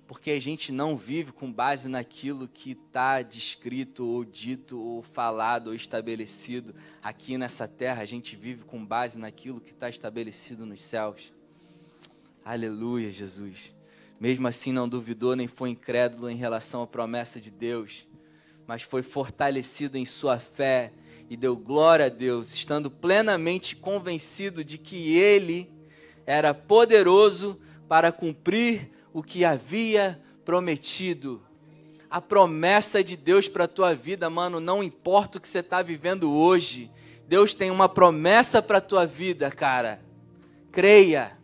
Porque 0.06 0.30
a 0.30 0.40
gente 0.40 0.70
não 0.70 0.96
vive 0.96 1.32
com 1.32 1.52
base 1.52 1.88
naquilo 1.88 2.46
que 2.46 2.70
está 2.70 3.20
descrito, 3.20 4.06
ou 4.06 4.24
dito, 4.24 4.80
ou 4.80 5.02
falado, 5.02 5.66
ou 5.66 5.74
estabelecido 5.74 6.72
aqui 7.02 7.36
nessa 7.36 7.66
terra. 7.66 8.02
A 8.02 8.04
gente 8.04 8.36
vive 8.36 8.62
com 8.62 8.86
base 8.86 9.18
naquilo 9.18 9.60
que 9.60 9.72
está 9.72 9.88
estabelecido 9.88 10.64
nos 10.64 10.80
céus. 10.80 11.32
Aleluia, 12.44 13.10
Jesus. 13.10 13.74
Mesmo 14.20 14.46
assim, 14.46 14.70
não 14.70 14.88
duvidou 14.88 15.34
nem 15.34 15.48
foi 15.48 15.70
incrédulo 15.70 16.30
em 16.30 16.36
relação 16.36 16.80
à 16.80 16.86
promessa 16.86 17.40
de 17.40 17.50
Deus, 17.50 18.06
mas 18.68 18.82
foi 18.82 19.02
fortalecido 19.02 19.98
em 19.98 20.06
sua 20.06 20.38
fé 20.38 20.92
e 21.28 21.36
deu 21.36 21.56
glória 21.56 22.06
a 22.06 22.08
Deus, 22.08 22.54
estando 22.54 22.88
plenamente 22.88 23.74
convencido 23.74 24.62
de 24.62 24.78
que 24.78 25.18
Ele 25.18 25.79
era 26.30 26.54
poderoso 26.54 27.60
para 27.88 28.12
cumprir 28.12 28.90
o 29.12 29.22
que 29.22 29.44
havia 29.44 30.20
prometido. 30.44 31.42
A 32.08 32.20
promessa 32.20 33.02
de 33.02 33.16
Deus 33.16 33.48
para 33.48 33.64
a 33.64 33.68
tua 33.68 33.94
vida, 33.94 34.28
mano, 34.28 34.60
não 34.60 34.82
importa 34.82 35.38
o 35.38 35.40
que 35.40 35.48
você 35.48 35.60
está 35.60 35.82
vivendo 35.82 36.32
hoje, 36.32 36.90
Deus 37.26 37.54
tem 37.54 37.70
uma 37.70 37.88
promessa 37.88 38.60
para 38.60 38.78
a 38.78 38.80
tua 38.80 39.06
vida, 39.06 39.50
cara. 39.50 40.02
Creia 40.72 41.40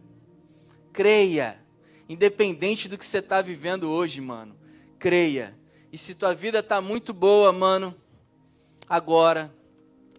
creia. 0.96 1.60
Independente 2.08 2.88
do 2.88 2.96
que 2.96 3.04
você 3.04 3.18
está 3.18 3.42
vivendo 3.42 3.90
hoje, 3.90 4.18
mano. 4.20 4.56
Creia. 4.98 5.54
E 5.92 5.98
se 5.98 6.14
tua 6.14 6.34
vida 6.34 6.60
está 6.60 6.80
muito 6.80 7.12
boa, 7.12 7.52
mano, 7.52 7.94
agora, 8.88 9.54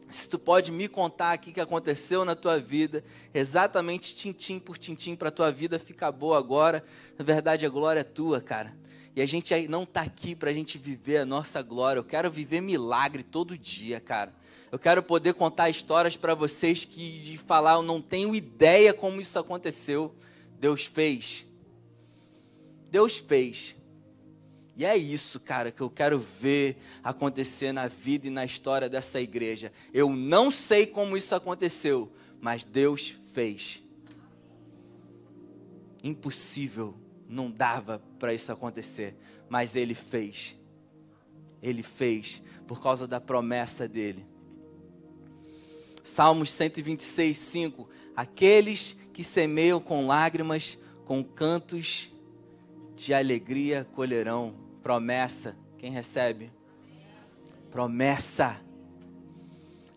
se 0.10 0.28
tu 0.28 0.40
pode 0.40 0.72
me 0.72 0.88
contar 0.88 1.34
aqui 1.34 1.52
o 1.52 1.54
que 1.54 1.60
aconteceu 1.60 2.24
na 2.24 2.36
tua 2.36 2.60
vida, 2.60 3.04
exatamente 3.34 4.16
tintim 4.16 4.60
por 4.60 4.78
tintim 4.78 5.16
para 5.16 5.30
tua 5.30 5.52
vida 5.52 5.78
ficar 5.78 6.12
boa 6.12 6.38
agora, 6.38 6.84
na 7.18 7.26
verdade 7.26 7.66
a 7.66 7.70
glória 7.70 8.00
é 8.00 8.04
tua, 8.04 8.40
cara. 8.40 8.76
E 9.16 9.22
a 9.22 9.26
gente 9.26 9.68
não 9.68 9.84
está 9.84 10.02
aqui 10.02 10.36
para 10.36 10.52
a 10.52 10.54
gente 10.54 10.78
viver 10.78 11.18
a 11.18 11.26
nossa 11.26 11.64
glória. 11.64 12.00
Eu 12.00 12.04
quero 12.04 12.30
viver 12.30 12.62
milagre 12.62 13.24
todo 13.24 13.58
dia, 13.58 14.00
cara. 14.00 14.32
Eu 14.72 14.78
quero 14.78 15.02
poder 15.02 15.34
contar 15.34 15.72
histórias 15.72 16.16
para 16.16 16.36
vocês 16.36 16.86
que 16.86 17.20
de 17.20 17.36
falar 17.36 17.74
eu 17.74 17.82
não 17.82 18.00
tenho 18.00 18.36
ideia 18.36 18.94
como 18.94 19.20
isso 19.20 19.40
aconteceu. 19.40 20.14
Deus 20.60 20.86
fez. 20.86 21.48
Deus 22.92 23.18
fez. 23.18 23.76
E 24.78 24.86
é 24.86 24.96
isso, 24.96 25.40
cara, 25.40 25.72
que 25.72 25.82
eu 25.82 25.90
quero 25.90 26.20
ver 26.20 26.78
acontecer 27.04 27.72
na 27.72 27.88
vida 27.88 28.28
e 28.28 28.30
na 28.30 28.46
história 28.46 28.88
dessa 28.88 29.20
igreja. 29.20 29.72
Eu 29.92 30.12
não 30.12 30.52
sei 30.52 30.86
como 30.86 31.18
isso 31.18 31.34
aconteceu, 31.34 32.12
mas 32.40 32.64
Deus 32.64 33.16
fez. 33.34 33.82
Impossível, 36.04 36.94
não 37.28 37.50
dava 37.50 38.04
para 38.20 38.36
isso 38.36 38.52
acontecer, 38.52 39.16
mas 39.50 39.76
Ele 39.76 39.96
fez. 39.96 40.56
Ele 41.60 41.82
fez 41.82 42.44
por 42.68 42.80
causa 42.80 43.08
da 43.08 43.20
promessa 43.20 43.88
dele. 43.88 44.24
Salmos 46.04 46.52
126, 46.52 47.36
5. 47.36 47.90
Aqueles 48.16 48.96
que 49.12 49.24
semeiam 49.24 49.82
com 49.82 50.06
lágrimas, 50.06 50.78
com 51.04 51.24
cantos 51.24 52.12
de 52.96 53.12
alegria 53.12 53.88
colherão. 53.96 54.67
Promessa. 54.88 55.54
Quem 55.78 55.92
recebe? 55.92 56.50
Promessa. 57.70 58.56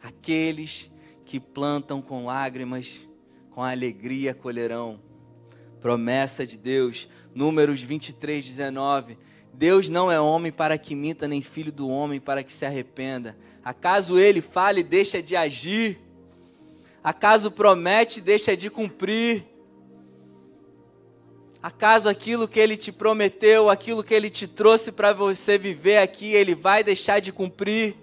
Aqueles 0.02 0.90
que 1.24 1.38
plantam 1.38 2.02
com 2.02 2.26
lágrimas, 2.26 3.06
com 3.52 3.62
alegria 3.62 4.34
colherão. 4.34 5.00
Promessa 5.80 6.44
de 6.44 6.56
Deus. 6.56 7.08
Números 7.32 7.80
23, 7.80 8.44
19. 8.44 9.16
Deus 9.54 9.88
não 9.88 10.10
é 10.10 10.20
homem 10.20 10.50
para 10.50 10.76
que 10.76 10.96
minta, 10.96 11.28
nem 11.28 11.40
filho 11.40 11.70
do 11.70 11.86
homem 11.86 12.18
para 12.18 12.42
que 12.42 12.52
se 12.52 12.66
arrependa. 12.66 13.38
Acaso 13.64 14.18
ele 14.18 14.40
fale 14.40 14.80
e 14.80 14.82
deixa 14.82 15.22
de 15.22 15.36
agir? 15.36 16.00
Acaso 17.00 17.52
promete 17.52 18.18
e 18.18 18.22
deixa 18.22 18.56
de 18.56 18.68
cumprir? 18.68 19.44
Acaso 21.62 22.08
aquilo 22.08 22.48
que 22.48 22.58
ele 22.58 22.76
te 22.76 22.90
prometeu, 22.90 23.68
aquilo 23.68 24.02
que 24.02 24.14
ele 24.14 24.30
te 24.30 24.46
trouxe 24.46 24.90
para 24.90 25.12
você 25.12 25.58
viver 25.58 25.98
aqui, 25.98 26.32
ele 26.32 26.54
vai 26.54 26.82
deixar 26.82 27.20
de 27.20 27.30
cumprir? 27.30 27.94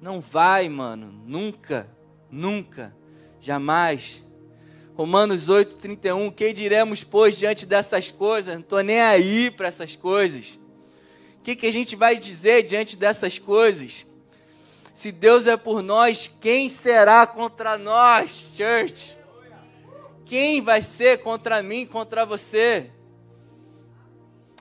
Não 0.00 0.20
vai, 0.20 0.68
mano, 0.68 1.10
nunca, 1.26 1.88
nunca, 2.30 2.94
jamais. 3.40 4.22
Romanos 4.94 5.48
8:31, 5.48 6.30
que 6.30 6.52
diremos 6.52 7.04
pois 7.04 7.38
diante 7.38 7.64
dessas 7.64 8.10
coisas? 8.10 8.54
Não 8.54 8.60
estou 8.60 8.82
nem 8.82 9.00
aí 9.00 9.50
para 9.50 9.68
essas 9.68 9.96
coisas. 9.96 10.58
O 11.38 11.42
que, 11.42 11.56
que 11.56 11.66
a 11.66 11.72
gente 11.72 11.96
vai 11.96 12.16
dizer 12.16 12.64
diante 12.64 12.96
dessas 12.96 13.38
coisas? 13.38 14.06
Se 14.92 15.10
Deus 15.10 15.46
é 15.46 15.56
por 15.56 15.82
nós, 15.82 16.30
quem 16.40 16.68
será 16.68 17.26
contra 17.26 17.78
nós, 17.78 18.52
church? 18.56 19.17
Quem 20.28 20.60
vai 20.60 20.82
ser 20.82 21.22
contra 21.22 21.62
mim, 21.62 21.86
contra 21.86 22.26
você? 22.26 22.92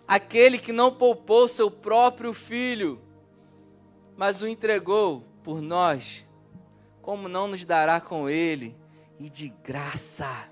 Aquele 0.07 0.57
que 0.57 0.72
não 0.72 0.95
poupou 0.95 1.45
seu 1.45 1.70
próprio 1.70 2.34
filho, 2.34 3.01
mas 4.15 4.41
o 4.41 4.47
entregou 4.47 5.26
por 5.43 5.61
nós, 5.61 6.26
como 7.01 7.28
não 7.28 7.49
nos 7.49 7.65
dará 7.65 7.99
com 7.99 8.30
ele 8.30 8.78
e 9.20 9.30
de 9.30 9.49
graça 9.49 10.49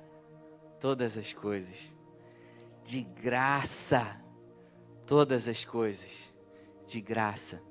todas 0.82 1.18
as 1.18 1.32
coisas? 1.32 1.95
De 2.84 3.01
graça 3.01 4.22
todas 5.07 5.47
as 5.47 5.63
coisas. 5.63 6.34
De 6.86 6.99
graça 6.99 7.63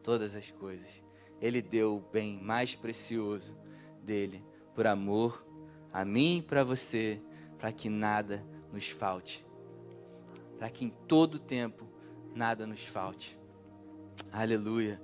todas 0.00 0.36
as 0.36 0.48
coisas. 0.52 1.02
Ele 1.40 1.60
deu 1.60 1.96
o 1.96 2.00
bem 2.12 2.40
mais 2.40 2.76
precioso 2.76 3.58
dele 4.00 4.46
por 4.76 4.86
amor 4.86 5.44
a 5.94 6.04
mim 6.04 6.38
e 6.38 6.42
para 6.42 6.64
você, 6.64 7.22
para 7.56 7.70
que 7.70 7.88
nada 7.88 8.44
nos 8.72 8.88
falte. 8.88 9.46
Para 10.58 10.68
que 10.68 10.84
em 10.84 10.92
todo 11.06 11.38
tempo 11.38 11.88
nada 12.34 12.66
nos 12.66 12.80
falte. 12.80 13.38
Aleluia. 14.32 15.00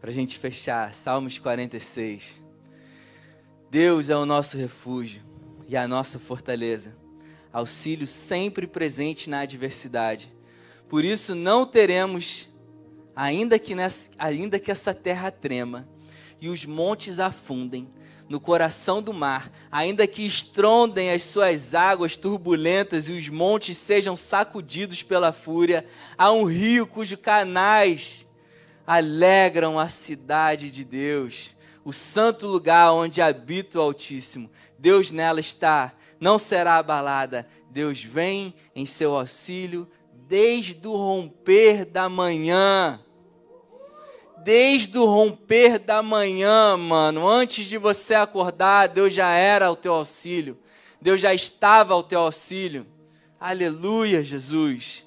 Para 0.00 0.10
a 0.10 0.14
gente 0.14 0.38
fechar, 0.38 0.94
Salmos 0.94 1.40
46. 1.40 2.40
Deus 3.68 4.10
é 4.10 4.16
o 4.16 4.24
nosso 4.24 4.56
refúgio 4.56 5.24
e 5.66 5.76
a 5.76 5.88
nossa 5.88 6.20
fortaleza, 6.20 6.96
auxílio 7.52 8.06
sempre 8.06 8.68
presente 8.68 9.28
na 9.28 9.40
adversidade. 9.40 10.32
Por 10.88 11.04
isso 11.04 11.34
não 11.34 11.66
teremos 11.66 12.48
ainda 13.16 13.58
que, 13.58 13.74
nessa, 13.74 14.10
ainda 14.16 14.60
que 14.60 14.70
essa 14.70 14.94
terra 14.94 15.32
trema 15.32 15.88
e 16.40 16.48
os 16.48 16.64
montes 16.64 17.18
afundem, 17.18 17.88
no 18.32 18.40
coração 18.40 19.02
do 19.02 19.12
mar, 19.12 19.52
ainda 19.70 20.06
que 20.06 20.26
estrondem 20.26 21.10
as 21.10 21.22
suas 21.22 21.74
águas 21.74 22.16
turbulentas 22.16 23.06
e 23.06 23.12
os 23.12 23.28
montes 23.28 23.76
sejam 23.76 24.16
sacudidos 24.16 25.02
pela 25.02 25.34
fúria, 25.34 25.84
há 26.16 26.32
um 26.32 26.44
rio 26.44 26.86
cujos 26.86 27.18
canais 27.20 28.26
alegram 28.86 29.78
a 29.78 29.86
cidade 29.86 30.70
de 30.70 30.82
Deus, 30.82 31.50
o 31.84 31.92
santo 31.92 32.46
lugar 32.46 32.94
onde 32.94 33.20
habita 33.20 33.78
o 33.78 33.82
Altíssimo. 33.82 34.50
Deus 34.78 35.10
nela 35.10 35.38
está, 35.38 35.92
não 36.18 36.38
será 36.38 36.76
abalada. 36.76 37.46
Deus 37.70 38.02
vem 38.02 38.54
em 38.74 38.86
seu 38.86 39.14
auxílio 39.14 39.86
desde 40.26 40.88
o 40.88 40.96
romper 40.96 41.84
da 41.84 42.08
manhã 42.08 42.98
desde 44.44 44.98
o 44.98 45.04
romper 45.04 45.78
da 45.78 46.02
manhã, 46.02 46.76
mano, 46.76 47.28
antes 47.28 47.66
de 47.66 47.78
você 47.78 48.14
acordar, 48.14 48.88
Deus 48.88 49.14
já 49.14 49.30
era 49.30 49.70
o 49.70 49.76
teu 49.76 49.94
auxílio. 49.94 50.58
Deus 51.00 51.20
já 51.20 51.32
estava 51.32 51.94
ao 51.94 52.02
teu 52.02 52.20
auxílio. 52.20 52.86
Aleluia, 53.38 54.22
Jesus. 54.22 55.06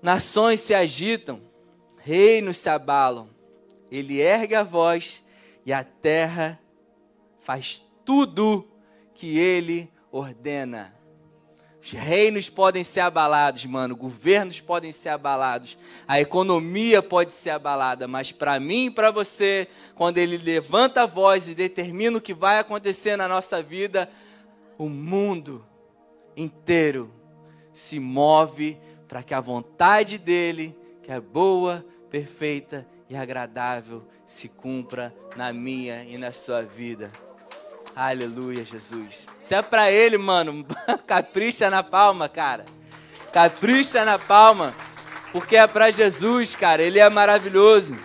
Nações 0.00 0.60
se 0.60 0.74
agitam, 0.74 1.40
reinos 2.00 2.58
se 2.58 2.68
abalam. 2.68 3.28
Ele 3.90 4.20
ergue 4.20 4.54
a 4.54 4.62
voz 4.62 5.24
e 5.64 5.72
a 5.72 5.82
terra 5.82 6.60
faz 7.40 7.82
tudo 8.04 8.66
que 9.14 9.38
ele 9.38 9.90
ordena. 10.12 10.97
Os 11.88 11.94
reinos 11.94 12.50
podem 12.50 12.84
ser 12.84 13.00
abalados, 13.00 13.64
mano. 13.64 13.96
Governos 13.96 14.60
podem 14.60 14.92
ser 14.92 15.08
abalados. 15.08 15.78
A 16.06 16.20
economia 16.20 17.02
pode 17.02 17.32
ser 17.32 17.48
abalada. 17.48 18.06
Mas 18.06 18.30
para 18.30 18.60
mim 18.60 18.86
e 18.86 18.90
para 18.90 19.10
você, 19.10 19.66
quando 19.94 20.18
ele 20.18 20.36
levanta 20.36 21.04
a 21.04 21.06
voz 21.06 21.48
e 21.48 21.54
determina 21.54 22.18
o 22.18 22.20
que 22.20 22.34
vai 22.34 22.58
acontecer 22.58 23.16
na 23.16 23.26
nossa 23.26 23.62
vida, 23.62 24.06
o 24.76 24.86
mundo 24.86 25.64
inteiro 26.36 27.10
se 27.72 27.98
move 27.98 28.78
para 29.08 29.22
que 29.22 29.32
a 29.32 29.40
vontade 29.40 30.18
dele, 30.18 30.76
que 31.02 31.10
é 31.10 31.18
boa, 31.18 31.82
perfeita 32.10 32.86
e 33.08 33.16
agradável, 33.16 34.06
se 34.26 34.50
cumpra 34.50 35.14
na 35.36 35.54
minha 35.54 36.02
e 36.02 36.18
na 36.18 36.32
sua 36.32 36.60
vida. 36.60 37.10
Aleluia, 38.00 38.64
Jesus. 38.64 39.26
Se 39.40 39.56
é 39.56 39.60
pra 39.60 39.90
ele, 39.90 40.16
mano, 40.16 40.64
capricha 41.04 41.68
na 41.68 41.82
palma, 41.82 42.28
cara. 42.28 42.64
Capricha 43.32 44.04
na 44.04 44.16
palma. 44.16 44.72
Porque 45.32 45.56
é 45.56 45.66
pra 45.66 45.90
Jesus, 45.90 46.54
cara. 46.54 46.80
Ele 46.80 47.00
é 47.00 47.10
maravilhoso. 47.10 47.98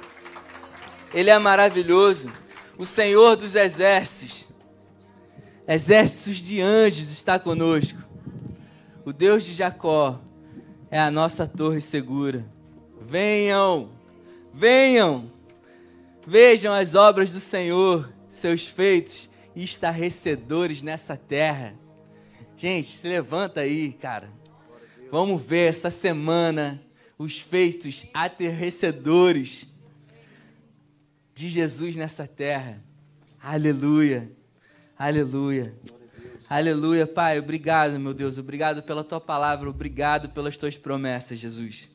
Ele 1.14 1.30
é 1.30 1.38
maravilhoso. 1.38 2.34
O 2.76 2.88
Senhor 2.88 3.36
dos 3.36 3.54
exércitos. 3.54 4.48
Exércitos 5.68 6.38
de 6.38 6.60
anjos 6.60 7.12
está 7.12 7.38
conosco. 7.38 8.00
O 9.06 9.14
Deus 9.14 9.44
de 9.44 9.54
Jacó 9.54 10.20
é 10.90 11.00
a 11.00 11.12
nossa 11.12 11.46
torre 11.46 11.80
segura. 11.80 12.44
Venham, 13.00 13.92
venham, 14.52 15.32
vejam 16.26 16.74
as 16.74 16.96
obras 16.96 17.32
do 17.32 17.40
Senhor, 17.40 18.12
seus 18.32 18.66
feitos 18.66 19.32
estarrecedores 19.56 20.82
nessa 20.82 21.16
terra. 21.16 21.76
Gente, 22.58 22.96
se 22.96 23.08
levanta 23.08 23.62
aí, 23.62 23.94
cara. 23.94 24.30
Vamos 25.12 25.44
ver 25.44 25.70
essa 25.70 25.90
semana 25.90 26.82
os 27.18 27.40
feitos 27.40 28.06
aterrecedores 28.14 29.74
de 31.36 31.50
Jesus 31.50 31.96
nessa 31.96 32.28
terra. 32.28 32.84
Aleluia. 33.42 34.32
Aleluia. 34.98 35.74
Aleluia, 36.50 37.08
Pai. 37.08 37.40
Obrigado, 37.40 38.00
meu 38.00 38.14
Deus. 38.14 38.38
Obrigado 38.38 38.84
pela 38.84 39.04
tua 39.04 39.20
palavra. 39.20 39.70
Obrigado 39.70 40.30
pelas 40.30 40.56
tuas 40.58 40.78
promessas, 40.78 41.40
Jesus. 41.40 41.92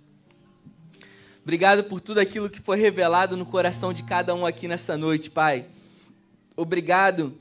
Obrigado 1.42 1.84
por 1.84 2.00
tudo 2.00 2.20
aquilo 2.20 2.50
que 2.50 2.60
foi 2.60 2.76
revelado 2.78 3.36
no 3.36 3.46
coração 3.46 3.92
de 3.92 4.02
cada 4.02 4.34
um 4.34 4.44
aqui 4.44 4.68
nessa 4.68 4.96
noite, 4.96 5.30
Pai. 5.30 5.66
Obrigado 6.56 7.34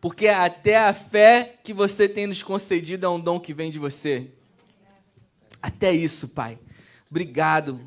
porque 0.00 0.28
até 0.28 0.78
a 0.78 0.94
fé 0.94 1.58
que 1.62 1.74
você 1.74 2.08
tem 2.08 2.26
nos 2.26 2.42
concedido 2.42 3.04
é 3.04 3.08
um 3.08 3.20
dom 3.20 3.38
que 3.38 3.52
vem 3.52 3.70
de 3.70 3.78
você. 3.78 4.30
Até 5.60 5.92
isso, 5.92 6.28
Pai. 6.28 6.58
Obrigado 7.10 7.78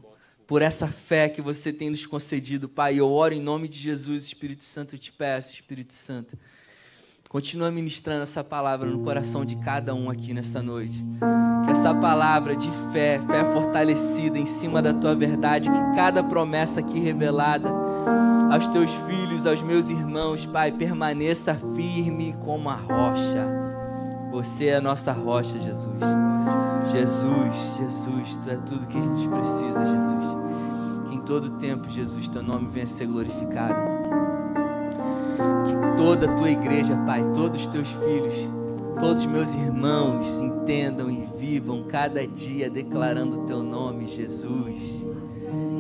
por 0.45 0.61
essa 0.61 0.87
fé 0.87 1.27
que 1.27 1.41
você 1.41 1.73
tem 1.73 1.89
nos 1.89 2.05
concedido, 2.05 2.69
Pai. 2.69 2.99
Eu 2.99 3.09
oro 3.09 3.33
em 3.33 3.41
nome 3.41 3.67
de 3.67 3.79
Jesus, 3.79 4.25
Espírito 4.25 4.63
Santo, 4.63 4.93
eu 4.93 4.99
te 4.99 5.11
peço, 5.11 5.53
Espírito 5.53 5.93
Santo. 5.93 6.37
Continua 7.33 7.71
ministrando 7.71 8.21
essa 8.21 8.43
palavra 8.43 8.87
no 8.87 8.99
coração 8.99 9.43
de 9.43 9.55
cada 9.55 9.95
um 9.95 10.07
aqui 10.07 10.35
nessa 10.35 10.61
noite. 10.61 11.03
Que 11.65 11.71
essa 11.71 11.91
palavra 11.95 12.55
de 12.55 12.69
fé, 12.91 13.19
fé 13.27 13.43
fortalecida 13.51 14.37
em 14.37 14.45
cima 14.45 14.83
da 14.83 14.93
tua 14.93 15.15
verdade, 15.15 15.67
que 15.67 15.95
cada 15.95 16.23
promessa 16.23 16.79
aqui 16.79 16.99
revelada 16.99 17.73
aos 18.51 18.67
teus 18.67 18.91
filhos, 19.09 19.47
aos 19.47 19.63
meus 19.63 19.89
irmãos, 19.89 20.45
Pai, 20.45 20.71
permaneça 20.71 21.55
firme 21.75 22.35
como 22.45 22.69
a 22.69 22.75
rocha. 22.75 23.47
Você 24.31 24.67
é 24.67 24.75
a 24.75 24.81
nossa 24.81 25.11
rocha, 25.11 25.57
Jesus. 25.57 26.03
Jesus, 26.91 27.77
Jesus, 27.79 28.37
Tu 28.43 28.49
é 28.51 28.55
tudo 28.57 28.85
que 28.85 28.99
a 28.99 29.01
gente 29.01 29.27
precisa, 29.27 29.83
Jesus. 29.83 31.09
Que 31.09 31.15
em 31.15 31.21
todo 31.21 31.57
tempo, 31.57 31.89
Jesus, 31.89 32.29
Teu 32.29 32.43
nome 32.43 32.69
venha 32.69 32.85
ser 32.85 33.07
glorificado. 33.07 34.03
Toda 35.97 36.31
a 36.31 36.35
Tua 36.35 36.49
igreja, 36.49 36.95
Pai, 37.05 37.23
todos 37.33 37.61
os 37.61 37.67
Teus 37.67 37.89
filhos, 37.91 38.49
todos 38.99 39.25
os 39.25 39.31
meus 39.31 39.53
irmãos 39.53 40.27
entendam 40.39 41.09
e 41.09 41.25
vivam 41.37 41.83
cada 41.83 42.25
dia 42.25 42.69
declarando 42.69 43.41
o 43.41 43.45
Teu 43.45 43.63
nome, 43.63 44.07
Jesus. 44.07 45.05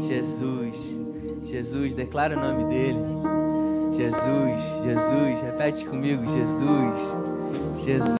Jesus. 0.07 0.97
Jesus, 1.43 1.93
declara 1.93 2.37
o 2.37 2.39
nome 2.39 2.65
dele. 2.65 2.99
Jesus, 3.95 4.59
Jesus, 4.83 5.41
repete 5.43 5.85
comigo, 5.85 6.23
Jesus, 6.25 7.85
Jesus. 7.85 8.09